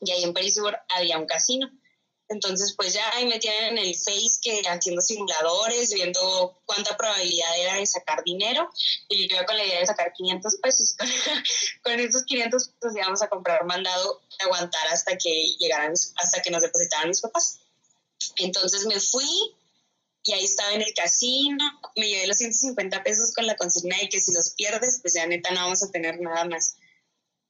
y 0.02 0.12
ahí 0.12 0.24
en 0.24 0.34
Perisur 0.34 0.78
había 0.90 1.18
un 1.18 1.26
casino. 1.26 1.70
Entonces, 2.30 2.74
pues 2.76 2.94
ya 2.94 3.08
ahí 3.14 3.26
metían 3.26 3.78
en 3.78 3.78
el 3.78 3.94
Face 3.96 4.40
que 4.42 4.62
haciendo 4.66 5.02
simuladores, 5.02 5.94
viendo 5.94 6.58
cuánta 6.66 6.98
probabilidad 6.98 7.60
era 7.60 7.76
de 7.76 7.86
sacar 7.86 8.24
dinero. 8.24 8.70
Y 9.10 9.28
yo 9.28 9.46
con 9.46 9.58
la 9.58 9.66
idea 9.66 9.80
de 9.80 9.86
sacar 9.86 10.14
500 10.14 10.56
pesos. 10.58 10.96
Con, 11.84 12.00
esos 12.00 12.24
500 12.24 12.70
pesos 12.80 12.98
íbamos 12.98 13.22
a 13.22 13.28
comprar 13.28 13.66
mandado 13.66 14.22
aguantar 14.40 14.88
hasta 14.88 15.18
que 15.18 15.44
llegaran, 15.60 15.92
hasta 15.92 16.42
que 16.42 16.50
nos 16.50 16.62
depositaran 16.62 17.10
mis 17.10 17.22
papás. 17.22 17.60
Entonces 18.38 18.86
me 18.86 19.00
fui 19.00 19.54
y 20.24 20.34
ahí 20.34 20.46
estaba 20.46 20.72
en 20.74 20.82
el 20.82 20.94
casino. 20.96 21.64
Me 21.98 22.08
llevé 22.08 22.28
los 22.28 22.38
150 22.38 23.04
pesos 23.04 23.34
con 23.34 23.46
la 23.46 23.58
consigna 23.58 23.98
de 23.98 24.10
que 24.10 24.20
si 24.20 24.34
los 24.34 24.52
pierdes, 24.52 25.00
pues 25.02 25.14
ya 25.14 25.28
neta 25.28 25.52
no 25.52 25.62
vamos 25.62 25.84
a 25.84 25.92
tener 25.92 26.20
nada 26.20 26.46
más. 26.46 26.78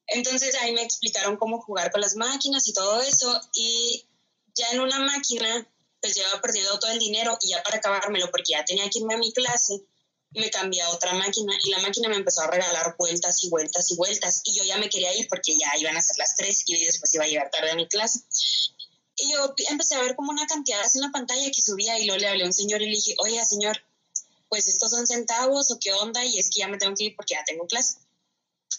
Entonces 0.07 0.55
ahí 0.55 0.73
me 0.73 0.83
explicaron 0.83 1.37
cómo 1.37 1.61
jugar 1.61 1.91
con 1.91 2.01
las 2.01 2.15
máquinas 2.15 2.67
y 2.67 2.73
todo 2.73 3.01
eso. 3.01 3.39
Y 3.53 4.05
ya 4.55 4.67
en 4.71 4.81
una 4.81 4.99
máquina, 4.99 5.67
pues 6.01 6.15
llevaba 6.15 6.41
perdido 6.41 6.77
todo 6.79 6.91
el 6.91 6.99
dinero 6.99 7.37
y 7.41 7.49
ya 7.49 7.63
para 7.63 7.77
acabármelo, 7.77 8.29
porque 8.29 8.53
ya 8.53 8.65
tenía 8.65 8.89
que 8.89 8.99
irme 8.99 9.15
a 9.15 9.17
mi 9.17 9.31
clase, 9.31 9.81
me 10.31 10.49
cambié 10.49 10.81
a 10.81 10.89
otra 10.89 11.13
máquina 11.13 11.53
y 11.63 11.69
la 11.69 11.79
máquina 11.79 12.09
me 12.09 12.15
empezó 12.15 12.41
a 12.41 12.47
regalar 12.47 12.95
vueltas 12.97 13.43
y 13.43 13.49
vueltas 13.49 13.91
y 13.91 13.95
vueltas. 13.95 14.41
Y 14.43 14.55
yo 14.55 14.63
ya 14.63 14.77
me 14.77 14.89
quería 14.89 15.13
ir 15.15 15.27
porque 15.29 15.57
ya 15.57 15.71
iban 15.77 15.95
a 15.95 16.01
ser 16.01 16.17
las 16.17 16.35
tres 16.35 16.63
y 16.65 16.85
después 16.85 17.13
iba 17.13 17.23
a 17.23 17.27
llegar 17.27 17.49
tarde 17.51 17.71
a 17.71 17.75
mi 17.75 17.87
clase. 17.87 18.19
Y 19.15 19.31
yo 19.31 19.53
empecé 19.69 19.95
a 19.95 20.01
ver 20.01 20.15
como 20.15 20.31
una 20.31 20.47
cantidad 20.47 20.81
en 20.93 21.01
la 21.01 21.11
pantalla 21.11 21.51
que 21.51 21.61
subía 21.61 21.99
y 21.99 22.05
luego 22.05 22.19
le 22.19 22.27
hablé 22.27 22.43
a 22.43 22.47
un 22.47 22.53
señor 22.53 22.81
y 22.81 22.85
le 22.85 22.95
dije, 22.95 23.15
oye, 23.19 23.43
señor, 23.45 23.77
pues 24.49 24.67
estos 24.67 24.91
son 24.91 25.05
centavos 25.05 25.71
o 25.71 25.79
qué 25.79 25.93
onda 25.93 26.25
y 26.25 26.39
es 26.39 26.49
que 26.49 26.59
ya 26.59 26.67
me 26.67 26.77
tengo 26.77 26.95
que 26.95 27.05
ir 27.05 27.15
porque 27.15 27.35
ya 27.35 27.43
tengo 27.45 27.67
clase. 27.67 27.97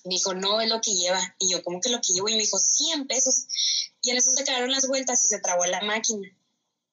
Me 0.04 0.14
dijo, 0.14 0.34
no, 0.34 0.60
es 0.60 0.68
lo 0.68 0.80
que 0.80 0.94
lleva. 0.94 1.20
Y 1.38 1.50
yo, 1.50 1.62
¿cómo 1.62 1.80
que 1.80 1.88
lo 1.88 2.00
que 2.00 2.12
llevo? 2.12 2.28
Y 2.28 2.34
me 2.34 2.42
dijo, 2.42 2.58
100 2.58 3.06
pesos. 3.06 3.46
Y 4.02 4.10
en 4.10 4.18
eso 4.18 4.30
se 4.30 4.44
quedaron 4.44 4.70
las 4.70 4.86
vueltas 4.86 5.24
y 5.24 5.28
se 5.28 5.40
trabó 5.40 5.64
la 5.66 5.80
máquina. 5.80 6.28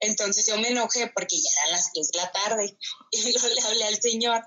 Entonces 0.02 0.48
yo 0.48 0.58
me 0.58 0.70
enojé 0.70 1.12
porque 1.14 1.38
ya 1.38 1.50
eran 1.62 1.74
las 1.74 1.94
3 1.94 2.12
de 2.12 2.18
la 2.18 2.32
tarde. 2.32 2.78
Y 3.12 3.22
luego 3.22 3.48
le 3.48 3.62
hablé 3.62 3.84
al 3.84 4.02
señor 4.02 4.42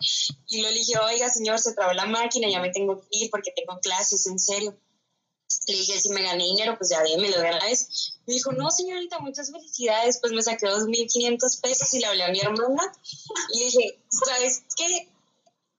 y 0.49 0.63
le 0.63 0.73
dije, 0.73 0.99
oiga, 0.99 1.29
señor, 1.29 1.59
se 1.61 1.75
trabó 1.75 1.93
la 1.93 2.07
máquina, 2.07 2.49
ya 2.51 2.61
me 2.61 2.71
tengo 2.71 3.01
que 3.01 3.07
ir 3.11 3.31
porque 3.31 3.53
tengo 3.55 3.79
clases, 3.81 4.27
en 4.27 4.39
serio. 4.39 4.77
Le 5.69 5.77
dije, 5.77 6.01
si 6.01 6.09
me 6.09 6.23
gané 6.23 6.45
dinero, 6.45 6.77
pues 6.79 6.91
ya 6.91 7.03
démelo 7.03 7.39
de 7.41 7.53
la 7.53 7.65
vez. 7.65 8.15
Me 8.27 8.35
dijo, 8.35 8.53
no, 8.53 8.71
señorita, 8.71 9.19
muchas 9.19 9.53
felicidades. 9.53 10.19
Pues 10.21 10.33
me 10.33 10.43
saqué 10.43 10.67
2.500 10.67 11.61
pesos 11.61 11.95
y 11.95 12.01
le 12.01 12.07
hablé 12.07 12.25
a 12.25 12.31
mi 12.31 12.41
hermana. 12.41 12.93
Y 13.53 13.65
dije, 13.65 14.01
¿sabes 14.09 14.63
qué? 14.77 15.09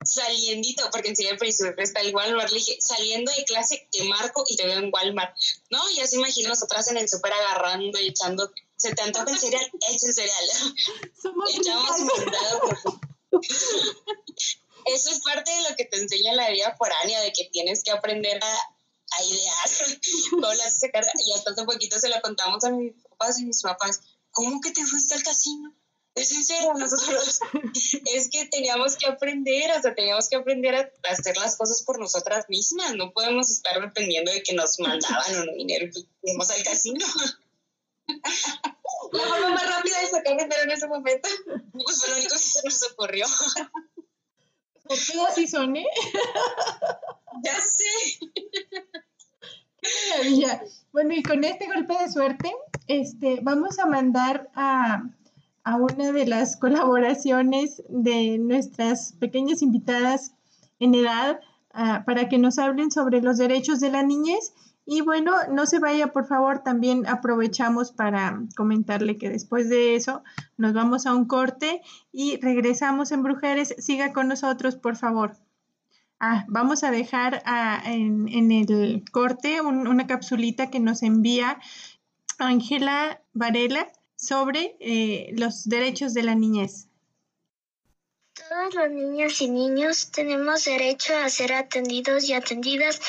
Saliendito, 0.06 0.90
porque 0.92 1.16
siempre 1.16 1.50
está 1.50 2.02
el 2.02 2.16
Walmart, 2.16 2.52
le 2.52 2.60
dije, 2.60 2.78
saliendo 2.80 3.32
de 3.32 3.44
clase, 3.46 3.88
te 3.92 4.04
marco 4.04 4.44
y 4.48 4.56
te 4.56 4.66
veo 4.66 4.80
en 4.80 4.92
Walmart, 4.94 5.36
¿no? 5.70 5.80
Y 5.92 6.00
así 6.00 6.16
imagino 6.16 6.50
nosotras 6.50 6.88
en 6.90 6.98
el 6.98 7.10
súper 7.10 7.34
agarrando 7.34 8.00
y 8.00 8.08
echando, 8.08 8.52
se 8.76 8.94
te 8.94 9.02
antoja 9.02 9.32
el 9.32 9.40
cereal, 9.40 9.72
echen 9.90 10.14
cereal. 10.14 10.46
Somos 11.22 11.56
Echamos 11.56 11.90
Eso 14.86 15.10
es 15.10 15.20
parte 15.22 15.52
de 15.52 15.70
lo 15.70 15.76
que 15.76 15.86
te 15.86 15.98
enseña 15.98 16.34
la 16.34 16.50
vida 16.50 16.76
foránea, 16.78 17.20
de 17.22 17.34
que 17.34 17.50
tienes 17.52 17.84
que 17.84 17.92
aprender 17.92 18.40
a, 18.42 18.56
a 19.18 19.24
idear 19.24 19.70
cómo 20.30 20.54
las 20.54 20.80
sacar. 20.80 21.04
Y 21.26 21.34
hasta 21.34 21.52
hace 21.52 21.64
poquito 21.64 22.00
se 22.00 22.10
lo 22.10 22.22
contamos 22.22 22.64
a 22.64 22.70
mis 22.70 22.94
papás 23.10 23.40
y 23.40 23.46
mis 23.46 23.62
papás, 23.62 24.02
¿cómo 24.32 24.62
que 24.62 24.72
te 24.72 24.86
fuiste 24.86 25.16
al 25.16 25.24
casino? 25.24 25.76
Es 26.16 26.30
sincero, 26.30 26.74
nosotros 26.74 27.40
es 28.06 28.30
que 28.30 28.46
teníamos 28.46 28.96
que 28.96 29.08
aprender, 29.08 29.70
o 29.78 29.82
sea, 29.82 29.94
teníamos 29.94 30.30
que 30.30 30.38
aprender 30.38 30.76
a 30.76 30.92
hacer 31.12 31.36
las 31.38 31.58
cosas 31.58 31.84
por 31.84 32.00
nosotras 32.00 32.46
mismas, 32.48 32.96
no 32.96 33.12
podemos 33.12 33.52
estar 33.52 33.80
dependiendo 33.82 34.32
de 34.32 34.42
que 34.42 34.54
nos 34.54 34.80
mandaban 34.80 35.46
no 35.46 35.54
dinero 35.54 35.88
que 35.94 36.02
fuimos 36.22 36.50
al 36.50 36.64
casino. 36.64 37.06
La 39.12 39.24
forma 39.24 39.50
más 39.50 39.70
rápida 39.70 40.00
de 40.00 40.08
sacar 40.08 40.38
dinero 40.38 40.64
en 40.64 40.72
ese 40.72 40.88
momento, 40.88 41.30
pues 41.74 42.00
fue 42.00 42.10
lo 42.10 42.16
único 42.16 42.34
que 42.34 42.40
se 42.40 42.62
nos 42.64 42.92
ocurrió. 42.92 43.26
¿Por 44.84 44.98
qué 44.98 45.22
así 45.28 45.48
son, 45.48 45.76
eh? 45.76 45.86
Ya 47.44 47.56
sé. 47.60 48.20
Qué 49.82 49.90
maravilla. 50.10 50.64
Bueno, 50.94 51.14
y 51.14 51.24
con 51.24 51.44
este 51.44 51.68
golpe 51.68 51.98
de 51.98 52.12
suerte, 52.12 52.56
este, 52.88 53.40
vamos 53.42 53.80
a 53.80 53.86
mandar 53.88 54.50
a 54.56 55.04
a 55.66 55.78
una 55.78 56.12
de 56.12 56.28
las 56.28 56.58
colaboraciones 56.58 57.84
de 57.90 58.38
nuestras 58.38 59.14
pequeñas 59.14 59.64
invitadas 59.64 60.34
en 60.80 60.94
edad 60.94 61.40
ah, 61.74 62.04
para 62.06 62.30
que 62.30 62.38
nos 62.38 62.60
hablen 62.60 62.92
sobre 62.92 63.22
los 63.22 63.38
derechos 63.38 63.80
de 63.80 63.90
la 63.90 64.04
niñez. 64.04 64.54
Y 64.86 65.02
bueno, 65.02 65.32
no 65.52 65.66
se 65.66 65.80
vaya, 65.80 66.14
por 66.14 66.28
favor, 66.28 66.60
también 66.60 67.08
aprovechamos 67.08 67.92
para 67.92 68.44
comentarle 68.56 69.18
que 69.18 69.32
después 69.32 69.68
de 69.68 69.96
eso 69.96 70.24
nos 70.56 70.74
vamos 70.74 71.08
a 71.08 71.16
un 71.16 71.26
corte 71.26 71.82
y 72.12 72.38
regresamos 72.38 73.12
en 73.12 73.24
Brujeres. 73.24 73.74
Siga 73.80 74.14
con 74.14 74.28
nosotros, 74.28 74.76
por 74.76 74.96
favor. 74.96 75.36
Ah, 76.20 76.46
vamos 76.48 76.84
a 76.84 76.92
dejar 76.92 77.42
ah, 77.46 77.82
en, 77.88 78.52
el 78.52 79.04
corte 79.12 79.62
una 79.62 80.06
capsulita 80.06 80.70
que 80.70 80.80
nos 80.80 81.02
envía 81.02 81.58
Ángela 82.38 83.20
Varela 83.34 83.88
sobre 84.16 84.76
eh, 84.80 85.30
los 85.34 85.68
derechos 85.68 86.14
de 86.14 86.24
la 86.24 86.36
niñez. 86.36 86.88
Todos 88.34 88.76
los 88.76 88.92
niños 88.92 89.42
y 89.42 89.50
niños 89.50 90.12
tenemos 90.12 90.66
derecho 90.66 91.18
a 91.18 91.30
ser 91.30 91.54
atendidos 91.54 92.28
y 92.30 92.34
atendidas 92.34 93.02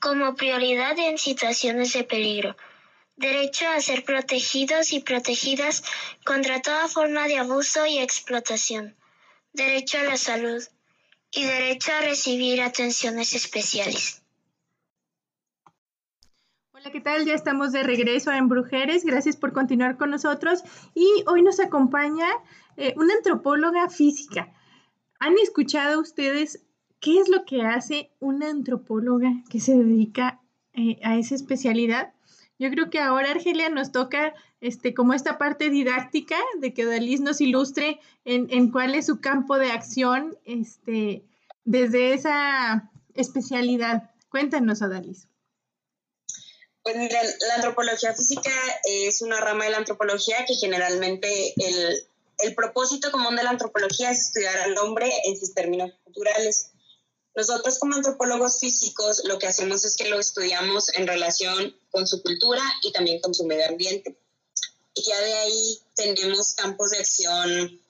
como 0.00 0.34
prioridad 0.34 0.98
en 0.98 1.18
situaciones 1.18 1.92
de 1.92 2.04
peligro. 2.04 2.56
Derecho 3.16 3.68
a 3.68 3.80
ser 3.80 4.04
protegidos 4.04 4.92
y 4.92 5.00
protegidas 5.00 5.84
contra 6.24 6.62
toda 6.62 6.88
forma 6.88 7.28
de 7.28 7.36
abuso 7.36 7.84
y 7.84 7.98
explotación. 7.98 8.96
Derecho 9.52 9.98
a 9.98 10.04
la 10.04 10.16
salud 10.16 10.62
y 11.30 11.44
derecho 11.44 11.92
a 11.92 12.00
recibir 12.00 12.62
atenciones 12.62 13.34
especiales. 13.34 14.19
Hola, 16.80 16.92
¿qué 16.92 17.00
tal? 17.02 17.26
Ya 17.26 17.34
estamos 17.34 17.72
de 17.72 17.82
regreso 17.82 18.32
en 18.32 18.48
Brujeres. 18.48 19.04
Gracias 19.04 19.36
por 19.36 19.52
continuar 19.52 19.98
con 19.98 20.08
nosotros. 20.08 20.62
Y 20.94 21.06
hoy 21.26 21.42
nos 21.42 21.60
acompaña 21.60 22.26
eh, 22.78 22.94
una 22.96 23.12
antropóloga 23.12 23.90
física. 23.90 24.50
¿Han 25.18 25.34
escuchado 25.42 26.00
ustedes 26.00 26.64
qué 26.98 27.20
es 27.20 27.28
lo 27.28 27.44
que 27.44 27.60
hace 27.60 28.12
una 28.18 28.48
antropóloga 28.48 29.30
que 29.50 29.60
se 29.60 29.76
dedica 29.76 30.40
eh, 30.72 30.98
a 31.02 31.18
esa 31.18 31.34
especialidad? 31.34 32.14
Yo 32.58 32.70
creo 32.70 32.88
que 32.88 32.98
ahora, 32.98 33.32
Argelia, 33.32 33.68
nos 33.68 33.92
toca 33.92 34.32
este, 34.62 34.94
como 34.94 35.12
esta 35.12 35.36
parte 35.36 35.68
didáctica 35.68 36.36
de 36.60 36.72
que 36.72 36.86
Dalis 36.86 37.20
nos 37.20 37.42
ilustre 37.42 38.00
en, 38.24 38.46
en 38.48 38.70
cuál 38.70 38.94
es 38.94 39.04
su 39.04 39.20
campo 39.20 39.58
de 39.58 39.70
acción 39.70 40.38
este, 40.46 41.26
desde 41.66 42.14
esa 42.14 42.90
especialidad. 43.12 44.12
Cuéntanos, 44.30 44.80
Odalis. 44.80 45.28
Pues 46.82 46.96
la 46.96 47.54
antropología 47.56 48.14
física 48.14 48.50
es 48.84 49.20
una 49.20 49.40
rama 49.40 49.64
de 49.64 49.70
la 49.70 49.78
antropología 49.78 50.44
que 50.46 50.54
generalmente 50.54 51.54
el, 51.56 52.08
el 52.38 52.54
propósito 52.54 53.10
común 53.10 53.36
de 53.36 53.42
la 53.42 53.50
antropología 53.50 54.10
es 54.10 54.26
estudiar 54.28 54.56
al 54.58 54.76
hombre 54.78 55.12
en 55.24 55.38
sus 55.38 55.54
términos 55.54 55.92
culturales. 56.04 56.70
Nosotros 57.34 57.78
como 57.78 57.94
antropólogos 57.94 58.60
físicos 58.60 59.22
lo 59.24 59.38
que 59.38 59.46
hacemos 59.46 59.84
es 59.84 59.96
que 59.96 60.08
lo 60.08 60.18
estudiamos 60.18 60.88
en 60.94 61.06
relación 61.06 61.76
con 61.90 62.06
su 62.06 62.22
cultura 62.22 62.62
y 62.82 62.92
también 62.92 63.20
con 63.20 63.34
su 63.34 63.44
medio 63.44 63.68
ambiente. 63.68 64.16
Y 64.94 65.02
ya 65.02 65.20
de 65.20 65.34
ahí 65.34 65.80
tenemos 65.94 66.54
campos 66.54 66.90
de 66.90 66.98
acción 66.98 67.80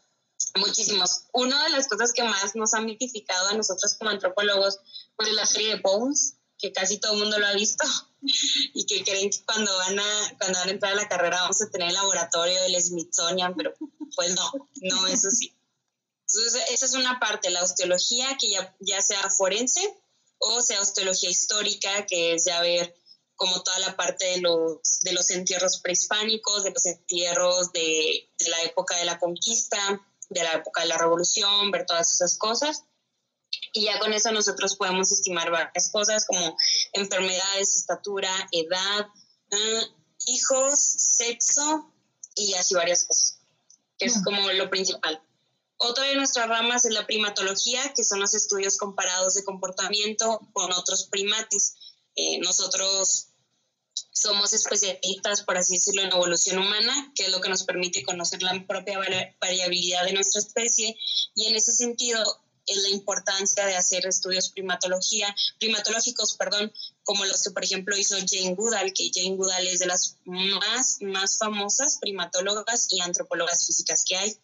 muchísimos. 0.56 1.24
Una 1.32 1.64
de 1.64 1.70
las 1.70 1.88
cosas 1.88 2.12
que 2.12 2.22
más 2.22 2.54
nos 2.56 2.74
ha 2.74 2.80
mitificado 2.80 3.48
a 3.48 3.54
nosotros 3.54 3.94
como 3.94 4.10
antropólogos 4.10 4.78
pues 5.16 5.28
es 5.28 5.34
la 5.34 5.46
serie 5.46 5.76
de 5.76 5.80
Bones, 5.80 6.34
que 6.60 6.72
casi 6.72 6.98
todo 6.98 7.14
el 7.14 7.20
mundo 7.20 7.38
lo 7.38 7.46
ha 7.46 7.54
visto 7.54 7.86
y 8.74 8.84
que 8.86 9.02
creen 9.02 9.30
que 9.30 9.44
cuando 9.44 9.76
van 9.76 9.98
a, 9.98 10.36
cuando 10.38 10.58
van 10.58 10.68
a 10.68 10.72
entrar 10.72 10.92
a 10.92 10.96
la 10.96 11.08
carrera 11.08 11.42
vamos 11.42 11.62
a 11.62 11.70
tener 11.70 11.88
el 11.88 11.94
laboratorio 11.94 12.60
del 12.62 12.80
Smithsonian, 12.80 13.54
pero 13.56 13.74
pues 14.14 14.34
no, 14.34 14.52
no 14.82 15.06
es 15.06 15.24
así. 15.24 15.54
Entonces, 16.32 16.62
esa 16.70 16.86
es 16.86 16.94
una 16.94 17.18
parte, 17.18 17.50
la 17.50 17.64
osteología, 17.64 18.36
que 18.38 18.50
ya, 18.50 18.76
ya 18.78 19.02
sea 19.02 19.28
forense 19.30 19.80
o 20.40 20.62
sea 20.62 20.80
osteología 20.80 21.30
histórica, 21.30 22.06
que 22.06 22.34
es 22.34 22.44
ya 22.46 22.60
ver 22.62 22.94
como 23.36 23.62
toda 23.62 23.78
la 23.78 23.96
parte 23.96 24.26
de 24.26 24.40
los, 24.40 25.00
de 25.02 25.12
los 25.12 25.30
entierros 25.30 25.80
prehispánicos, 25.80 26.64
de 26.64 26.70
los 26.70 26.84
entierros 26.86 27.72
de, 27.72 28.28
de 28.38 28.48
la 28.48 28.62
época 28.62 28.96
de 28.96 29.04
la 29.04 29.18
conquista, 29.18 29.78
de 30.28 30.42
la 30.42 30.54
época 30.54 30.82
de 30.82 30.88
la 30.88 30.98
revolución, 30.98 31.70
ver 31.70 31.86
todas 31.86 32.12
esas 32.12 32.36
cosas. 32.36 32.84
Y 33.72 33.84
ya 33.84 33.98
con 33.98 34.12
eso 34.12 34.32
nosotros 34.32 34.76
podemos 34.76 35.12
estimar 35.12 35.50
varias 35.50 35.90
cosas 35.90 36.26
como 36.26 36.56
enfermedades, 36.92 37.76
estatura, 37.76 38.30
edad, 38.52 39.06
ah, 39.52 39.82
hijos, 40.26 40.78
sexo 40.78 41.92
y 42.34 42.54
así 42.54 42.74
varias 42.74 43.04
cosas, 43.04 43.38
que 43.98 44.06
es 44.06 44.22
como 44.24 44.50
lo 44.52 44.70
principal. 44.70 45.22
Otra 45.82 46.04
de 46.04 46.16
nuestras 46.16 46.46
ramas 46.46 46.84
es 46.84 46.92
la 46.92 47.06
primatología, 47.06 47.94
que 47.94 48.04
son 48.04 48.20
los 48.20 48.34
estudios 48.34 48.76
comparados 48.76 49.34
de 49.34 49.44
comportamiento 49.44 50.40
con 50.52 50.70
otros 50.72 51.08
primates. 51.10 51.76
Eh, 52.16 52.38
nosotros 52.40 53.28
somos 54.12 54.52
especialistas, 54.52 55.42
por 55.42 55.56
así 55.56 55.76
decirlo, 55.76 56.02
en 56.02 56.12
evolución 56.12 56.58
humana, 56.58 57.12
que 57.14 57.24
es 57.24 57.30
lo 57.30 57.40
que 57.40 57.48
nos 57.48 57.64
permite 57.64 58.02
conocer 58.02 58.42
la 58.42 58.66
propia 58.66 58.98
variabilidad 59.40 60.04
de 60.04 60.12
nuestra 60.12 60.40
especie. 60.40 60.94
Y 61.34 61.46
en 61.46 61.54
ese 61.54 61.72
sentido, 61.72 62.22
es 62.66 62.82
la 62.82 62.88
importancia 62.90 63.66
de 63.66 63.76
hacer 63.76 64.06
estudios 64.06 64.50
primatología, 64.50 65.34
primatológicos, 65.58 66.36
perdón, 66.36 66.72
como 67.02 67.24
los 67.24 67.42
que 67.42 67.50
por 67.50 67.64
ejemplo 67.64 67.96
hizo 67.96 68.16
Jane 68.16 68.54
Goodall, 68.54 68.92
que 68.92 69.10
Jane 69.12 69.36
Goodall 69.36 69.66
es 69.66 69.78
de 69.80 69.86
las 69.86 70.16
más, 70.24 70.98
más 71.00 71.38
famosas 71.38 71.98
primatólogas 72.00 72.86
y 72.90 73.00
antropólogas 73.00 73.66
físicas 73.66 74.04
que 74.06 74.16
hay. 74.16 74.38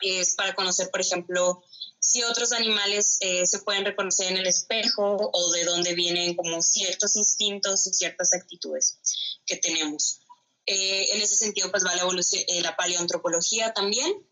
Es 0.00 0.34
para 0.34 0.54
conocer, 0.54 0.90
por 0.90 1.00
ejemplo, 1.00 1.62
si 1.98 2.22
otros 2.22 2.52
animales 2.52 3.16
eh, 3.20 3.46
se 3.46 3.60
pueden 3.60 3.84
reconocer 3.84 4.30
en 4.30 4.36
el 4.36 4.46
espejo 4.46 5.30
o 5.32 5.50
de 5.52 5.64
dónde 5.64 5.94
vienen 5.94 6.36
como 6.36 6.60
ciertos 6.60 7.16
instintos 7.16 7.86
o 7.86 7.92
ciertas 7.92 8.34
actitudes 8.34 8.98
que 9.46 9.56
tenemos. 9.56 10.20
Eh, 10.66 11.14
en 11.14 11.22
ese 11.22 11.36
sentido, 11.36 11.70
pues 11.70 11.84
va 11.84 11.94
la, 11.94 12.02
evolución, 12.02 12.42
eh, 12.46 12.60
la 12.60 12.76
paleoantropología 12.76 13.72
también, 13.72 14.26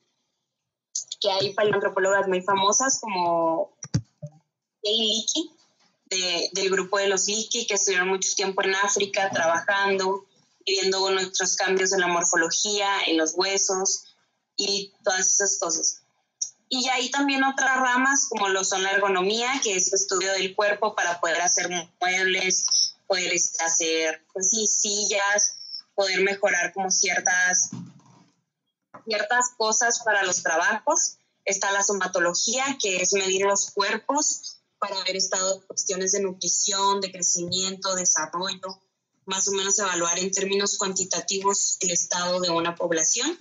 que 1.23 1.31
hay 1.31 1.55
paleoantropólogas 1.55 2.27
muy 2.27 2.43
famosas 2.43 2.99
como 3.01 3.73
Jane 4.83 4.99
Leakey, 4.99 6.51
del 6.53 6.71
grupo 6.71 6.99
de 6.99 7.09
los 7.09 7.27
Leakey, 7.29 7.67
que 7.67 7.75
estuvieron 7.75 8.09
mucho 8.09 8.35
tiempo 8.35 8.63
en 8.63 8.75
África 8.75 9.31
trabajando 9.31 10.27
viendo 10.67 11.11
nuestros 11.11 11.57
cambios 11.57 11.93
en 11.93 12.01
la 12.01 12.09
morfología, 12.09 12.89
en 13.07 13.19
los 13.19 13.35
huesos 13.35 14.15
y 14.57 14.93
todas 15.03 15.27
esas 15.27 15.59
cosas. 15.59 16.03
Y 16.69 16.89
hay 16.89 17.11
también 17.11 17.45
otras 17.45 17.77
ramas 17.79 18.27
como 18.29 18.49
lo 18.49 18.65
son 18.65 18.83
la 18.83 18.93
ergonomía, 18.93 19.61
que 19.63 19.77
es 19.77 19.93
estudio 19.93 20.33
del 20.33 20.55
cuerpo 20.55 20.95
para 20.95 21.21
poder 21.21 21.41
hacer 21.41 21.69
muebles, 22.01 22.95
poder 23.07 23.33
hacer 23.65 24.25
pues, 24.33 24.51
sillas, 24.51 25.57
poder 25.95 26.23
mejorar 26.23 26.73
como 26.73 26.91
ciertas 26.91 27.71
ciertas 29.05 29.51
cosas 29.57 30.01
para 30.05 30.23
los 30.25 30.43
trabajos. 30.43 31.17
Está 31.45 31.73
la 31.73 31.83
somatología, 31.83 32.79
que 32.81 32.97
es 32.97 33.13
medir 33.15 33.43
los 33.47 33.71
cuerpos 33.71 34.59
para 34.79 35.03
ver 35.05 35.17
estado 35.17 35.63
cuestiones 35.67 36.13
de 36.13 36.21
nutrición, 36.21 37.01
de 37.01 37.13
crecimiento, 37.13 37.95
desarrollo, 37.95 38.81
más 39.27 39.47
o 39.49 39.53
menos 39.53 39.79
evaluar 39.79 40.19
en 40.19 40.31
términos 40.31 40.77
cuantitativos 40.77 41.77
el 41.81 41.91
estado 41.91 42.41
de 42.41 42.51
una 42.51 42.75
población. 42.75 43.39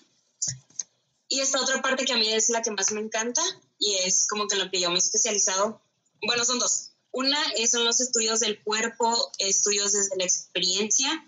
Y 1.28 1.40
esta 1.40 1.62
otra 1.62 1.82
parte 1.82 2.06
que 2.06 2.14
a 2.14 2.18
mí 2.18 2.28
es 2.32 2.50
la 2.50 2.62
que 2.62 2.72
más 2.72 2.92
me 2.92 3.02
encanta 3.02 3.42
y 3.80 3.96
es 3.96 4.28
como 4.28 4.48
que 4.48 4.58
lo 4.58 4.70
que 4.70 4.80
yo 4.80 4.90
me 4.90 4.96
he 4.96 5.00
especializado, 5.00 5.82
bueno, 6.26 6.46
son 6.46 6.60
dos. 6.60 6.92
Una 7.12 7.40
son 7.70 7.86
los 7.86 8.00
estudios 8.00 8.40
del 8.40 8.62
cuerpo, 8.64 9.32
estudios 9.40 9.94
desde 9.94 10.18
la 10.18 10.24
experiencia, 10.24 11.26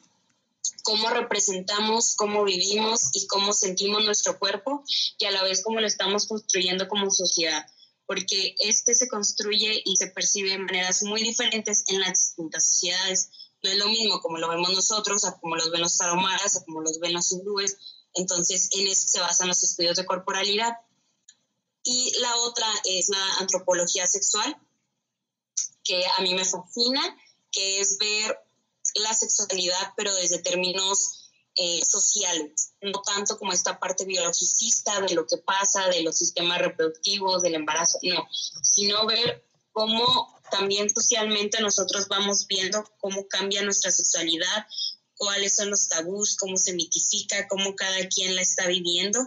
cómo 0.84 1.10
representamos, 1.10 2.16
cómo 2.16 2.44
vivimos 2.44 3.10
y 3.14 3.28
cómo 3.28 3.54
sentimos 3.54 4.04
nuestro 4.04 4.38
cuerpo 4.38 4.84
y 5.18 5.26
a 5.26 5.32
la 5.32 5.44
vez 5.44 5.64
cómo 5.64 5.80
lo 5.80 5.88
estamos 5.88 6.28
construyendo 6.28 6.88
como 6.88 7.10
sociedad, 7.10 7.66
porque 8.06 8.56
este 8.60 8.94
se 8.94 9.08
construye 9.08 9.82
y 9.86 9.96
se 9.96 10.08
percibe 10.08 10.52
de 10.52 10.60
maneras 10.60 11.04
muy 11.04 11.24
diferentes 11.24 11.86
en 11.88 12.02
las 12.02 12.20
distintas 12.20 12.68
sociedades. 12.68 13.30
No 13.64 13.72
es 13.72 13.78
lo 13.78 13.88
mismo 13.88 14.20
como 14.22 14.38
lo 14.38 14.50
vemos 14.50 14.74
nosotros, 14.74 15.24
a 15.24 15.40
como 15.40 15.56
los 15.56 15.72
ven 15.72 15.82
los 15.82 15.98
taromaras, 15.98 16.58
a 16.58 16.66
como 16.66 16.82
los 16.82 17.00
ven 17.00 17.14
los 17.14 17.32
hindúes. 17.32 17.78
Entonces, 18.14 18.70
en 18.74 18.88
eso 18.88 19.08
se 19.08 19.22
basan 19.22 19.48
los 19.48 19.64
estudios 19.64 19.96
de 19.96 20.06
corporalidad. 20.06 20.74
Y 21.84 22.12
la 22.20 22.36
otra 22.38 22.68
es 22.86 23.10
la 23.10 23.36
antropología 23.36 24.06
sexual, 24.06 24.58
que 25.84 26.06
a 26.18 26.22
mí 26.22 26.34
me 26.34 26.46
fascina, 26.46 27.02
que 27.52 27.80
es 27.80 27.98
ver 27.98 28.38
la 28.96 29.14
sexualidad, 29.14 29.94
pero 29.96 30.14
desde 30.16 30.40
términos 30.40 31.32
eh, 31.56 31.82
sociales, 31.86 32.74
no 32.82 33.02
tanto 33.02 33.38
como 33.38 33.54
esta 33.54 33.80
parte 33.80 34.06
biologicista 34.06 35.02
de 35.02 35.14
lo 35.14 35.28
que 35.28 35.38
pasa, 35.38 35.88
de 35.90 36.02
los 36.02 36.18
sistemas 36.18 36.60
reproductivos, 36.60 37.42
del 37.44 37.56
embarazo, 37.56 38.00
no, 38.04 38.28
sino 38.32 39.06
ver 39.06 39.46
cómo 39.72 40.40
también 40.52 40.94
socialmente 40.94 41.62
nosotros 41.62 42.08
vamos 42.08 42.48
viendo 42.48 42.84
cómo 43.00 43.28
cambia 43.28 43.64
nuestra 43.64 43.92
sexualidad, 43.92 44.68
cuáles 45.16 45.56
son 45.56 45.70
los 45.70 45.88
tabús, 45.90 46.38
cómo 46.38 46.58
se 46.58 46.74
mitifica, 46.74 47.48
cómo 47.48 47.76
cada 47.76 48.08
quien 48.08 48.36
la 48.36 48.42
está 48.42 48.68
viviendo 48.68 49.20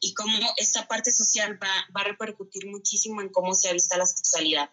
y 0.00 0.14
cómo 0.14 0.38
esta 0.56 0.86
parte 0.86 1.10
social 1.12 1.58
va, 1.62 1.72
va 1.96 2.02
a 2.02 2.04
repercutir 2.04 2.66
muchísimo 2.66 3.20
en 3.20 3.28
cómo 3.28 3.54
se 3.54 3.68
ha 3.68 3.72
la 3.72 4.06
sexualidad. 4.06 4.70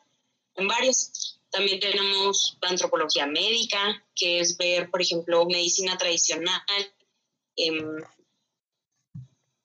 En 0.56 0.68
varios, 0.68 1.39
también 1.52 1.80
tenemos 1.80 2.58
la 2.62 2.70
antropología 2.70 3.26
médica, 3.26 4.06
que 4.16 4.40
es 4.40 4.58
ver, 4.58 4.90
por 4.90 5.02
ejemplo, 5.02 5.46
medicina 5.46 5.98
tradicional, 5.98 6.62
em, 7.56 8.04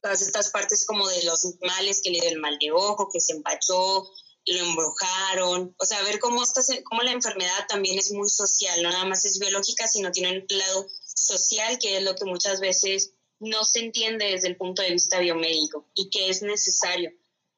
todas 0.01 0.23
estas 0.23 0.51
partes 0.51 0.87
como 0.87 1.09
de 1.09 1.25
los 1.25 1.57
males 1.63 2.01
que 2.03 2.11
le 2.11 2.21
dio 2.21 2.31
el 2.31 2.41
mal 2.41 2.59
de 2.59 2.73
ojo, 2.73 3.09
que 3.13 3.21
se 3.21 3.33
empachó, 3.33 4.11
lo 4.47 4.59
embrujaron, 4.59 5.75
o 5.79 5.87
sea, 5.87 6.03
ver 6.03 6.19
cómo, 6.19 6.43
esta, 6.43 6.61
cómo 6.85 7.03
la 7.03 7.13
enfermedad 7.13 7.67
también 7.69 7.99
es 7.99 8.13
muy 8.13 8.29
social, 8.29 8.83
no 8.83 8.91
nada 8.91 9.07
más 9.07 9.25
es 9.25 9.39
biológica, 9.39 9.87
sino 9.87 10.13
tiene 10.13 10.39
un 10.39 10.47
lado 10.49 10.87
social, 11.03 11.79
que 11.79 11.97
es 11.97 12.03
lo 12.03 12.15
que 12.15 12.27
muchas 12.27 12.61
veces 12.61 13.15
no 13.41 13.65
se 13.65 13.81
entiende 13.81 14.27
desde 14.27 14.49
el 14.49 14.57
punto 14.57 14.83
de 14.83 14.91
vista 14.91 15.19
biomédico 15.19 15.89
y 15.95 16.11
que 16.11 16.29
es 16.29 16.43
necesario 16.43 17.11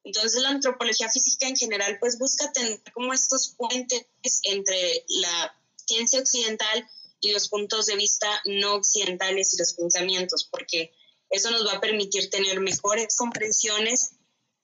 entonces 0.07 0.41
la 0.41 0.49
antropología 0.49 1.09
física 1.09 1.49
en 1.49 1.57
general 1.57 1.97
pues 1.99 2.17
busca 2.17 2.49
tener 2.53 2.81
como 2.93 3.11
estos 3.11 3.55
puentes 3.57 4.07
entre 4.43 5.03
la 5.09 5.53
ciencia 5.75 6.21
occidental 6.21 6.89
y 7.19 7.31
los 7.31 7.49
puntos 7.49 7.87
de 7.87 7.97
vista 7.97 8.27
no 8.45 8.75
occidentales 8.75 9.53
y 9.53 9.57
los 9.57 9.73
pensamientos, 9.73 10.47
porque 10.49 10.93
eso 11.29 11.51
nos 11.51 11.67
va 11.67 11.73
a 11.73 11.81
permitir 11.81 12.29
tener 12.29 12.61
mejores 12.61 13.17
comprensiones 13.17 14.11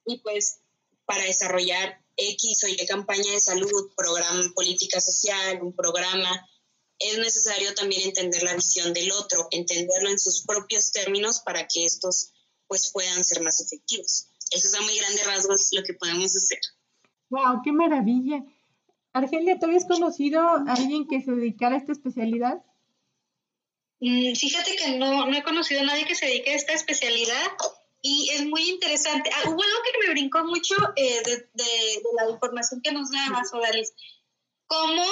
y 0.06 0.20
pues 0.20 0.60
para 1.06 1.26
desarrollar 1.26 2.02
X 2.16 2.64
o 2.64 2.68
Y 2.70 2.78
campaña 2.86 3.34
de 3.34 3.42
salud, 3.42 3.92
programa, 3.98 4.50
política 4.56 5.02
social, 5.02 5.62
un 5.62 5.76
programa, 5.76 6.48
es 7.00 7.18
necesario 7.18 7.74
también 7.74 8.04
entender 8.04 8.44
la 8.44 8.56
visión 8.56 8.94
del 8.94 9.12
otro, 9.12 9.50
entenderlo 9.52 10.10
en 10.10 10.20
sus 10.20 10.44
propios 10.46 10.94
términos 10.94 11.42
para 11.44 11.68
que 11.68 11.84
estos 11.84 12.32
pues 12.66 12.92
puedan 12.94 13.26
ser 13.26 13.42
más 13.42 13.60
efectivos. 13.60 14.28
Eso 14.54 14.68
es 14.68 14.76
a 14.76 14.82
muy 14.82 14.98
grandes 14.98 15.26
rasgos 15.26 15.70
lo 15.72 15.84
que 15.84 15.94
podemos 15.94 16.36
hacer. 16.36 16.60
¡Wow! 17.30 17.62
¡Qué 17.64 17.72
maravilla! 17.72 18.44
Argelia, 19.14 19.60
¿tú 19.60 19.68
habías 19.68 19.86
conocido 19.86 20.42
a 20.42 20.64
alguien 20.74 21.08
que 21.08 21.22
se 21.22 21.32
dedicara 21.32 21.76
a 21.76 21.78
esta 21.80 21.92
especialidad? 21.92 22.64
Mm, 24.00 24.36
fíjate 24.36 24.76
que 24.76 24.98
no, 24.98 25.26
no 25.28 25.38
he 25.38 25.44
conocido 25.44 25.82
a 25.82 25.86
nadie 25.86 26.06
que 26.06 26.16
se 26.16 26.26
dedique 26.26 26.52
a 26.52 26.56
esta 26.56 26.74
especialidad 26.74 27.52
y 28.02 28.30
es 28.34 28.46
muy 28.46 28.70
interesante. 28.70 29.30
Ah, 29.34 29.50
hubo 29.50 29.64
algo 29.64 29.78
que 29.86 30.06
me 30.06 30.14
brincó 30.14 30.44
mucho 30.44 30.76
eh, 30.98 31.22
de, 31.24 31.38
de, 31.54 32.04
la 32.18 32.30
información 32.30 32.82
que 32.82 32.92
nos 32.92 33.10
da 33.12 33.44
Sodalis. 33.50 33.94
¿Cómo, 34.68 35.04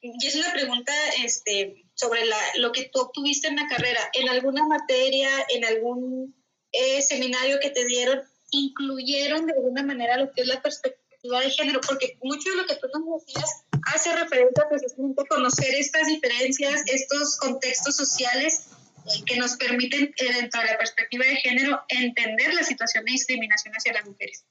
y 0.00 0.24
es 0.24 0.36
una 0.36 0.52
pregunta 0.52 0.92
este, 1.24 1.84
sobre 1.94 2.26
la, 2.26 2.38
lo 2.58 2.70
que 2.70 2.90
tú 2.92 3.00
obtuviste 3.00 3.48
en 3.48 3.56
la 3.56 3.66
carrera, 3.66 4.00
en 4.12 4.28
alguna 4.28 4.64
materia, 4.66 5.30
en 5.48 5.64
algún 5.64 6.36
eh, 6.70 7.02
seminario 7.02 7.58
que 7.60 7.70
te 7.70 7.84
dieron, 7.86 8.20
incluyeron 8.50 9.46
de 9.46 9.52
alguna 9.52 9.82
manera 9.82 10.16
lo 10.16 10.32
que 10.32 10.42
es 10.42 10.46
la 10.46 10.62
perspectiva 10.62 11.40
de 11.40 11.50
género, 11.50 11.80
porque 11.80 12.18
mucho 12.22 12.50
de 12.50 12.56
lo 12.56 12.66
que 12.66 12.76
tú 12.76 12.86
nos 12.98 13.24
decías 13.26 13.64
hace 13.94 14.14
referencia 14.14 14.64
precisamente 14.68 15.22
a 15.22 15.26
conocer 15.26 15.74
estas 15.74 16.06
diferencias, 16.06 16.82
estos 16.86 17.36
contextos 17.38 17.96
sociales 17.96 18.66
eh, 19.06 19.24
que 19.26 19.36
nos 19.36 19.56
permiten, 19.56 20.14
eh, 20.16 20.32
dentro 20.34 20.60
de 20.60 20.68
la 20.68 20.78
perspectiva 20.78 21.24
de 21.26 21.36
género, 21.36 21.80
entender 21.88 22.54
la 22.54 22.62
situación 22.62 23.04
de 23.04 23.12
discriminación 23.12 23.74
hacia 23.74 23.92
las 23.92 24.06
mujeres. 24.06 24.44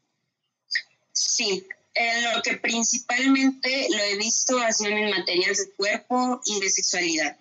Sí, 1.12 1.65
lo 2.36 2.41
que 2.43 2.57
principalmente 2.57 3.88
lo 3.89 3.97
he 4.03 4.17
visto 4.17 4.60
ha 4.60 4.71
sido 4.71 4.91
en 4.91 5.10
materias 5.10 5.57
de 5.57 5.71
cuerpo 5.71 6.39
y 6.45 6.60
de 6.60 6.69
sexualidad. 6.69 7.38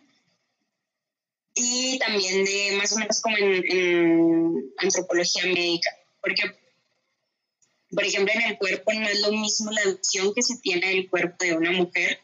Y 1.54 1.98
también 1.98 2.44
de 2.44 2.76
más 2.78 2.92
o 2.92 2.98
menos 2.98 3.20
como 3.20 3.36
en 3.38 4.72
antropología 4.78 5.44
médica 5.44 5.90
porque 6.26 6.58
Por 7.90 8.04
ejemplo, 8.04 8.32
en 8.34 8.42
el 8.42 8.58
cuerpo 8.58 8.92
no 8.92 9.08
es 9.08 9.20
lo 9.20 9.30
mismo 9.30 9.70
la 9.70 9.92
visión 9.92 10.34
que 10.34 10.42
se 10.42 10.58
tiene 10.58 10.88
del 10.88 11.08
cuerpo 11.08 11.36
de 11.38 11.56
una 11.56 11.70
mujer 11.70 12.18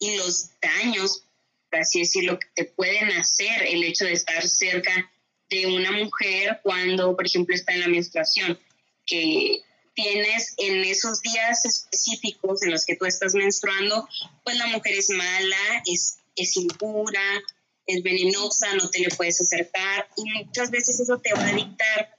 y 0.00 0.16
los 0.16 0.50
daños, 0.60 1.22
así 1.70 2.00
decirlo, 2.00 2.38
que 2.40 2.48
te 2.56 2.64
pueden 2.64 3.12
hacer 3.12 3.62
el 3.68 3.84
hecho 3.84 4.04
de 4.04 4.14
estar 4.14 4.46
cerca 4.46 5.10
de 5.48 5.66
una 5.66 5.92
mujer 5.92 6.58
cuando, 6.64 7.14
por 7.14 7.24
ejemplo, 7.24 7.54
está 7.54 7.72
en 7.72 7.80
la 7.80 7.88
menstruación, 7.88 8.58
que 9.06 9.60
tienes 9.94 10.54
en 10.58 10.82
esos 10.84 11.22
días 11.22 11.64
específicos 11.64 12.64
en 12.64 12.72
los 12.72 12.84
que 12.84 12.96
tú 12.96 13.06
estás 13.06 13.34
menstruando, 13.34 14.08
pues 14.42 14.56
la 14.56 14.66
mujer 14.66 14.94
es 14.94 15.08
mala, 15.10 15.82
es, 15.86 16.18
es 16.34 16.56
impura, 16.56 17.42
es 17.86 18.02
venenosa, 18.02 18.74
no 18.74 18.90
te 18.90 18.98
le 18.98 19.08
puedes 19.16 19.40
acercar 19.40 20.08
y 20.16 20.24
muchas 20.30 20.72
veces 20.72 20.98
eso 20.98 21.18
te 21.18 21.32
va 21.32 21.46
a 21.46 21.54
dictar 21.54 22.15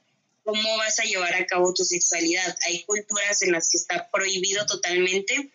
cómo 0.48 0.78
vas 0.78 0.98
a 0.98 1.02
llevar 1.02 1.34
a 1.34 1.44
cabo 1.44 1.74
tu 1.74 1.84
sexualidad. 1.84 2.56
Hay 2.66 2.82
culturas 2.84 3.42
en 3.42 3.52
las 3.52 3.68
que 3.68 3.76
está 3.76 4.08
prohibido 4.10 4.64
totalmente 4.64 5.52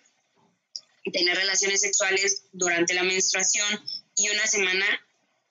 tener 1.11 1.35
relaciones 1.35 1.81
sexuales 1.81 2.43
durante 2.51 2.93
la 2.93 3.01
menstruación 3.01 3.67
y 4.15 4.29
una 4.29 4.45
semana 4.45 4.85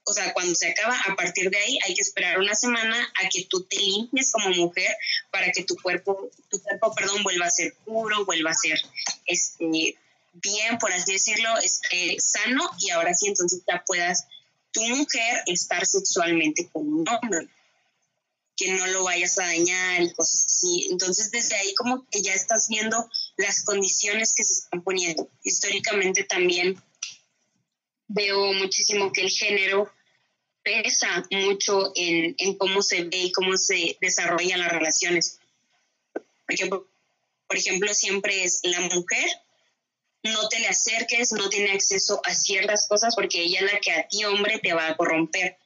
o 0.05 0.13
sea, 0.13 0.33
cuando 0.33 0.55
se 0.55 0.69
acaba, 0.69 0.97
a 1.09 1.15
partir 1.15 1.49
de 1.49 1.57
ahí 1.59 1.79
hay 1.85 1.95
que 1.95 2.03
esperar 2.03 2.39
una 2.39 2.55
semana 2.55 2.97
a 3.23 3.29
que 3.29 3.45
tú 3.49 3.63
te 3.63 3.77
limpies 3.77 4.33
como 4.33 4.51
mujer 4.51 4.93
para 5.31 5.51
que 5.53 5.63
tu 5.63 5.77
cuerpo, 5.77 6.29
tu 6.49 6.61
cuerpo, 6.61 6.93
perdón, 6.95 7.23
vuelva 7.23 7.47
a 7.47 7.51
ser 7.51 7.75
puro, 7.85 8.25
vuelva 8.25 8.51
a 8.51 8.55
ser 8.55 8.81
este, 9.27 9.97
bien, 10.33 10.79
por 10.79 10.93
así 10.93 11.13
decirlo, 11.13 11.57
este, 11.59 12.17
sano 12.19 12.69
y 12.81 12.91
ahora 12.91 13.15
sí 13.15 13.29
entonces 13.29 13.63
ya 13.67 13.83
puedas 13.87 14.27
tu 14.73 14.83
mujer 14.89 15.43
estar 15.47 15.87
sexualmente 15.87 16.69
con 16.73 16.87
un 16.87 17.09
hombre 17.09 17.49
que 18.63 18.73
no 18.73 18.87
lo 18.87 19.05
vayas 19.05 19.39
a 19.39 19.47
dañar 19.47 20.03
y 20.03 20.13
cosas 20.13 20.45
así. 20.47 20.89
Entonces, 20.91 21.31
desde 21.31 21.57
ahí 21.57 21.75
como 21.75 22.07
que 22.09 22.23
ya 22.23 22.33
estás 22.33 22.69
viendo 22.69 23.09
las 23.37 23.65
condiciones 23.65 24.35
que 24.37 24.45
se 24.45 24.55
están 24.55 24.83
poniendo. 24.83 25.29
Históricamente 25.43 26.23
también 26.25 26.81
veo 28.07 28.53
muchísimo 28.53 29.11
que 29.13 29.23
el 29.23 29.31
género 29.31 29.91
pesa 30.63 31.27
mucho 31.31 31.93
en, 31.97 32.37
cómo 32.57 32.83
se 32.83 33.05
ve 33.05 33.19
y 33.19 33.33
cómo 33.33 33.57
se 33.57 33.97
desarrollan 34.01 34.61
las 34.61 34.71
relaciones. 34.71 35.41
Por 36.47 37.57
ejemplo, 37.57 37.95
siempre 37.95 38.45
es 38.45 38.61
la 38.63 38.81
mujer, 38.81 39.29
no 40.23 40.49
te 40.49 40.61
le 40.61 40.69
acerques, 40.69 41.33
no 41.33 41.49
tiene 41.49 41.73
acceso 41.73 42.21
a 42.25 42.33
ciertas 42.33 42.87
cosas 42.87 43.17
porque 43.17 43.43
ella 43.43 43.61
es 43.61 43.73
la 43.73 43.81
que 43.81 43.91
a 43.91 44.07
ti, 44.07 44.25
hombre, 44.25 44.61
te 44.61 44.73
va 44.73 44.87
a 44.87 44.97
corromper, 44.97 45.57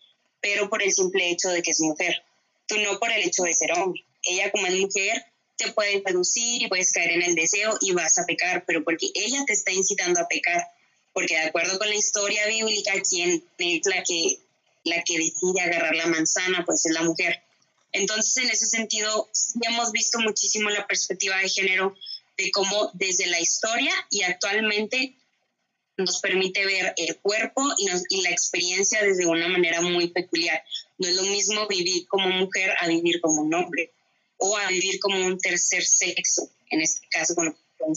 pero 0.40 0.70
por 0.70 0.82
el 0.82 0.92
simple 0.92 1.30
hecho 1.30 1.50
de 1.50 1.60
que 1.60 1.72
es 1.72 1.80
mujer, 1.80 2.24
tú 2.66 2.78
no 2.78 2.98
por 2.98 3.10
el 3.12 3.22
hecho 3.22 3.42
de 3.44 3.54
ser 3.54 3.72
hombre. 3.72 4.04
Ella 4.22 4.50
como 4.50 4.66
es 4.66 4.74
mujer, 4.74 5.24
te 5.56 5.72
puede 5.72 6.02
seducir 6.02 6.62
y 6.62 6.68
puedes 6.68 6.92
caer 6.92 7.12
en 7.12 7.22
el 7.22 7.34
deseo 7.34 7.76
y 7.80 7.92
vas 7.92 8.18
a 8.18 8.26
pecar, 8.26 8.64
pero 8.66 8.84
porque 8.84 9.10
ella 9.14 9.44
te 9.46 9.52
está 9.52 9.72
incitando 9.72 10.20
a 10.20 10.28
pecar 10.28 10.66
porque 11.16 11.34
de 11.34 11.46
acuerdo 11.46 11.78
con 11.78 11.88
la 11.88 11.94
historia 11.94 12.46
bíblica, 12.46 12.92
quien 13.08 13.42
es 13.56 13.86
la 13.86 14.02
que, 14.02 14.38
la 14.84 15.02
que 15.02 15.16
decide 15.16 15.62
agarrar 15.62 15.96
la 15.96 16.08
manzana, 16.08 16.62
pues 16.66 16.84
es 16.84 16.92
la 16.92 17.04
mujer. 17.04 17.42
Entonces, 17.92 18.36
en 18.44 18.50
ese 18.50 18.66
sentido, 18.66 19.26
ya 19.54 19.70
hemos 19.70 19.92
visto 19.92 20.18
muchísimo 20.18 20.68
la 20.68 20.86
perspectiva 20.86 21.38
de 21.38 21.48
género 21.48 21.96
de 22.36 22.50
cómo 22.50 22.90
desde 22.92 23.28
la 23.28 23.40
historia 23.40 23.94
y 24.10 24.24
actualmente 24.24 25.16
nos 25.96 26.20
permite 26.20 26.64
ver 26.64 26.94
el 26.96 27.16
cuerpo 27.18 27.62
y, 27.78 27.88
y, 28.10 28.22
la 28.22 28.30
experiencia 28.30 29.02
desde 29.02 29.26
una 29.26 29.48
manera 29.48 29.80
muy 29.80 30.08
peculiar. 30.08 30.62
No 30.98 31.08
es 31.08 31.16
lo 31.16 31.22
mismo 31.22 31.66
vivir 31.66 32.06
como 32.08 32.28
mujer 32.28 32.72
a 32.80 32.88
vivir 32.88 33.20
como 33.20 33.42
un 33.42 33.54
hombre 33.54 33.92
o 34.38 34.56
a 34.56 34.68
vivir 34.68 35.00
como 35.00 35.24
un 35.24 35.38
tercer 35.38 35.84
sexo, 35.84 36.50
en 36.70 36.80
este 36.82 37.06
caso, 37.08 37.34
con 37.34 37.54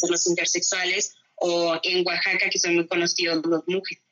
los 0.10 0.28
intersexuales 0.28 1.16
o 1.36 1.78
en 1.84 2.06
Oaxaca, 2.06 2.50
que 2.50 2.60
son 2.60 2.76
muy 2.76 2.88
conocidos 2.88 3.46
los 3.46 3.68
mujeres. 3.68 4.04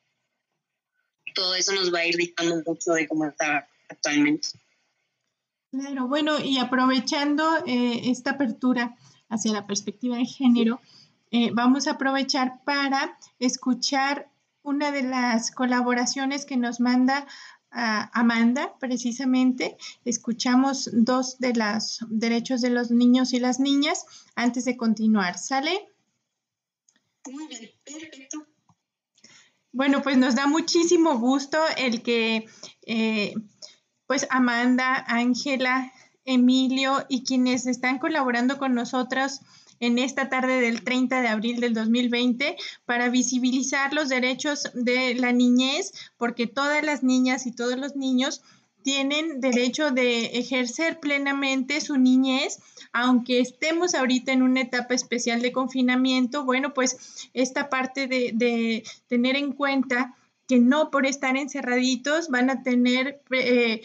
Todo 1.35 1.55
eso 1.55 1.71
nos 1.73 1.93
va 1.93 1.99
a 1.99 2.05
ir 2.05 2.17
dictando 2.17 2.61
mucho 2.65 2.93
de 2.93 3.07
cómo 3.07 3.25
está 3.25 3.69
actualmente. 3.89 4.47
Claro, 5.71 6.07
bueno, 6.07 6.39
y 6.39 6.57
aprovechando 6.57 7.43
eh, 7.65 8.01
esta 8.05 8.31
apertura 8.31 8.95
hacia 9.29 9.51
la 9.51 9.67
perspectiva 9.67 10.17
de 10.17 10.25
género, 10.25 10.81
eh, 11.31 11.51
vamos 11.53 11.87
a 11.87 11.91
aprovechar 11.91 12.63
para 12.63 13.17
escuchar 13.39 14.29
una 14.63 14.91
de 14.91 15.03
las 15.03 15.51
colaboraciones 15.51 16.45
que 16.45 16.57
nos 16.57 16.79
manda 16.79 17.25
Amanda, 17.69 18.75
precisamente. 18.79 19.77
Escuchamos 20.03 20.89
dos 20.93 21.37
de 21.37 21.53
los 21.53 21.99
derechos 22.09 22.61
de 22.61 22.69
los 22.69 22.91
niños 22.91 23.33
y 23.33 23.39
las 23.39 23.59
niñas 23.59 24.05
antes 24.35 24.65
de 24.65 24.77
continuar. 24.77 25.37
¿Sale? 25.37 25.87
Muy 27.29 27.47
bien, 27.47 27.69
perfecto. 27.83 28.47
Bueno, 29.71 30.01
pues 30.01 30.17
nos 30.17 30.33
da 30.35 30.47
muchísimo 30.47 31.19
gusto 31.19 31.59
el 31.77 32.01
que 32.01 32.47
eh, 32.83 33.35
pues 34.07 34.25
Amanda, 34.31 35.05
Ángela, 35.07 35.91
Emilio 36.25 37.05
y 37.09 37.23
quienes 37.23 37.67
están 37.67 37.99
colaborando 37.99 38.57
con 38.57 38.73
nosotros 38.73 39.41
en 39.79 39.99
esta 39.99 40.29
tarde 40.29 40.61
del 40.61 40.83
30 40.83 41.21
de 41.21 41.27
abril 41.27 41.59
del 41.59 41.73
2020 41.73 42.57
para 42.85 43.09
visibilizar 43.09 43.93
los 43.93 44.09
derechos 44.09 44.71
de 44.73 45.15
la 45.15 45.31
niñez, 45.31 45.93
porque 46.17 46.47
todas 46.47 46.83
las 46.83 47.03
niñas 47.03 47.45
y 47.45 47.51
todos 47.51 47.77
los 47.77 47.95
niños 47.95 48.41
tienen 48.87 49.41
derecho 49.41 49.91
de 49.91 50.27
ejercer 50.37 51.01
plenamente 51.01 51.81
su 51.81 51.97
niñez, 51.97 52.59
aunque 52.93 53.41
estemos 53.41 53.93
ahorita 53.93 54.31
en 54.31 54.43
una 54.43 54.61
etapa 54.61 54.93
especial 54.93 55.41
de 55.41 55.51
confinamiento, 55.51 56.45
bueno, 56.45 56.73
pues 56.73 57.29
esta 57.33 57.69
parte 57.69 58.07
de, 58.07 58.83
tener 59.07 59.35
en 59.35 59.51
cuenta 59.51 60.15
que 60.47 60.59
no 60.59 60.89
por 60.89 61.05
estar 61.05 61.35
encerraditos 61.35 62.29
van 62.29 62.49
a 62.49 62.63
tener 62.63 63.21
eh, 63.31 63.81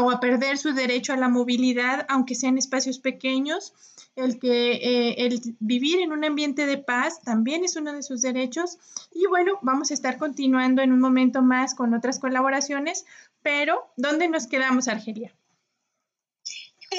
o 0.00 0.10
a 0.10 0.18
perder 0.18 0.56
su 0.56 0.72
derecho 0.72 1.12
a 1.12 1.18
la 1.18 1.28
movilidad, 1.28 2.06
aunque 2.08 2.34
sean 2.34 2.56
espacios 2.56 2.98
pequeños. 2.98 3.74
El 4.18 4.40
que 4.40 4.72
eh, 4.72 5.26
el 5.26 5.40
vivir 5.60 6.00
en 6.00 6.10
un 6.10 6.24
ambiente 6.24 6.66
de 6.66 6.76
paz 6.76 7.22
también 7.22 7.62
es 7.62 7.76
uno 7.76 7.92
de 7.92 8.02
sus 8.02 8.20
derechos. 8.20 8.76
Y 9.14 9.26
bueno, 9.26 9.60
vamos 9.62 9.92
a 9.92 9.94
estar 9.94 10.18
continuando 10.18 10.82
en 10.82 10.92
un 10.92 10.98
momento 10.98 11.40
más 11.40 11.76
con 11.76 11.94
otras 11.94 12.18
colaboraciones, 12.18 13.04
pero 13.44 13.92
¿dónde 13.96 14.28
nos 14.28 14.48
quedamos, 14.48 14.88
Argelia? 14.88 15.32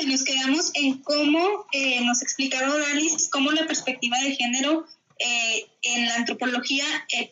Nos 0.07 0.23
quedamos 0.23 0.71
en 0.75 0.99
cómo 0.99 1.65
eh, 1.73 1.99
nos 2.05 2.21
explicaron 2.21 2.81
Alice, 2.93 3.29
cómo 3.29 3.51
la 3.51 3.67
perspectiva 3.67 4.17
de 4.19 4.35
género 4.35 4.85
eh, 5.17 5.69
en 5.81 6.05
la 6.05 6.15
antropología 6.15 6.85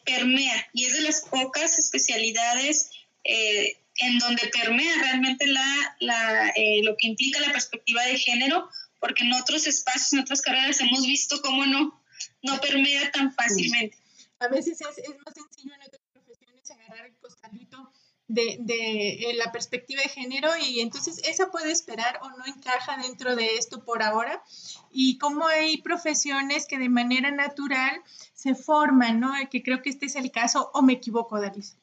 permea 0.06 0.68
y 0.74 0.84
es 0.84 0.98
de 0.98 1.02
las 1.02 1.22
pocas 1.22 1.80
especialidades 1.80 2.90
en 3.24 4.20
donde 4.20 4.50
permea 4.50 4.94
realmente 5.02 5.48
la, 5.48 5.96
la 6.02 6.54
lo 6.84 6.98
que 6.98 7.08
implica 7.08 7.40
la 7.40 7.54
perspectiva 7.54 8.04
de 8.04 8.18
género, 8.18 8.70
porque 9.00 9.24
en 9.24 9.34
otros 9.34 9.68
espacios, 9.68 10.14
en 10.14 10.20
otras 10.20 10.42
carreras 10.42 10.80
hemos 10.82 11.02
visto 11.02 11.42
cómo 11.42 11.66
no, 11.66 12.04
no 12.44 12.60
permea 12.60 13.12
tan 13.12 13.34
fácilmente. 13.34 13.98
A 14.40 14.48
veces 14.48 14.80
es, 14.82 14.98
es 14.98 15.10
más 15.26 15.34
sencillo 15.34 15.74
en 15.74 15.82
otras 15.82 16.02
profesiones 16.14 16.72
agarrar 16.72 17.06
el 17.06 17.16
costalito 17.18 17.92
de, 18.28 18.58
de, 18.60 19.34
la 19.36 19.52
perspectiva 19.52 20.02
de 20.02 20.10
género 20.10 20.50
y 20.58 20.82
entonces 20.82 21.22
esa 21.24 21.50
puede 21.50 21.72
esperar 21.72 22.20
o 22.22 22.30
no 22.30 22.46
encaja 22.46 22.98
dentro 22.98 23.36
de 23.36 23.56
esto 23.56 23.84
por 23.86 24.04
ahora 24.04 24.44
y 24.92 25.18
cómo 25.18 25.48
hay 25.48 25.82
profesiones 25.82 26.68
que 26.68 26.78
de 26.78 26.90
manera 26.90 27.32
natural 27.32 28.02
se 28.34 28.54
forman, 28.54 29.20
¿no? 29.20 29.32
Que 29.50 29.64
creo 29.64 29.82
que 29.82 29.90
este 29.90 30.08
es 30.08 30.16
el 30.16 30.32
caso 30.32 30.72
o 30.74 30.82
me 30.82 30.94
equivoco, 30.94 31.40
Daris. 31.40 31.78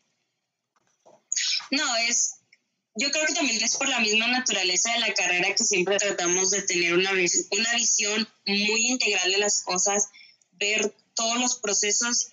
No, 1.71 1.97
es, 2.09 2.43
yo 2.97 3.11
creo 3.11 3.27
que 3.27 3.35
también 3.35 3.63
es 3.63 3.77
por 3.77 3.89
la 3.89 4.01
misma 4.01 4.29
naturaleza 4.29 4.93
de 4.93 5.01
la 5.01 5.15
carrera 5.15 5.55
que 5.55 5.65
siempre 5.65 5.97
tratamos 5.97 6.51
de 6.51 6.63
tener 6.63 6.95
una, 6.95 7.11
una 7.11 7.75
visión 7.75 8.29
muy 8.47 8.87
integral 8.87 9.33
de 9.33 9.39
las 9.39 9.63
cosas, 9.63 10.09
ver 10.53 10.95
todos 11.15 11.39
los 11.39 11.57
procesos 11.57 12.29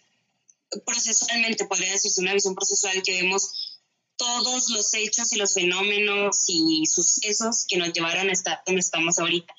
procesualmente, 0.86 1.66
podría 1.66 1.92
decirse 1.92 2.22
una 2.22 2.34
visión 2.34 2.56
procesual 2.56 3.02
que 3.04 3.22
vemos 3.22 3.82
todos 4.16 4.70
los 4.70 4.94
hechos 4.94 5.34
y 5.34 5.38
los 5.38 5.54
fenómenos 5.54 6.46
y 6.48 6.86
sucesos 6.86 7.66
que 7.68 7.78
nos 7.78 7.92
llevaron 7.92 8.30
a 8.30 8.32
estar 8.32 8.62
donde 8.66 8.82
estamos 8.82 9.20
ahorita. 9.20 9.54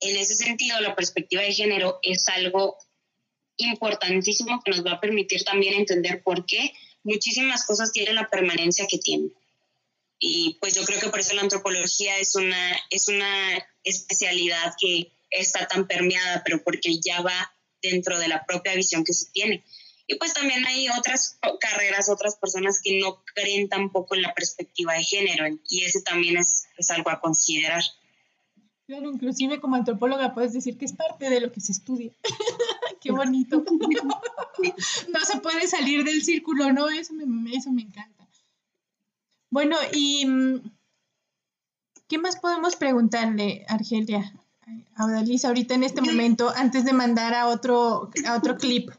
En 0.00 0.16
ese 0.16 0.34
sentido, 0.34 0.80
la 0.80 0.94
perspectiva 0.94 1.42
de 1.42 1.52
género 1.52 1.98
es 2.02 2.28
algo 2.28 2.76
importantísimo 3.56 4.60
que 4.62 4.72
nos 4.72 4.84
va 4.84 4.92
a 4.92 5.00
permitir 5.00 5.42
también 5.44 5.74
entender 5.74 6.22
por 6.22 6.44
qué 6.44 6.72
muchísimas 7.02 7.64
cosas 7.64 7.92
tienen 7.92 8.16
la 8.16 8.28
permanencia 8.28 8.86
que 8.86 8.98
tienen. 8.98 9.32
Y 10.18 10.56
pues 10.60 10.74
yo 10.74 10.84
creo 10.84 11.00
que 11.00 11.08
por 11.08 11.20
eso 11.20 11.34
la 11.34 11.42
antropología 11.42 12.18
es 12.18 12.34
una, 12.34 12.72
es 12.90 13.08
una 13.08 13.66
especialidad 13.82 14.74
que 14.80 15.12
está 15.30 15.66
tan 15.66 15.86
permeada, 15.86 16.42
pero 16.44 16.62
porque 16.62 16.98
ya 17.00 17.20
va 17.20 17.54
dentro 17.82 18.18
de 18.18 18.28
la 18.28 18.44
propia 18.46 18.74
visión 18.74 19.04
que 19.04 19.12
se 19.12 19.30
tiene. 19.32 19.64
Y 20.06 20.16
pues 20.16 20.34
también 20.34 20.64
hay 20.66 20.88
otras 20.88 21.38
carreras, 21.60 22.08
otras 22.08 22.36
personas 22.36 22.80
que 22.82 22.98
no 22.98 23.22
creen 23.34 23.68
tampoco 23.68 24.14
en 24.14 24.22
la 24.22 24.34
perspectiva 24.34 24.94
de 24.94 25.02
género 25.02 25.46
y 25.68 25.84
ese 25.84 26.02
también 26.02 26.36
es, 26.36 26.66
es 26.76 26.90
algo 26.90 27.10
a 27.10 27.20
considerar. 27.20 27.82
Claro, 28.86 29.10
inclusive 29.10 29.60
como 29.60 29.76
antropóloga 29.76 30.34
puedes 30.34 30.52
decir 30.52 30.76
que 30.76 30.84
es 30.84 30.92
parte 30.92 31.30
de 31.30 31.40
lo 31.40 31.50
que 31.50 31.60
se 31.62 31.72
estudia. 31.72 32.12
Qué 33.00 33.12
bonito. 33.12 33.64
no 35.08 35.24
se 35.24 35.38
puede 35.40 35.66
salir 35.66 36.04
del 36.04 36.22
círculo, 36.22 36.70
¿no? 36.70 36.90
Eso 36.90 37.14
me, 37.14 37.56
eso 37.56 37.70
me 37.70 37.82
encanta. 37.82 38.23
Bueno, 39.54 39.76
y 39.92 40.26
mm, 40.26 40.68
¿qué 42.08 42.18
más 42.18 42.34
podemos 42.40 42.74
preguntarle, 42.74 43.64
Argelia, 43.68 44.34
a 44.96 45.04
Odalisa 45.04 45.46
ahorita 45.46 45.74
en 45.76 45.84
este 45.84 46.00
momento, 46.00 46.52
antes 46.56 46.84
de 46.84 46.92
mandar 46.92 47.34
a 47.34 47.46
otro, 47.46 48.10
a 48.26 48.36
otro 48.36 48.56
clip? 48.56 48.90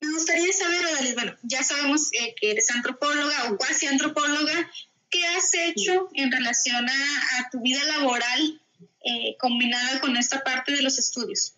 Me 0.00 0.12
gustaría 0.12 0.52
saber, 0.52 0.84
Odalis, 0.84 1.14
bueno, 1.14 1.36
ya 1.44 1.62
sabemos 1.62 2.12
eh, 2.12 2.34
que 2.40 2.50
eres 2.50 2.72
antropóloga 2.72 3.52
o 3.52 3.56
cuasi 3.56 3.86
antropóloga, 3.86 4.68
¿qué 5.10 5.24
has 5.28 5.54
hecho 5.54 6.08
en 6.14 6.32
relación 6.32 6.88
a, 6.88 7.50
tu 7.52 7.60
vida 7.60 7.84
laboral 7.84 8.60
eh, 9.04 9.36
combinada 9.38 10.00
con 10.00 10.16
esta 10.16 10.42
parte 10.42 10.72
de 10.72 10.82
los 10.82 10.98
estudios? 10.98 11.54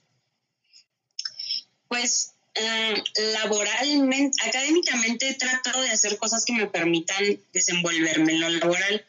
Pues 1.89 2.32
laboralmente, 3.39 4.37
académicamente 4.47 5.29
he 5.29 5.35
tratado 5.35 5.83
de 5.83 5.91
hacer 5.91 6.19
cosas 6.19 6.45
que 6.45 6.53
me 6.53 6.67
permitan 6.67 7.41
desenvolverme 7.53 8.33
en 8.33 8.41
lo 8.41 8.49
laboral. 8.49 9.05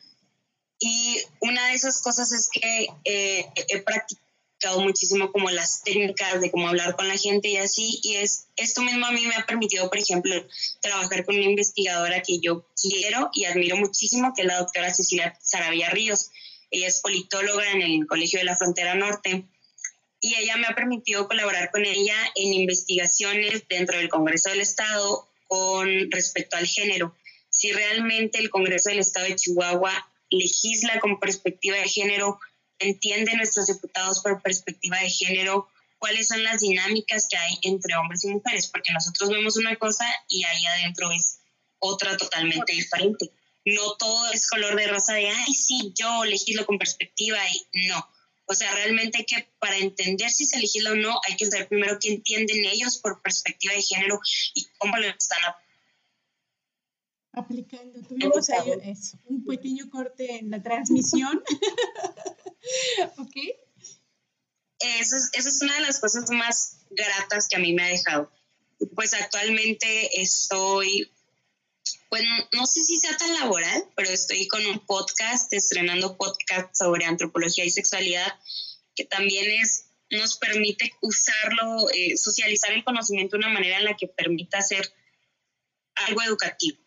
Y 0.79 1.21
una 1.39 1.67
de 1.67 1.73
esas 1.73 2.01
cosas 2.01 2.31
es 2.31 2.49
que 2.49 2.87
eh, 3.05 3.45
he 3.69 3.81
practicado 3.81 4.81
muchísimo 4.81 5.31
como 5.31 5.49
las 5.49 5.83
técnicas 5.83 6.39
de 6.41 6.51
cómo 6.51 6.67
hablar 6.67 6.95
con 6.95 7.07
la 7.07 7.17
gente 7.17 7.49
y 7.49 7.57
así, 7.57 7.99
y 8.03 8.15
es 8.15 8.47
esto 8.55 8.81
mismo 8.81 9.05
a 9.05 9.11
mí 9.11 9.25
me 9.27 9.35
ha 9.35 9.45
permitido, 9.45 9.89
por 9.89 9.97
ejemplo, 9.97 10.33
trabajar 10.81 11.25
con 11.25 11.35
una 11.35 11.45
investigadora 11.45 12.21
que 12.21 12.39
yo 12.39 12.65
quiero 12.81 13.29
y 13.33 13.45
admiro 13.45 13.75
muchísimo, 13.77 14.33
que 14.33 14.43
es 14.43 14.47
la 14.47 14.59
doctora 14.59 14.93
Cecilia 14.93 15.37
Saravia 15.41 15.89
Ríos. 15.89 16.31
Ella 16.71 16.87
es 16.87 17.01
politóloga 17.01 17.71
en 17.71 17.81
el 17.81 18.07
Colegio 18.07 18.39
de 18.39 18.45
la 18.45 18.55
Frontera 18.55 18.95
Norte 18.95 19.45
y 20.23 20.35
ella 20.35 20.55
me 20.55 20.67
ha 20.67 20.73
permitido 20.73 21.27
colaborar 21.27 21.69
con 21.69 21.85
ella 21.85 22.15
en 22.35 22.53
investigaciones 22.53 23.67
dentro 23.67 23.97
del 23.97 24.07
Congreso 24.07 24.49
del 24.49 24.61
Estado 24.61 25.27
con 25.47 26.09
respecto 26.11 26.55
al 26.55 26.65
género. 26.65 27.13
Si 27.49 27.73
realmente 27.73 28.39
el 28.39 28.49
Congreso 28.49 28.89
del 28.89 28.99
Estado 28.99 29.25
de 29.25 29.35
Chihuahua 29.35 29.91
legisla 30.29 31.01
con 31.01 31.19
perspectiva 31.19 31.75
de 31.75 31.89
género, 31.89 32.39
entiende 32.79 33.35
nuestros 33.35 33.67
diputados 33.67 34.21
por 34.21 34.41
perspectiva 34.41 34.97
de 34.97 35.09
género, 35.09 35.67
cuáles 35.99 36.29
son 36.29 36.41
las 36.41 36.61
dinámicas 36.61 37.27
que 37.29 37.35
hay 37.35 37.59
entre 37.63 37.97
hombres 37.97 38.23
y 38.23 38.29
mujeres, 38.29 38.69
porque 38.71 38.93
nosotros 38.93 39.29
vemos 39.29 39.57
una 39.57 39.75
cosa 39.75 40.05
y 40.29 40.45
ahí 40.45 40.65
adentro 40.65 41.11
es 41.11 41.39
otra 41.79 42.15
totalmente 42.15 42.71
diferente. 42.71 43.29
No 43.65 43.97
todo 43.97 44.31
es 44.31 44.47
color 44.47 44.77
de 44.77 44.87
rosa 44.87 45.15
de, 45.15 45.27
ay, 45.27 45.53
sí, 45.53 45.91
yo 45.99 46.23
legislo 46.23 46.65
con 46.65 46.77
perspectiva 46.77 47.39
y 47.73 47.87
no. 47.87 48.07
O 48.45 48.53
sea, 48.53 48.73
realmente 48.73 49.25
que 49.25 49.53
para 49.59 49.77
entender 49.77 50.29
si 50.29 50.45
se 50.45 50.59
legisla 50.59 50.91
o 50.91 50.95
no, 50.95 51.19
hay 51.27 51.37
que 51.37 51.45
saber 51.45 51.67
primero 51.69 51.97
qué 51.99 52.09
entienden 52.09 52.65
ellos 52.65 52.99
por 52.99 53.21
perspectiva 53.21 53.73
de 53.73 53.81
género 53.81 54.19
y 54.53 54.67
cómo 54.77 54.97
lo 54.97 55.07
están 55.07 55.39
aplicando. 57.31 58.01
Tuvimos 58.01 58.49
ahí 58.49 58.71
un 59.25 59.45
pequeño 59.45 59.89
corte 59.89 60.37
en 60.37 60.49
la 60.49 60.61
transmisión. 60.61 61.41
ok. 63.17 63.35
Eso 64.79 65.15
es, 65.15 65.29
esa 65.33 65.49
es 65.49 65.61
una 65.61 65.75
de 65.75 65.81
las 65.81 65.99
cosas 65.99 66.29
más 66.29 66.79
gratas 66.89 67.47
que 67.47 67.55
a 67.55 67.59
mí 67.59 67.73
me 67.73 67.83
ha 67.83 67.87
dejado. 67.87 68.29
Pues 68.95 69.13
actualmente 69.13 70.21
estoy, 70.21 71.09
pues 72.13 72.25
no 72.51 72.67
sé 72.67 72.83
si 72.83 72.97
sea 72.97 73.17
tan 73.17 73.33
laboral, 73.33 73.85
pero 73.95 74.07
estoy 74.07 74.47
con 74.47 74.63
un 74.67 74.77
podcast, 74.85 75.51
estrenando 75.51 76.15
podcast 76.15 76.69
sobre 76.75 77.05
antropología 77.05 77.65
y 77.65 77.71
sexualidad, 77.71 78.31
que 78.95 79.03
también 79.03 79.49
es 79.59 79.87
nos 80.11 80.37
permite 80.37 80.91
usarlo, 81.01 81.89
eh, 81.91 82.15
socializar 82.15 82.71
el 82.71 82.83
conocimiento 82.83 83.35
de 83.35 83.45
una 83.45 83.49
manera 83.49 83.79
en 83.79 83.85
la 83.85 83.97
que 83.97 84.07
permita 84.07 84.59
hacer 84.59 84.93
algo 86.07 86.21
educativo, 86.21 86.77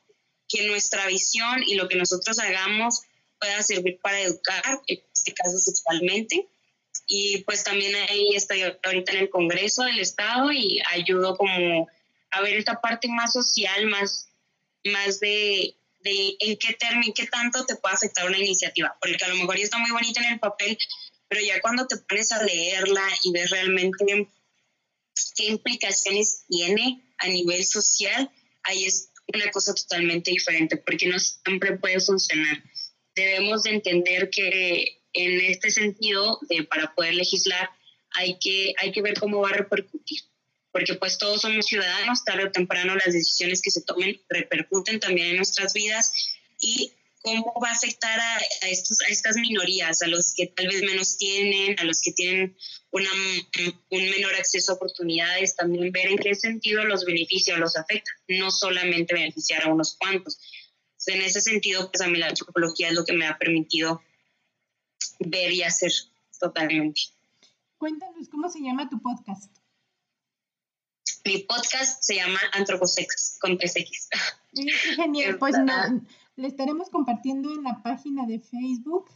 que 0.49 0.69
nuestra 0.69 1.05
visión 1.09 1.61
y 1.67 1.75
lo 1.75 1.89
que 1.89 1.97
nosotros 1.97 2.39
hagamos 2.39 3.01
pueda 3.41 3.61
servir 3.65 3.99
para 4.01 4.21
educar, 4.21 4.81
en 4.87 5.01
este 5.13 5.35
caso 5.35 5.59
sexualmente. 5.59 6.47
Y 7.09 7.39
pues 7.39 7.65
también 7.65 7.97
ahí 8.09 8.37
estoy 8.37 8.63
ahorita 8.63 9.11
en 9.11 9.19
el 9.19 9.31
Congreso 9.31 9.83
del 9.83 9.99
Estado 9.99 10.53
y 10.53 10.81
ayudo 10.93 11.37
como 11.37 11.89
a 12.31 12.41
ver 12.43 12.59
esta 12.59 12.81
parte 12.81 13.09
más 13.09 13.33
social, 13.33 13.87
más, 13.87 14.26
más 14.87 15.21
de, 15.21 15.77
de 16.01 16.37
en 16.41 16.57
qué 16.57 16.75
término, 16.75 17.13
qué 17.15 17.27
tanto 17.27 17.65
te 17.67 17.77
puede 17.77 17.95
afectar 17.95 18.27
una 18.27 18.39
iniciativa. 18.39 18.97
Porque 19.01 19.25
a 19.25 19.29
lo 19.29 19.37
mejor 19.37 19.59
está 19.59 19.79
muy 19.79 19.91
bonita 19.91 20.21
en 20.25 20.35
el 20.35 20.41
papel, 20.41 20.79
pero 21.29 21.41
ya 21.41 21.61
cuando 21.61 21.87
te 21.87 21.97
pones 21.97 22.33
a 22.33 22.43
leerla 22.43 23.07
y 23.23 23.33
ves 23.33 23.51
realmente 23.51 24.29
qué 25.37 25.47
implicaciones 25.47 26.45
tiene 26.49 27.03
a 27.19 27.29
nivel 27.29 27.65
social, 27.65 28.31
ahí 28.65 28.85
es 28.85 29.11
una 29.33 29.51
cosa 29.51 29.75
totalmente 29.75 30.31
diferente, 30.31 30.77
porque 30.77 31.07
no 31.07 31.19
siempre 31.19 31.79
puede 31.79 32.01
funcionar 32.01 32.63
debemos 33.17 33.65
de 33.65 33.71
entender 33.71 34.31
que 34.31 35.01
en 35.15 35.41
este 35.41 35.71
sentido, 35.71 36.39
de, 36.49 36.65
para 36.65 36.95
poder 36.95 37.15
legislar, 37.15 37.71
hay 38.11 38.39
que, 38.39 38.75
hay 38.79 38.93
que 38.93 39.03
ver 39.03 39.19
cómo 39.19 39.41
va 39.41 39.49
a 39.49 39.55
repercutir, 39.55 40.21
porque 40.77 40.93
pues 40.93 41.17
todos 41.17 41.41
somos 41.41 41.65
ciudadanos, 41.65 42.23
tarde 42.23 42.45
o 42.45 42.53
temprano 42.53 42.95
las 42.97 43.15
decisiones 43.15 43.63
que 43.63 43.71
se 43.71 43.81
tomen 43.81 44.21
repercuten 44.29 45.01
también 45.01 45.29
en 45.29 45.37
nuestras 45.37 45.73
vidas 45.73 46.13
y 46.61 46.93
cómo 47.23 47.55
va 47.65 47.71
a 47.71 47.73
afectar 47.73 48.21
a, 48.21 48.37
a, 48.37 48.69
estos, 48.69 48.99
a 49.01 49.11
estas 49.11 49.37
minorías, 49.37 50.03
a 50.03 50.07
los 50.07 50.35
que 50.37 50.49
tal 50.49 50.67
vez 50.67 50.83
menos 50.83 51.17
tienen, 51.17 51.81
a 51.81 51.85
los 51.85 52.03
que 52.03 52.13
tienen 52.13 52.55
una, 52.91 53.09
un 53.89 54.11
menor 54.11 54.35
acceso 54.35 54.73
a 54.73 54.75
oportunidades, 54.75 55.57
también 55.57 55.91
ver 55.93 56.09
en 56.09 56.19
qué 56.19 56.35
sentido 56.35 56.85
los 56.85 57.07
beneficios 57.07 57.59
los 57.59 57.75
afecta, 57.75 58.11
no 58.29 58.51
solamente 58.51 59.15
beneficiar 59.15 59.65
a 59.65 59.73
unos 59.73 59.97
cuantos, 59.97 60.39
en 61.07 61.23
ese 61.23 61.41
sentido, 61.41 61.91
pues 61.91 62.03
a 62.03 62.09
mí 62.09 62.19
la 62.19 62.27
antropología 62.27 62.89
es 62.89 62.95
lo 62.95 63.07
que 63.07 63.15
me 63.15 63.27
ha 63.27 63.39
permitido 63.39 64.03
ver 65.21 65.53
y 65.53 65.63
hacer 65.63 65.93
totalmente. 66.39 67.01
Cuéntanos, 67.79 68.29
¿cómo 68.29 68.51
se 68.51 68.61
llama 68.61 68.91
tu 68.91 69.01
podcast? 69.01 69.56
Mi 71.27 71.39
podcast 71.39 72.03
se 72.03 72.15
llama 72.15 72.39
Antroposex 72.53 73.39
con 73.41 73.59
3X. 73.59 74.09
genial, 74.97 75.39
pues 75.39 75.57
le 76.37 76.47
estaremos 76.47 76.89
compartiendo 76.89 77.53
en 77.53 77.65
la 77.65 77.83
página 77.83 78.27
de 78.27 78.39
Facebook 78.39 79.07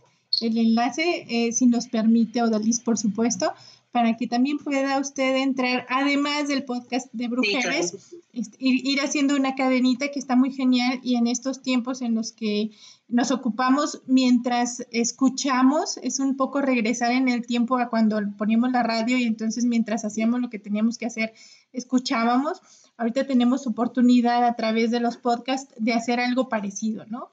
el 0.40 0.58
enlace, 0.58 1.26
eh, 1.28 1.52
si 1.52 1.66
nos 1.66 1.86
permite, 1.86 2.42
Odalis, 2.42 2.80
por 2.80 2.98
supuesto, 2.98 3.54
para 3.92 4.16
que 4.16 4.26
también 4.26 4.58
pueda 4.58 4.98
usted 4.98 5.36
entrar, 5.36 5.84
además 5.88 6.46
del 6.46 6.64
podcast 6.64 7.12
de 7.12 7.26
Brujeres, 7.26 8.14
este, 8.32 8.56
ir, 8.60 9.00
haciendo 9.00 9.34
una 9.34 9.56
cadenita 9.56 10.08
que 10.12 10.20
está 10.20 10.36
muy 10.36 10.52
genial 10.52 11.00
y 11.02 11.16
en 11.16 11.26
estos 11.26 11.60
tiempos 11.60 12.00
en 12.00 12.14
los 12.14 12.30
que 12.30 12.70
nos 13.08 13.32
ocupamos 13.32 14.02
mientras 14.06 14.86
escuchamos, 14.92 15.96
es 15.98 16.20
un 16.20 16.36
poco 16.36 16.60
regresar 16.60 17.10
en 17.10 17.28
el 17.28 17.44
tiempo 17.44 17.78
a 17.78 17.88
cuando 17.88 18.20
poníamos 18.38 18.70
la 18.70 18.84
radio 18.84 19.18
y 19.18 19.24
entonces 19.24 19.64
mientras 19.64 20.04
hacíamos 20.04 20.40
lo 20.40 20.50
que 20.50 20.60
teníamos 20.60 20.96
que 20.96 21.06
hacer, 21.06 21.34
escuchábamos. 21.72 22.60
Ahorita 22.96 23.26
tenemos 23.26 23.66
oportunidad 23.66 24.44
a 24.44 24.54
través 24.54 24.92
de 24.92 25.00
los 25.00 25.16
podcasts 25.16 25.74
de 25.78 25.94
hacer 25.94 26.20
algo 26.20 26.48
parecido, 26.48 27.06
¿no? 27.06 27.30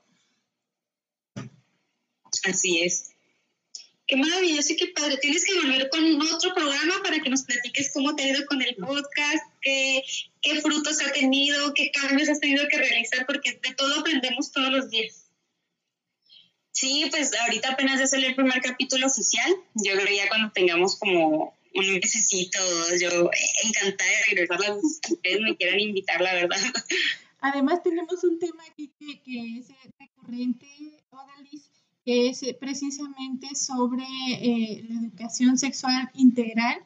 Así 2.44 2.82
es. 2.82 3.17
Qué 4.08 4.16
maravilloso 4.16 4.72
y 4.72 4.78
qué 4.78 4.88
padre. 4.88 5.18
Tienes 5.18 5.44
que 5.44 5.54
volver 5.60 5.90
con 5.90 6.22
otro 6.34 6.54
programa 6.54 7.04
para 7.04 7.20
que 7.20 7.30
nos 7.30 7.44
platiques 7.44 7.92
cómo 7.94 8.16
te 8.16 8.24
ha 8.24 8.30
ido 8.30 8.46
con 8.46 8.62
el 8.62 8.76
podcast, 8.76 9.44
qué, 9.62 10.02
qué 10.42 10.62
frutos 10.62 11.02
ha 11.02 11.12
tenido, 11.12 11.74
qué 11.74 11.92
cambios 11.92 12.30
has 12.30 12.40
tenido 12.40 12.66
que 12.70 12.78
realizar, 12.78 13.26
porque 13.26 13.60
de 13.62 13.76
todo 13.76 14.00
aprendemos 14.00 14.52
todos 14.54 14.72
los 14.72 14.90
días. 14.90 15.26
Sí, 16.72 17.08
pues 17.12 17.32
ahorita 17.34 17.72
apenas 17.72 18.00
ya 18.00 18.08
salió 18.08 18.30
el 18.30 18.36
primer 18.36 18.62
capítulo 18.62 19.08
oficial. 19.08 19.52
Yo 19.74 19.94
creo 19.94 20.16
ya 20.16 20.30
cuando 20.30 20.52
tengamos 20.54 20.98
como 20.98 21.58
un 21.74 21.94
mesecito, 21.96 22.60
yo 23.02 23.30
encantada 23.64 24.10
de 24.10 24.36
regresar 24.36 24.60
las 24.60 25.00
que 25.02 25.14
ustedes 25.14 25.42
me 25.42 25.58
quieran 25.58 25.80
invitar, 25.80 26.22
la 26.22 26.34
verdad. 26.34 26.60
Además 27.40 27.84
tenemos 27.84 28.24
un 28.24 28.40
tema 28.40 28.64
aquí 28.72 28.92
que, 29.00 29.22
que 29.22 29.60
es 29.60 29.68
recurrente, 30.00 30.68
Odalis, 31.10 31.70
que 32.08 32.30
es 32.30 32.40
precisamente 32.58 33.54
sobre 33.54 34.06
eh, 34.30 34.86
la 34.88 35.02
educación 35.02 35.58
sexual 35.58 36.10
integral, 36.14 36.78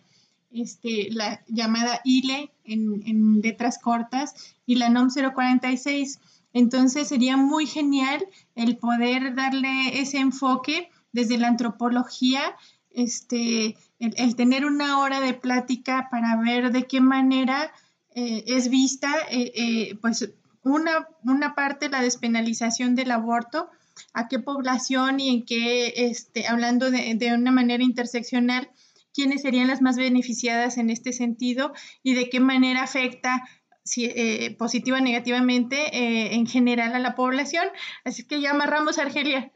este, 0.51 1.09
la 1.11 1.43
llamada 1.47 2.01
ILE 2.03 2.49
en, 2.63 3.39
letras 3.39 3.77
cortas 3.77 4.55
y 4.65 4.77
la 4.77 4.89
NOM 4.89 5.09
046. 5.11 6.19
Entonces 6.53 7.07
sería 7.07 7.37
muy 7.37 7.67
genial 7.67 8.25
el 8.55 8.77
poder 8.77 9.35
darle 9.35 10.01
ese 10.01 10.17
enfoque 10.17 10.89
desde 11.11 11.37
la 11.37 11.49
antropología, 11.49 12.41
este, 12.89 13.77
el, 13.99 14.35
tener 14.35 14.65
una 14.65 14.97
hora 14.97 15.19
de 15.19 15.35
plática 15.35 16.07
para 16.09 16.35
ver 16.37 16.71
de 16.71 16.87
qué 16.87 16.99
manera 16.99 17.71
eh, 18.15 18.43
es 18.47 18.71
vista, 18.71 19.13
eh, 19.29 19.95
pues 20.01 20.31
una, 20.63 21.07
una 21.23 21.53
parte 21.53 21.89
la 21.89 22.01
despenalización 22.01 22.95
del 22.95 23.11
aborto, 23.11 23.69
a 24.13 24.27
qué 24.27 24.39
población 24.39 25.19
y 25.19 25.29
en 25.29 25.45
qué, 25.45 25.93
este, 25.95 26.47
hablando 26.47 26.91
de, 26.91 27.15
de 27.15 27.33
una 27.33 27.51
manera 27.51 27.83
interseccional, 27.83 28.69
quiénes 29.13 29.41
serían 29.41 29.67
las 29.67 29.81
más 29.81 29.97
beneficiadas 29.97 30.77
en 30.77 30.89
este 30.89 31.13
sentido 31.13 31.73
y 32.03 32.13
de 32.13 32.29
qué 32.29 32.39
manera 32.39 32.83
afecta 32.83 33.43
si, 33.83 34.05
eh, 34.05 34.55
positiva 34.57 34.97
o 34.97 35.01
negativamente 35.01 35.75
eh, 35.75 36.35
en 36.35 36.47
general 36.47 36.93
a 36.93 36.99
la 36.99 37.15
población. 37.15 37.67
Así 38.03 38.23
que 38.23 38.39
ya 38.41 38.51
amarramos 38.51 38.97
a 38.99 39.03
Argelia. 39.03 39.51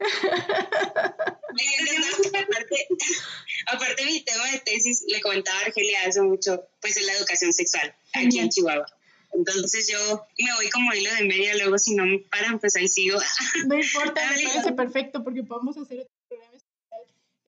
aparte, 2.34 2.88
aparte 3.72 4.04
mi 4.04 4.20
tema 4.22 4.50
de 4.50 4.58
tesis, 4.60 5.04
le 5.08 5.20
comentaba 5.20 5.58
a 5.60 5.62
Argelia 5.62 6.00
hace 6.06 6.22
mucho, 6.22 6.68
pues 6.80 6.96
es 6.96 7.06
la 7.06 7.12
educación 7.12 7.52
sexual 7.52 7.94
aquí 8.12 8.38
en 8.38 8.48
Chihuahua. 8.48 8.86
Entonces 9.32 9.88
yo 9.90 10.26
me 10.38 10.54
voy 10.54 10.70
como 10.70 10.92
hilo 10.92 11.10
de 11.14 11.24
media, 11.24 11.56
luego 11.56 11.78
si 11.78 11.94
no 11.94 12.04
me 12.04 12.18
paran, 12.18 12.58
pues 12.58 12.76
ahí 12.76 12.88
sigo. 12.88 13.18
No 13.66 13.74
importa, 13.74 14.20
me 14.36 14.42
parece 14.48 14.72
perfecto 14.72 15.24
porque 15.24 15.42
podemos 15.42 15.76
hacer 15.76 16.00
otro 16.00 16.14
programa 16.28 16.56
especial 16.56 17.00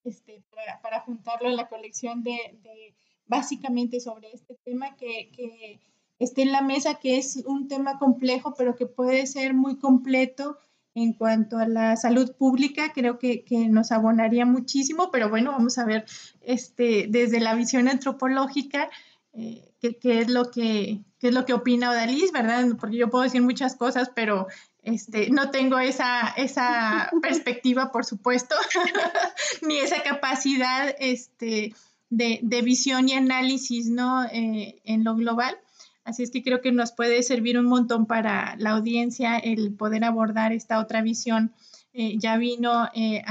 este, 0.04 0.42
para, 0.54 0.80
para 0.80 1.00
juntarlo 1.00 1.48
en 1.48 1.56
la 1.56 1.68
colección 1.68 2.22
de, 2.22 2.58
de, 2.62 2.94
básicamente 3.26 4.00
sobre 4.00 4.32
este 4.32 4.56
tema 4.64 4.96
que, 4.96 5.30
que 5.34 5.80
esté 6.18 6.42
en 6.42 6.52
la 6.52 6.62
mesa, 6.62 6.94
que 6.94 7.18
es 7.18 7.42
un 7.46 7.68
tema 7.68 7.98
complejo, 7.98 8.54
pero 8.56 8.76
que 8.76 8.86
puede 8.86 9.26
ser 9.26 9.54
muy 9.54 9.78
completo 9.78 10.58
en 10.94 11.12
cuanto 11.12 11.58
a 11.58 11.68
la 11.68 11.96
salud 11.96 12.34
pública, 12.34 12.92
creo 12.92 13.18
que, 13.18 13.44
que, 13.44 13.68
nos 13.68 13.92
abonaría 13.92 14.44
muchísimo, 14.44 15.10
pero 15.12 15.28
bueno, 15.28 15.52
vamos 15.52 15.78
a 15.78 15.84
ver 15.84 16.04
este, 16.40 17.06
desde 17.08 17.40
la 17.40 17.54
visión 17.54 17.88
antropológica 17.88 18.90
eh, 19.32 19.67
qué, 19.80 19.96
qué, 19.96 20.20
es 20.20 20.28
lo 20.28 20.50
que, 20.50 21.00
qué 21.18 21.28
es 21.28 21.34
lo 21.34 21.44
que 21.44 21.54
opina 21.54 21.90
Odalis, 21.90 22.32
¿verdad? 22.32 22.66
Porque 22.80 22.96
yo 22.96 23.10
puedo 23.10 23.24
decir 23.24 23.42
muchas 23.42 23.76
cosas, 23.76 24.10
pero 24.14 24.46
este, 24.82 25.30
no 25.30 25.50
tengo 25.50 25.78
esa, 25.78 26.28
esa 26.36 27.10
perspectiva, 27.22 27.92
por 27.92 28.04
supuesto, 28.04 28.54
ni 29.62 29.76
esa 29.78 30.02
capacidad 30.02 30.94
este, 30.98 31.74
de, 32.10 32.40
de, 32.42 32.62
visión 32.62 33.08
y 33.08 33.12
análisis 33.12 33.88
¿no? 33.90 34.24
Eh, 34.24 34.80
en 34.84 35.04
lo 35.04 35.14
global. 35.14 35.56
Así 36.04 36.22
es 36.22 36.30
que 36.30 36.42
creo 36.42 36.62
que 36.62 36.72
nos 36.72 36.92
puede 36.92 37.22
servir 37.22 37.58
un 37.58 37.66
montón 37.66 38.06
para 38.06 38.56
la 38.56 38.70
audiencia 38.70 39.36
el 39.36 39.74
poder 39.74 40.04
abordar 40.04 40.52
esta 40.52 40.78
otra 40.78 41.02
visión. 41.02 41.52
Eh, 42.00 42.14
ya 42.16 42.36
vino 42.36 42.88
eh, 42.94 43.24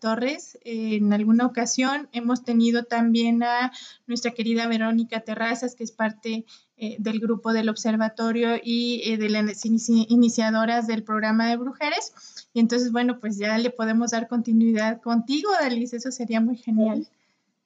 Torres 0.00 0.58
eh, 0.64 0.96
en 0.96 1.12
alguna 1.12 1.44
ocasión. 1.44 2.08
Hemos 2.12 2.42
tenido 2.42 2.84
también 2.84 3.42
a 3.42 3.70
nuestra 4.06 4.30
querida 4.30 4.66
Verónica 4.66 5.20
Terrazas, 5.20 5.74
que 5.74 5.84
es 5.84 5.92
parte 5.92 6.46
eh, 6.78 6.96
del 6.98 7.20
grupo 7.20 7.52
del 7.52 7.68
observatorio 7.68 8.58
y 8.64 9.02
eh, 9.04 9.18
de 9.18 9.28
las 9.28 9.62
iniciadoras 9.66 10.86
del 10.86 11.02
programa 11.02 11.50
de 11.50 11.58
Brujeres. 11.58 12.14
Y 12.54 12.60
entonces, 12.60 12.92
bueno, 12.92 13.20
pues 13.20 13.36
ya 13.36 13.58
le 13.58 13.68
podemos 13.68 14.12
dar 14.12 14.26
continuidad 14.26 15.02
contigo, 15.02 15.50
Alice. 15.60 15.94
Eso 15.94 16.10
sería 16.10 16.40
muy 16.40 16.56
genial. 16.56 17.06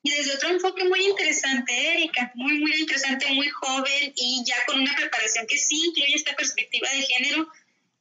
Y 0.03 0.11
desde 0.11 0.35
otro 0.35 0.49
enfoque 0.49 0.89
muy 0.89 1.07
interesante, 1.07 1.73
Erika, 1.93 2.33
muy, 2.35 2.59
muy 2.59 2.73
interesante, 2.81 3.33
muy 3.33 3.49
joven 3.49 4.13
y 4.17 4.43
ya 4.45 4.57
con 4.67 4.81
una 4.81 4.93
preparación 4.97 5.47
que 5.47 5.57
sí 5.57 5.81
incluye 5.87 6.17
esta 6.17 6.35
perspectiva 6.35 6.89
de 6.91 7.03
género, 7.03 7.49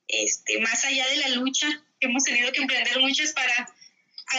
este, 0.08 0.60
más 0.62 0.84
allá 0.86 1.08
de 1.08 1.18
la 1.18 1.30
lucha 1.36 1.68
hemos 2.08 2.24
tenido 2.24 2.52
que 2.52 2.62
emprender 2.62 3.00
muchas 3.00 3.34
para 3.34 3.70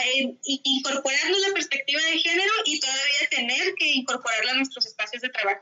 eh, 0.05 0.37
incorporarnos 0.43 1.39
la 1.47 1.53
perspectiva 1.53 2.01
de 2.01 2.19
género 2.19 2.51
y 2.65 2.79
todavía 2.79 3.29
tener 3.29 3.73
que 3.75 3.91
incorporarla 3.91 4.53
a 4.53 4.55
nuestros 4.55 4.85
espacios 4.85 5.21
de 5.21 5.29
trabajo. 5.29 5.61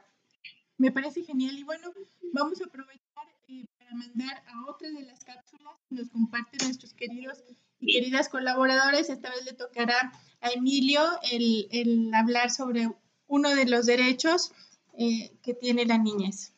Me 0.78 0.92
parece 0.92 1.24
genial 1.24 1.58
y 1.58 1.64
bueno, 1.64 1.92
vamos 2.34 2.62
a 2.62 2.66
aprovechar 2.66 3.28
eh, 3.48 3.66
para 3.78 3.92
mandar 3.94 4.44
a 4.48 4.70
otra 4.70 4.90
de 4.90 5.02
las 5.02 5.24
cápsulas 5.24 5.74
que 5.90 5.96
nos 5.96 6.10
comparten 6.10 6.60
nuestros 6.64 6.94
queridos 6.94 7.44
y 7.80 7.94
queridas 7.94 8.30
colaboradores. 8.30 9.10
Esta 9.10 9.30
vez 9.30 9.46
le 9.46 9.54
tocará 9.54 10.14
a 10.42 10.52
Emilio 10.52 11.02
el, 11.32 11.68
el 11.72 12.14
hablar 12.14 12.52
sobre 12.52 12.90
uno 13.28 13.56
de 13.56 13.66
los 13.66 13.86
derechos 13.86 14.52
eh, 14.98 15.32
que 15.42 15.54
tiene 15.54 15.86
la 15.86 15.98
niñez. 15.98 16.54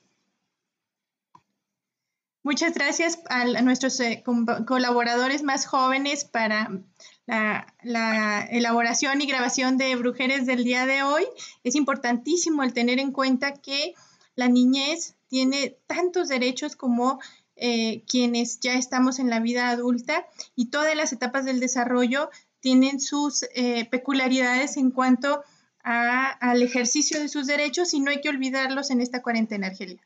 Muchas 2.43 2.73
gracias 2.73 3.19
a, 3.29 3.45
nuestros 3.61 3.99
eh, 3.99 4.23
colaboradores 4.65 5.43
más 5.43 5.67
jóvenes 5.67 6.25
para 6.25 6.71
la, 7.27 7.73
la, 7.83 8.41
elaboración 8.49 9.21
y 9.21 9.27
grabación 9.27 9.77
de 9.77 9.95
Brujeres 9.95 10.47
del 10.47 10.63
día 10.63 10.87
de 10.87 11.03
hoy. 11.03 11.23
Es 11.63 11.75
importantísimo 11.75 12.63
el 12.63 12.73
tener 12.73 12.99
en 12.99 13.11
cuenta 13.11 13.53
que 13.53 13.93
la 14.35 14.47
niñez 14.47 15.15
tiene 15.27 15.77
tantos 15.85 16.29
derechos 16.29 16.75
como 16.75 17.19
eh, 17.55 18.03
quienes 18.07 18.59
ya 18.59 18.73
estamos 18.73 19.19
en 19.19 19.29
la 19.29 19.39
vida 19.39 19.69
adulta 19.69 20.25
y 20.55 20.71
todas 20.71 20.95
las 20.95 21.13
etapas 21.13 21.45
del 21.45 21.59
desarrollo 21.59 22.31
tienen 22.59 22.99
sus 22.99 23.43
eh, 23.53 23.87
peculiaridades 23.91 24.77
en 24.77 24.89
cuanto 24.89 25.43
al 25.83 26.61
ejercicio 26.61 27.19
de 27.19 27.27
sus 27.27 27.47
derechos 27.47 27.93
y 27.93 27.99
no 27.99 28.11
hay 28.11 28.21
que 28.21 28.29
olvidarlos 28.29 28.91
en 28.91 29.01
esta 29.01 29.21
cuarentena, 29.21 29.67
Argelia. 29.67 29.99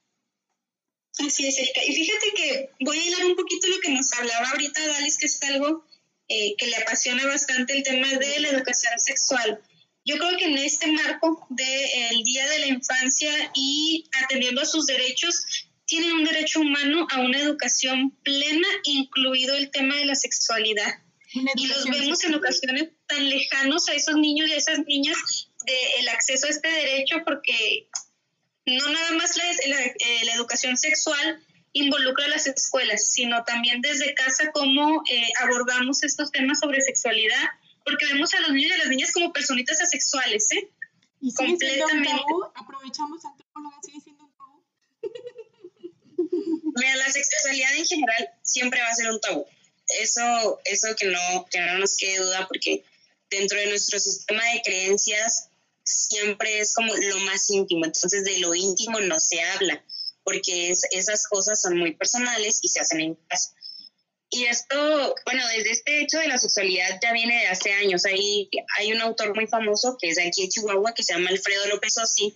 Así 1.20 1.48
es, 1.48 1.58
Erika. 1.58 1.82
Y 1.86 1.96
fíjate 1.96 2.28
que 2.36 2.70
voy 2.82 2.98
a 2.98 3.06
hilar 3.06 3.26
un 3.26 3.36
poquito 3.36 3.68
lo 3.68 3.80
que 3.80 3.92
nos 3.92 4.12
hablaba 4.14 4.50
ahorita 4.50 4.86
Dalis, 4.86 5.18
que 5.18 5.28
es 5.28 5.42
algo 5.44 5.86
eh, 6.28 6.56
que 6.58 6.68
le 6.68 6.78
apasiona 6.78 7.26
bastante 7.26 7.78
el 7.78 7.84
tema 7.84 8.08
de 8.08 8.40
la 8.40 8.50
educación 8.50 8.94
sexual. 8.98 9.62
Yo 10.04 10.18
creo 10.18 10.38
que 10.38 10.46
en 10.46 10.58
este 10.58 10.92
marco 10.92 11.48
del 11.50 12.24
Día 12.24 12.48
de 12.50 12.60
la 12.60 12.68
Infancia 12.68 13.52
y 13.56 14.08
atendiendo 14.24 14.62
a 14.62 14.66
sus 14.66 14.86
derechos, 14.86 15.46
tienen 15.86 16.12
un 16.12 16.24
derecho 16.24 16.60
humano 16.60 17.08
a 17.12 17.22
una 17.22 17.40
educación 17.40 18.12
plena, 18.24 18.68
incluido 18.84 19.56
el 19.56 19.72
tema 19.72 19.96
de 19.98 20.06
la 20.06 20.16
sexualidad. 20.16 21.00
Y 21.56 21.68
los 21.68 21.86
vemos 21.86 22.24
en 22.24 22.36
ocasiones 22.36 22.90
tan 23.08 23.30
lejanos 23.30 23.90
a 23.90 23.94
esos 23.94 24.16
niños 24.16 24.50
y 24.50 24.54
a 24.54 24.58
esas 24.58 24.80
niñas 24.86 25.50
del 25.66 26.06
de 26.06 26.12
acceso 26.12 26.48
a 26.48 26.50
este 26.50 26.70
derecho 26.70 27.18
porque 27.26 27.88
no 28.66 28.90
nada 28.90 29.12
más 29.12 29.38
la, 29.38 29.44
la, 29.68 29.86
eh, 29.86 30.26
la, 30.26 30.34
educación 30.34 30.76
sexual 30.78 31.44
involucra 31.74 32.26
a 32.26 32.30
las 32.30 32.48
escuelas, 32.48 33.12
sino 33.12 33.44
también 33.44 33.82
desde 33.82 34.16
casa 34.16 34.52
cómo 34.52 35.04
eh, 35.10 35.28
abordamos 35.44 36.04
estos 36.04 36.32
temas 36.32 36.60
sobre 36.60 36.82
sexualidad, 36.82 37.44
porque 37.84 38.08
vemos 38.08 38.34
a 38.34 38.40
los 38.42 38.52
niños 38.52 38.72
y 38.72 38.74
a 38.74 38.78
las 38.80 38.88
niñas 38.88 39.12
como 39.12 39.34
personitas 39.34 39.82
asexuales, 39.82 40.52
¿eh? 40.54 40.70
Y 41.22 41.34
completamente. 41.34 42.10
Un 42.10 42.44
aprovechamos 42.56 43.24
antropóloga, 43.24 43.78
sigue 43.84 44.02
siendo 44.02 44.24
un 44.24 44.34
tabú. 44.36 44.64
Mira, 46.76 46.96
la 46.96 47.12
sexualidad 47.12 47.76
en 47.76 47.86
general 47.86 48.30
siempre 48.42 48.82
va 48.82 48.88
a 48.88 48.96
ser 48.96 49.10
un 49.12 49.20
tabú. 49.20 49.46
Eso, 50.00 50.60
eso 50.66 50.96
que 50.96 51.08
no, 51.08 51.46
que 51.52 51.60
no 51.60 51.78
nos 51.78 51.98
quede 51.98 52.18
duda, 52.18 52.48
porque 52.48 52.84
dentro 53.30 53.60
de 53.60 53.68
nuestro 53.68 54.00
sistema 54.00 54.44
de 54.54 54.62
creencias 54.64 55.50
siempre 55.86 56.60
es 56.60 56.74
como 56.74 56.94
lo 56.94 57.20
más 57.20 57.50
íntimo, 57.50 57.86
entonces 57.86 58.24
de 58.26 58.40
lo 58.40 58.54
íntimo 58.56 59.00
no 59.02 59.20
se 59.20 59.42
habla, 59.42 59.86
porque 60.24 60.70
es, 60.70 60.82
esas 60.92 61.28
cosas 61.28 61.62
son 61.62 61.78
muy 61.78 61.96
personales 61.96 62.60
y 62.62 62.70
se 62.70 62.80
hacen 62.80 63.02
en 63.02 63.16
casa. 63.28 63.54
Y 64.30 64.46
esto, 64.46 65.16
bueno, 65.26 65.48
desde 65.56 65.72
este 65.72 66.02
hecho 66.02 66.18
de 66.18 66.28
la 66.28 66.38
sexualidad 66.38 67.00
ya 67.02 67.14
viene 67.14 67.42
de 67.42 67.48
hace 67.48 67.72
años. 67.72 68.06
Hay, 68.06 68.50
hay 68.80 68.92
un 68.92 69.00
autor 69.02 69.36
muy 69.36 69.48
famoso 69.48 69.98
que 70.02 70.10
es 70.10 70.16
de 70.16 70.28
aquí 70.28 70.42
de 70.42 70.50
Chihuahua, 70.50 70.94
que 70.94 71.04
se 71.04 71.14
llama 71.14 71.30
Alfredo 71.30 71.68
López 71.68 71.98
Austin. 72.00 72.36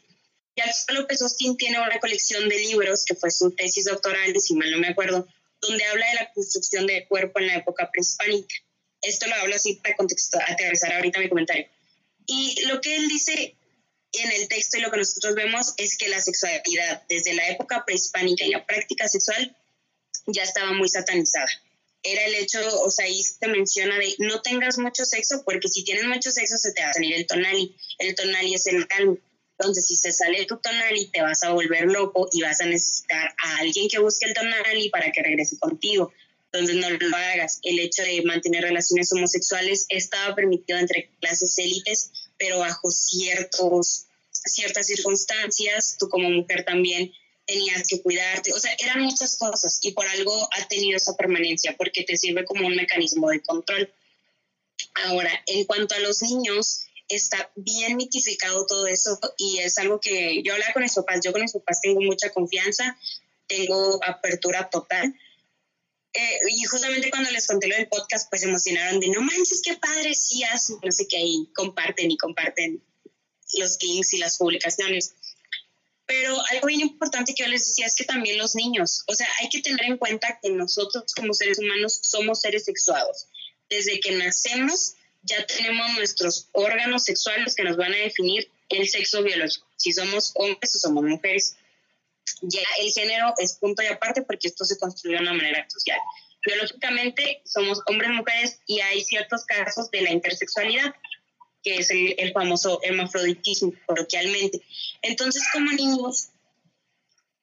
Y 0.55 0.61
Alfredo 0.61 1.01
López 1.01 1.21
Austin 1.21 1.57
tiene 1.57 1.79
una 1.81 1.99
colección 1.99 2.47
de 2.47 2.57
libros, 2.57 3.03
que 3.05 3.15
fue 3.15 3.31
su 3.31 3.51
tesis 3.51 3.85
doctoral, 3.85 4.33
si 4.39 4.53
mal 4.53 4.71
no 4.71 4.77
me 4.77 4.89
acuerdo, 4.89 5.27
donde 5.61 5.83
habla 5.85 6.07
de 6.07 6.15
la 6.15 6.31
construcción 6.31 6.85
del 6.85 7.07
cuerpo 7.07 7.39
en 7.39 7.47
la 7.47 7.55
época 7.55 7.89
prehispánica. 7.91 8.55
Esto 9.01 9.27
lo 9.27 9.35
hablo 9.35 9.55
así 9.55 9.75
para 9.75 9.95
aterrizar 10.47 10.93
ahorita 10.93 11.19
mi 11.19 11.27
comentario. 11.27 11.67
Y 12.31 12.61
lo 12.67 12.79
que 12.79 12.95
él 12.95 13.07
dice 13.07 13.55
en 14.13 14.31
el 14.31 14.47
texto 14.47 14.77
y 14.77 14.81
lo 14.81 14.91
que 14.91 14.97
nosotros 14.97 15.33
vemos 15.33 15.73
es 15.77 15.97
que 15.97 16.09
la 16.09 16.21
sexualidad 16.21 17.03
desde 17.09 17.33
la 17.33 17.49
época 17.49 17.83
prehispánica 17.85 18.45
y 18.45 18.51
la 18.51 18.65
práctica 18.65 19.07
sexual 19.07 19.55
ya 20.27 20.43
estaba 20.43 20.73
muy 20.73 20.89
satanizada. 20.89 21.49
Era 22.03 22.25
el 22.25 22.35
hecho, 22.35 22.59
o 22.81 22.89
sea, 22.91 23.05
ahí 23.05 23.21
se 23.21 23.47
menciona 23.47 23.97
de 23.97 24.15
no 24.19 24.41
tengas 24.41 24.77
mucho 24.77 25.05
sexo 25.05 25.43
porque 25.43 25.67
si 25.67 25.83
tienes 25.83 26.05
mucho 26.05 26.31
sexo 26.31 26.57
se 26.57 26.71
te 26.71 26.83
va 26.83 26.89
a 26.89 26.93
salir 26.93 27.15
el 27.15 27.25
tonali. 27.25 27.75
El 27.97 28.13
tonali 28.13 28.53
es 28.53 28.67
el 28.67 28.87
calmo. 28.87 29.17
Entonces, 29.57 29.87
si 29.87 29.97
se 29.97 30.11
sale 30.11 30.45
tu 30.45 30.57
tonali, 30.57 31.07
te 31.07 31.21
vas 31.21 31.43
a 31.43 31.49
volver 31.49 31.85
loco 31.85 32.29
y 32.31 32.41
vas 32.41 32.61
a 32.61 32.65
necesitar 32.65 33.35
a 33.43 33.57
alguien 33.57 33.89
que 33.89 33.99
busque 33.99 34.27
el 34.27 34.33
tonali 34.33 34.89
para 34.89 35.11
que 35.11 35.21
regrese 35.21 35.57
contigo. 35.57 36.13
Entonces, 36.51 36.77
no 36.77 36.89
lo 36.89 37.17
hagas. 37.17 37.59
El 37.63 37.79
hecho 37.79 38.03
de 38.03 38.21
mantener 38.23 38.63
relaciones 38.63 39.11
homosexuales 39.11 39.85
estaba 39.89 40.33
permitido 40.33 40.79
entre 40.79 41.09
clases 41.19 41.57
élites, 41.57 42.11
pero 42.39 42.59
bajo 42.59 42.89
ciertos, 42.89 44.05
ciertas 44.31 44.87
circunstancias. 44.87 45.97
Tú 45.99 46.09
como 46.09 46.29
mujer 46.31 46.65
también 46.65 47.13
tenías 47.45 47.83
que 47.87 48.01
cuidarte. 48.01 48.53
O 48.53 48.59
sea, 48.59 48.75
eran 48.79 49.01
muchas 49.01 49.37
cosas 49.37 49.79
y 49.83 49.91
por 49.91 50.07
algo 50.07 50.49
ha 50.57 50.67
tenido 50.67 50.97
esa 50.97 51.15
permanencia, 51.15 51.75
porque 51.77 52.03
te 52.03 52.17
sirve 52.17 52.45
como 52.45 52.65
un 52.65 52.75
mecanismo 52.75 53.29
de 53.29 53.41
control. 53.41 53.93
Ahora, 55.05 55.31
en 55.45 55.65
cuanto 55.65 55.93
a 55.93 55.99
los 55.99 56.21
niños, 56.21 56.85
está 57.09 57.51
bien 57.55 57.97
mitificado 57.97 58.65
todo 58.65 58.87
eso 58.87 59.19
y 59.37 59.57
es 59.59 59.77
algo 59.79 59.99
que 59.99 60.41
yo 60.43 60.53
hablaba 60.53 60.73
con 60.73 60.83
mis 60.83 60.93
papás, 60.93 61.19
yo 61.23 61.31
con 61.31 61.41
mis 61.41 61.53
papás 61.53 61.81
tengo 61.81 62.01
mucha 62.01 62.29
confianza, 62.29 62.97
tengo 63.47 63.99
apertura 64.05 64.69
total. 64.69 65.13
Eh, 66.13 66.39
y 66.49 66.63
justamente 66.63 67.09
cuando 67.11 67.29
les 67.31 67.45
conté 67.45 67.67
lo 67.67 67.75
del 67.75 67.87
podcast, 67.87 68.29
pues 68.29 68.41
se 68.41 68.47
emocionaron 68.47 68.99
de 68.99 69.09
no 69.09 69.21
manches, 69.21 69.61
qué 69.63 69.75
padre, 69.75 70.13
sí, 70.13 70.41
no 70.83 70.91
sé 70.91 71.07
qué, 71.07 71.17
ahí 71.17 71.49
comparten 71.55 72.09
y 72.09 72.17
comparten 72.17 72.83
los 73.57 73.77
links 73.81 74.13
y 74.13 74.17
las 74.17 74.37
publicaciones. 74.37 75.13
Pero 76.05 76.35
algo 76.51 76.67
bien 76.67 76.81
importante 76.81 77.35
que 77.35 77.43
yo 77.43 77.49
les 77.49 77.67
decía 77.67 77.85
es 77.85 77.95
que 77.95 78.03
también 78.03 78.39
los 78.39 78.55
niños, 78.55 79.03
o 79.07 79.13
sea, 79.13 79.27
hay 79.39 79.49
que 79.49 79.61
tener 79.61 79.85
en 79.85 79.97
cuenta 79.97 80.39
que 80.41 80.49
nosotros 80.49 81.13
como 81.13 81.33
seres 81.33 81.59
humanos 81.59 81.99
somos 82.01 82.41
seres 82.41 82.65
sexuados. 82.65 83.27
Desde 83.69 83.99
que 83.99 84.11
nacemos 84.13 84.95
ya 85.21 85.45
tenemos 85.45 85.95
nuestros 85.95 86.47
órganos 86.53 87.03
sexuales 87.03 87.55
que 87.55 87.63
nos 87.63 87.77
van 87.77 87.93
a 87.93 87.97
definir 87.97 88.49
el 88.69 88.87
sexo 88.87 89.21
biológico, 89.21 89.67
si 89.75 89.91
somos 89.91 90.31
hombres 90.35 90.75
o 90.75 90.79
somos 90.79 91.03
mujeres. 91.03 91.55
Ya 92.41 92.61
el 92.79 92.91
género 92.91 93.33
es 93.37 93.57
punto 93.57 93.81
y 93.81 93.87
aparte 93.87 94.21
porque 94.23 94.47
esto 94.47 94.65
se 94.65 94.77
construye 94.77 95.15
de 95.15 95.21
una 95.21 95.33
manera 95.33 95.65
social. 95.69 95.99
Biológicamente 96.45 97.41
somos 97.45 97.81
hombres, 97.87 98.11
mujeres 98.11 98.61
y 98.65 98.79
hay 98.79 99.01
ciertos 99.01 99.45
casos 99.45 99.91
de 99.91 100.01
la 100.01 100.11
intersexualidad, 100.11 100.93
que 101.63 101.77
es 101.77 101.89
el, 101.91 102.31
famoso 102.33 102.79
hermafroditismo 102.83 103.73
coloquialmente. 103.85 104.61
Entonces, 105.01 105.43
como 105.51 105.71
niños, 105.71 106.29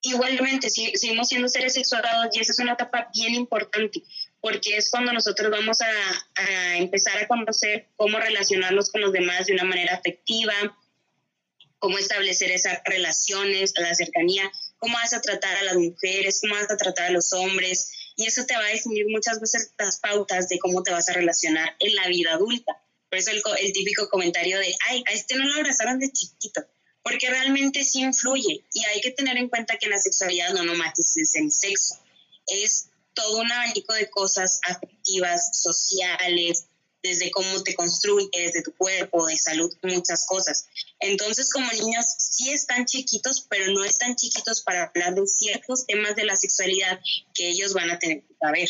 igualmente 0.00 0.70
seguimos 0.70 1.28
siendo 1.28 1.48
seres 1.48 1.74
sexuados 1.74 2.28
y 2.32 2.40
esa 2.40 2.52
es 2.52 2.58
una 2.60 2.72
etapa 2.72 3.08
bien 3.14 3.34
importante 3.34 4.02
porque 4.40 4.76
es 4.76 4.90
cuando 4.90 5.12
nosotros 5.12 5.50
vamos 5.50 5.80
a, 5.80 5.90
a, 6.36 6.76
empezar 6.76 7.18
a 7.18 7.26
conocer 7.26 7.88
cómo 7.96 8.18
relacionarnos 8.20 8.90
con 8.90 9.00
los 9.00 9.12
demás 9.12 9.46
de 9.46 9.54
una 9.54 9.64
manera 9.64 9.94
afectiva, 9.94 10.54
cómo 11.78 11.98
establecer 11.98 12.50
esas 12.50 12.80
relaciones, 12.84 13.72
la 13.76 13.94
cercanía, 13.94 14.50
cómo 14.86 14.98
vas 14.98 15.12
a 15.14 15.20
tratar 15.20 15.56
a 15.56 15.64
las 15.64 15.76
mujeres, 15.76 16.38
cómo 16.40 16.54
vas 16.54 16.70
a 16.70 16.76
tratar 16.76 17.06
a 17.06 17.10
los 17.10 17.32
hombres, 17.32 17.90
y 18.14 18.24
eso 18.24 18.46
te 18.46 18.56
va 18.56 18.64
a 18.64 18.70
definir 18.70 19.06
muchas 19.08 19.40
veces 19.40 19.72
las 19.76 19.98
pautas 19.98 20.48
de 20.48 20.60
cómo 20.60 20.84
te 20.84 20.92
vas 20.92 21.08
a 21.08 21.12
relacionar 21.12 21.74
en 21.80 21.94
la 21.96 22.06
vida 22.06 22.34
adulta. 22.34 22.80
Por 23.10 23.18
eso 23.18 23.32
el, 23.32 23.42
el 23.58 23.72
típico 23.72 24.08
comentario 24.08 24.58
de, 24.60 24.72
ay, 24.88 25.02
a 25.10 25.12
este 25.12 25.34
no 25.34 25.44
lo 25.44 25.54
abrazaron 25.54 25.98
de 25.98 26.12
chiquito, 26.12 26.64
porque 27.02 27.28
realmente 27.28 27.82
sí 27.82 28.00
influye, 28.00 28.64
y 28.72 28.84
hay 28.84 29.00
que 29.00 29.10
tener 29.10 29.36
en 29.38 29.48
cuenta 29.48 29.76
que 29.76 29.88
la 29.88 29.98
sexualidad 29.98 30.52
no 30.54 30.62
nomás 30.62 30.96
es 30.98 31.34
el 31.34 31.50
sexo, 31.50 31.98
es 32.46 32.86
todo 33.12 33.38
un 33.38 33.50
abanico 33.50 33.92
de 33.94 34.08
cosas 34.08 34.60
afectivas, 34.68 35.60
sociales, 35.60 36.66
desde 37.06 37.30
cómo 37.30 37.62
te 37.62 37.74
construyes, 37.74 38.30
desde 38.32 38.62
tu 38.62 38.74
cuerpo, 38.74 39.26
de 39.26 39.36
salud, 39.36 39.72
muchas 39.82 40.26
cosas. 40.26 40.66
Entonces, 41.00 41.50
como 41.52 41.70
niños, 41.72 42.06
sí 42.18 42.50
están 42.50 42.84
chiquitos, 42.84 43.46
pero 43.48 43.72
no 43.72 43.84
están 43.84 44.16
chiquitos 44.16 44.62
para 44.62 44.84
hablar 44.84 45.14
de 45.14 45.26
ciertos 45.26 45.86
temas 45.86 46.16
de 46.16 46.24
la 46.24 46.36
sexualidad 46.36 47.00
que 47.34 47.48
ellos 47.48 47.72
van 47.72 47.90
a 47.90 47.98
tener 47.98 48.22
que 48.22 48.34
saber. 48.40 48.68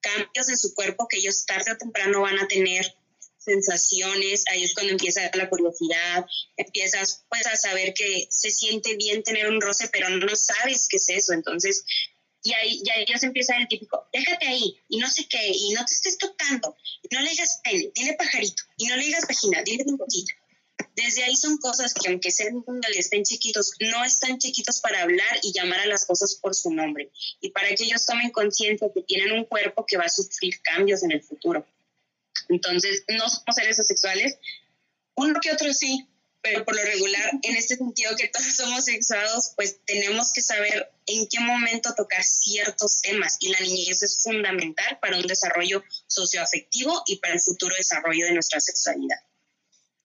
Cambios 0.00 0.48
en 0.48 0.56
su 0.56 0.74
cuerpo 0.74 1.08
que 1.08 1.18
ellos 1.18 1.44
tarde 1.44 1.72
o 1.72 1.76
temprano 1.76 2.20
van 2.22 2.38
a 2.38 2.48
tener 2.48 2.94
sensaciones, 3.38 4.44
ahí 4.50 4.64
es 4.64 4.74
cuando 4.74 4.92
empieza 4.92 5.30
la 5.34 5.48
curiosidad, 5.48 6.26
empiezas 6.56 7.24
pues 7.28 7.46
a 7.46 7.56
saber 7.56 7.94
que 7.94 8.26
se 8.30 8.50
siente 8.50 8.96
bien 8.96 9.22
tener 9.22 9.48
un 9.48 9.60
roce, 9.60 9.88
pero 9.90 10.10
no 10.10 10.36
sabes 10.36 10.86
qué 10.88 10.96
es 10.96 11.08
eso, 11.08 11.32
entonces 11.32 11.84
y 12.48 12.90
ahí, 12.90 13.06
ya 13.06 13.18
se 13.18 13.26
empieza 13.26 13.56
el 13.56 13.68
típico, 13.68 14.08
déjate 14.12 14.46
ahí, 14.46 14.80
y 14.88 14.98
no 14.98 15.08
sé 15.10 15.26
qué, 15.28 15.50
y 15.52 15.70
no 15.70 15.84
te 15.84 15.92
estés 15.92 16.16
tocando, 16.16 16.76
y 17.02 17.14
no 17.14 17.20
le 17.20 17.30
digas 17.30 17.60
pene, 17.62 17.90
dile 17.94 18.14
pajarito, 18.14 18.62
y 18.76 18.86
no 18.86 18.96
le 18.96 19.04
digas 19.04 19.26
vagina, 19.28 19.62
dile 19.62 19.84
un 19.86 19.98
poquito. 19.98 20.32
Desde 20.94 21.24
ahí 21.24 21.36
son 21.36 21.58
cosas 21.58 21.92
que 21.92 22.08
aunque 22.08 22.30
sean 22.30 22.64
estén 22.96 23.22
chiquitos, 23.22 23.72
no 23.80 24.04
están 24.04 24.38
chiquitos 24.38 24.80
para 24.80 25.02
hablar 25.02 25.38
y 25.42 25.52
llamar 25.52 25.80
a 25.80 25.86
las 25.86 26.06
cosas 26.06 26.36
por 26.36 26.54
su 26.54 26.72
nombre. 26.72 27.10
Y 27.40 27.50
para 27.50 27.68
que 27.68 27.84
ellos 27.84 28.04
tomen 28.04 28.30
conciencia 28.30 28.88
que 28.92 29.02
tienen 29.02 29.32
un 29.32 29.44
cuerpo 29.44 29.84
que 29.86 29.96
va 29.96 30.04
a 30.04 30.08
sufrir 30.08 30.60
cambios 30.62 31.02
en 31.04 31.12
el 31.12 31.22
futuro. 31.22 31.66
Entonces, 32.48 33.04
no 33.08 33.28
somos 33.28 33.54
seres 33.54 33.76
sexuales, 33.76 34.38
uno 35.14 35.38
que 35.40 35.52
otro 35.52 35.72
sí, 35.72 36.06
pero 36.50 36.64
por 36.64 36.76
lo 36.76 36.82
regular, 36.82 37.30
en 37.42 37.56
este 37.56 37.76
sentido 37.76 38.12
que 38.16 38.28
todos 38.28 38.54
somos 38.54 38.84
sexuados, 38.84 39.52
pues 39.56 39.80
tenemos 39.84 40.32
que 40.32 40.40
saber 40.40 40.90
en 41.06 41.26
qué 41.28 41.40
momento 41.40 41.94
tocar 41.94 42.22
ciertos 42.22 43.00
temas 43.00 43.36
y 43.40 43.50
la 43.50 43.60
niñez 43.60 44.02
es 44.02 44.22
fundamental 44.22 44.98
para 45.00 45.16
un 45.16 45.26
desarrollo 45.26 45.82
socioafectivo 46.06 47.02
y 47.06 47.16
para 47.16 47.34
el 47.34 47.40
futuro 47.40 47.74
desarrollo 47.76 48.26
de 48.26 48.32
nuestra 48.32 48.60
sexualidad. 48.60 49.18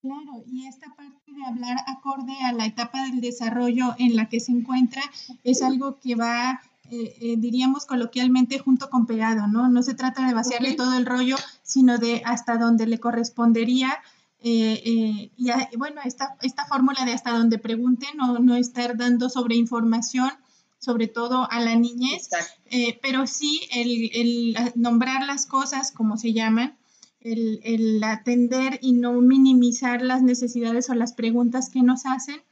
Claro, 0.02 0.44
y 0.46 0.66
esta 0.66 0.94
parte 0.94 1.32
de 1.32 1.46
hablar 1.46 1.76
acorde 1.86 2.34
a 2.44 2.52
la 2.52 2.66
etapa 2.66 3.04
del 3.04 3.22
desarrollo 3.22 3.94
en 3.98 4.16
la 4.16 4.28
que 4.28 4.40
se 4.40 4.52
encuentra 4.52 5.02
es 5.44 5.62
algo 5.62 5.98
que 5.98 6.14
va, 6.14 6.60
eh, 6.90 7.16
eh, 7.20 7.34
diríamos 7.38 7.86
coloquialmente, 7.86 8.58
junto 8.58 8.90
con 8.90 9.06
pegado, 9.06 9.46
¿no? 9.46 9.68
No 9.70 9.82
se 9.82 9.94
trata 9.94 10.26
de 10.26 10.34
vaciarle 10.34 10.74
todo 10.74 10.94
el 10.98 11.06
rollo, 11.06 11.36
sino 11.62 11.96
de 11.96 12.20
hasta 12.26 12.58
donde 12.58 12.86
le 12.86 13.00
correspondería 13.00 13.98
eh, 14.46 14.82
eh, 14.84 15.30
y 15.38 15.76
bueno, 15.78 16.02
esta, 16.04 16.36
esta 16.42 16.66
fórmula 16.66 17.06
de 17.06 17.12
hasta 17.12 17.30
donde 17.30 17.58
pregunte, 17.58 18.06
no, 18.14 18.38
no 18.40 18.56
estar 18.56 18.94
dando 18.94 19.30
sobre 19.30 19.56
información, 19.56 20.30
sobre 20.78 21.08
todo 21.08 21.50
a 21.50 21.60
la 21.60 21.74
niñez, 21.76 22.28
eh, 22.66 22.98
pero 23.00 23.26
sí 23.26 23.62
el, 23.72 24.10
el, 24.12 24.72
nombrar 24.74 25.24
las 25.24 25.46
cosas 25.46 25.92
como 25.92 26.18
se 26.18 26.34
llaman, 26.34 26.76
el, 27.22 27.60
el, 27.64 28.04
atender 28.04 28.78
y 28.82 28.92
no 28.92 29.14
minimizar 29.14 30.02
las 30.02 30.20
necesidades 30.20 30.90
o 30.90 30.94
las 30.94 31.14
preguntas 31.14 31.70
que 31.70 31.80
nos 31.80 32.04
hacen, 32.04 32.42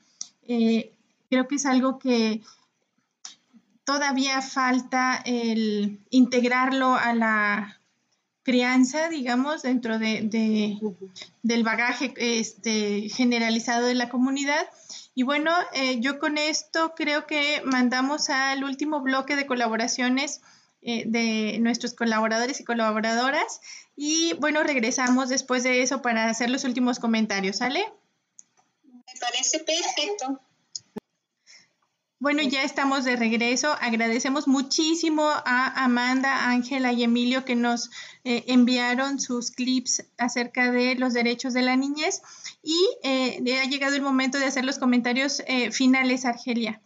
creo 0.47 1.47
que 1.47 1.55
es 1.57 1.67
algo 1.67 1.99
que 1.99 2.41
todavía 3.85 4.41
falta 4.41 5.23
el 5.27 6.01
integrarlo 6.09 6.95
a 6.95 7.13
la, 7.13 7.82
crianza, 8.43 9.09
digamos, 9.09 9.63
dentro 9.63 9.99
de, 9.99 10.79
del 11.43 11.63
bagaje 11.63 12.13
este, 12.17 13.09
generalizado 13.09 13.87
de 13.87 13.95
la 13.95 14.09
comunidad. 14.09 14.69
Y 15.15 15.23
bueno, 15.23 15.53
eh, 15.75 16.01
yo 16.01 16.19
con 16.19 16.39
esto 16.39 16.95
creo 16.95 17.27
que 17.27 17.63
mandamos 17.65 18.31
al 18.31 18.65
último 18.65 19.01
bloque 19.01 19.37
de 19.37 19.47
colaboraciones 19.47 20.41
eh, 20.83 21.05
de 21.07 21.59
nuestros 21.61 21.95
colaboradores 21.95 22.61
y 22.61 22.65
colaboradoras. 22.65 23.61
Y 23.95 24.35
bueno, 24.41 24.63
regresamos 24.63 25.29
después 25.29 25.63
de 25.63 25.83
eso 25.83 26.03
para 26.03 26.29
hacer 26.29 26.51
los 26.51 26.65
últimos 26.65 26.99
comentarios, 26.99 27.59
¿sale? 27.59 27.85
Me 28.85 29.21
parece 29.21 29.61
perfecto. 29.61 30.41
Bueno, 32.23 32.41
ya 32.45 32.63
estamos 32.63 33.05
de 33.05 33.17
regreso. 33.17 33.77
Agradecemos 33.81 34.47
muchísimo 34.47 35.25
a 35.29 35.85
Amanda, 35.85 36.51
Ángela 36.51 36.93
y 36.93 37.03
Emilio 37.03 37.45
que 37.45 37.57
nos 37.57 37.91
eh, 38.23 38.45
enviaron 38.47 39.19
sus 39.19 39.51
clips 39.51 40.05
acerca 40.19 40.71
de 40.71 40.95
los 40.95 41.15
derechos 41.15 41.53
de 41.53 41.63
la 41.63 41.75
niñez. 41.75 42.23
Y 42.63 42.79
eh, 43.03 43.61
ha 43.61 43.69
llegado 43.69 43.97
el 43.97 44.03
momento 44.03 44.39
de 44.39 44.45
hacer 44.45 44.65
los 44.65 44.79
comentarios 44.79 45.43
eh, 45.49 45.73
finales, 45.73 46.25
Argelia. 46.25 46.81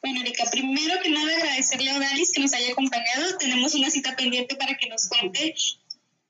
Bueno, 0.00 0.22
Erika, 0.22 0.44
primero 0.50 0.94
que 1.02 1.10
nada 1.10 1.36
agradecerle 1.36 1.90
a 1.90 1.98
Odalis 1.98 2.32
que 2.32 2.40
nos 2.40 2.54
haya 2.54 2.72
acompañado. 2.72 3.36
Tenemos 3.36 3.74
una 3.74 3.90
cita 3.90 4.16
pendiente 4.16 4.56
para 4.56 4.78
que 4.78 4.88
nos 4.88 5.10
cuente 5.10 5.54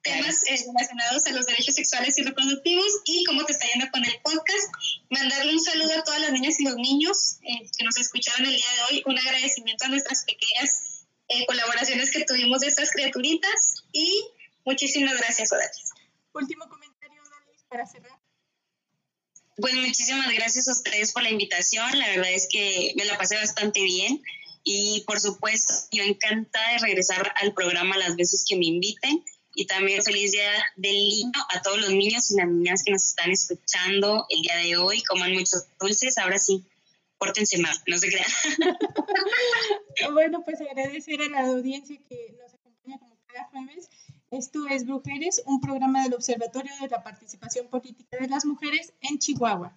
temas 0.03 0.43
eh, 0.47 0.57
relacionados 0.67 1.27
a 1.27 1.33
los 1.33 1.47
derechos 1.47 1.75
sexuales 1.75 2.19
y 2.19 2.23
reproductivos 2.23 2.87
y 3.05 3.25
cómo 3.25 3.45
te 3.45 3.53
está 3.53 3.67
yendo 3.69 3.91
con 3.91 4.05
el 4.05 4.21
podcast. 4.23 4.73
Mandarle 5.11 5.53
un 5.53 5.61
saludo 5.61 5.93
a 5.99 6.05
todas 6.05 6.21
las 6.21 6.33
niñas 6.33 6.59
y 6.61 6.65
los 6.65 6.77
niños 6.77 7.39
eh, 7.43 7.69
que 7.77 7.85
nos 7.85 7.99
escucharon 7.99 8.47
el 8.47 8.57
día 8.57 8.67
de 8.77 8.83
hoy, 8.95 9.03
un 9.07 9.19
agradecimiento 9.19 9.85
a 9.85 9.89
nuestras 9.89 10.25
pequeñas 10.25 11.07
eh, 11.29 11.47
colaboraciones 11.47 12.11
que 12.11 12.25
tuvimos 12.25 12.61
de 12.61 12.69
estas 12.69 12.91
criaturitas 12.91 13.85
y 13.93 14.25
muchísimas 14.65 15.17
gracias, 15.19 15.53
Odalis. 15.53 15.93
Último 16.33 16.69
comentario, 16.69 17.23
Odalis, 17.23 17.63
para 17.69 17.87
cerrar. 17.87 18.19
Bueno, 19.59 19.83
muchísimas 19.83 20.33
gracias 20.33 20.69
a 20.69 20.73
ustedes 20.73 21.13
por 21.13 21.23
la 21.23 21.31
invitación. 21.31 21.99
La 21.99 22.09
verdad 22.09 22.31
es 22.31 22.49
que 22.51 22.95
me 22.97 23.05
la 23.05 23.19
pasé 23.19 23.37
bastante 23.37 23.83
bien. 23.83 24.23
Y 24.65 25.05
por 25.07 25.21
supuesto, 25.21 25.75
yo 25.91 26.03
encantada 26.03 26.73
de 26.73 26.79
regresar 26.79 27.33
al 27.37 27.53
programa 27.53 27.97
las 27.99 28.17
veces 28.17 28.45
que 28.49 28.57
me 28.57 28.67
inviten 28.67 29.25
y 29.55 29.67
también 29.67 30.03
feliz 30.03 30.33
día 30.33 30.51
del 30.77 30.93
niño 30.93 31.33
a 31.55 31.63
todos 31.63 31.81
los 31.81 31.91
niños 31.91 32.31
y 32.31 32.37
las 32.37 32.49
niñas 32.49 32.83
que 32.85 32.93
nos 32.93 33.05
están 33.05 33.31
escuchando 33.31 34.27
el 34.29 34.43
día 34.43 34.57
de 34.57 34.77
hoy. 34.77 35.03
Coman 35.03 35.33
muchos 35.33 35.67
dulces, 35.79 36.19
ahora 36.19 36.39
sí, 36.39 36.65
pórtense 37.19 37.59
más, 37.59 37.83
no 37.87 37.99
se 37.99 38.09
crean. 38.09 38.31
bueno, 40.13 40.43
pues 40.45 40.61
agradecer 40.61 41.21
a 41.23 41.29
la 41.29 41.41
audiencia 41.47 41.99
que 42.09 42.35
nos 42.41 42.55
acompaña 42.55 42.99
como 42.99 43.17
cada 43.27 43.45
jueves. 43.47 43.89
Esto 44.31 44.67
es 44.69 44.87
Brujeres, 44.87 45.43
un 45.45 45.61
programa 45.61 46.05
del 46.05 46.15
Observatorio 46.15 46.73
de 46.81 46.89
la 46.89 47.03
Participación 47.03 47.69
Política 47.69 48.17
de 48.19 48.29
las 48.29 48.45
Mujeres 48.45 48.93
en 49.01 49.19
Chihuahua. 49.19 49.77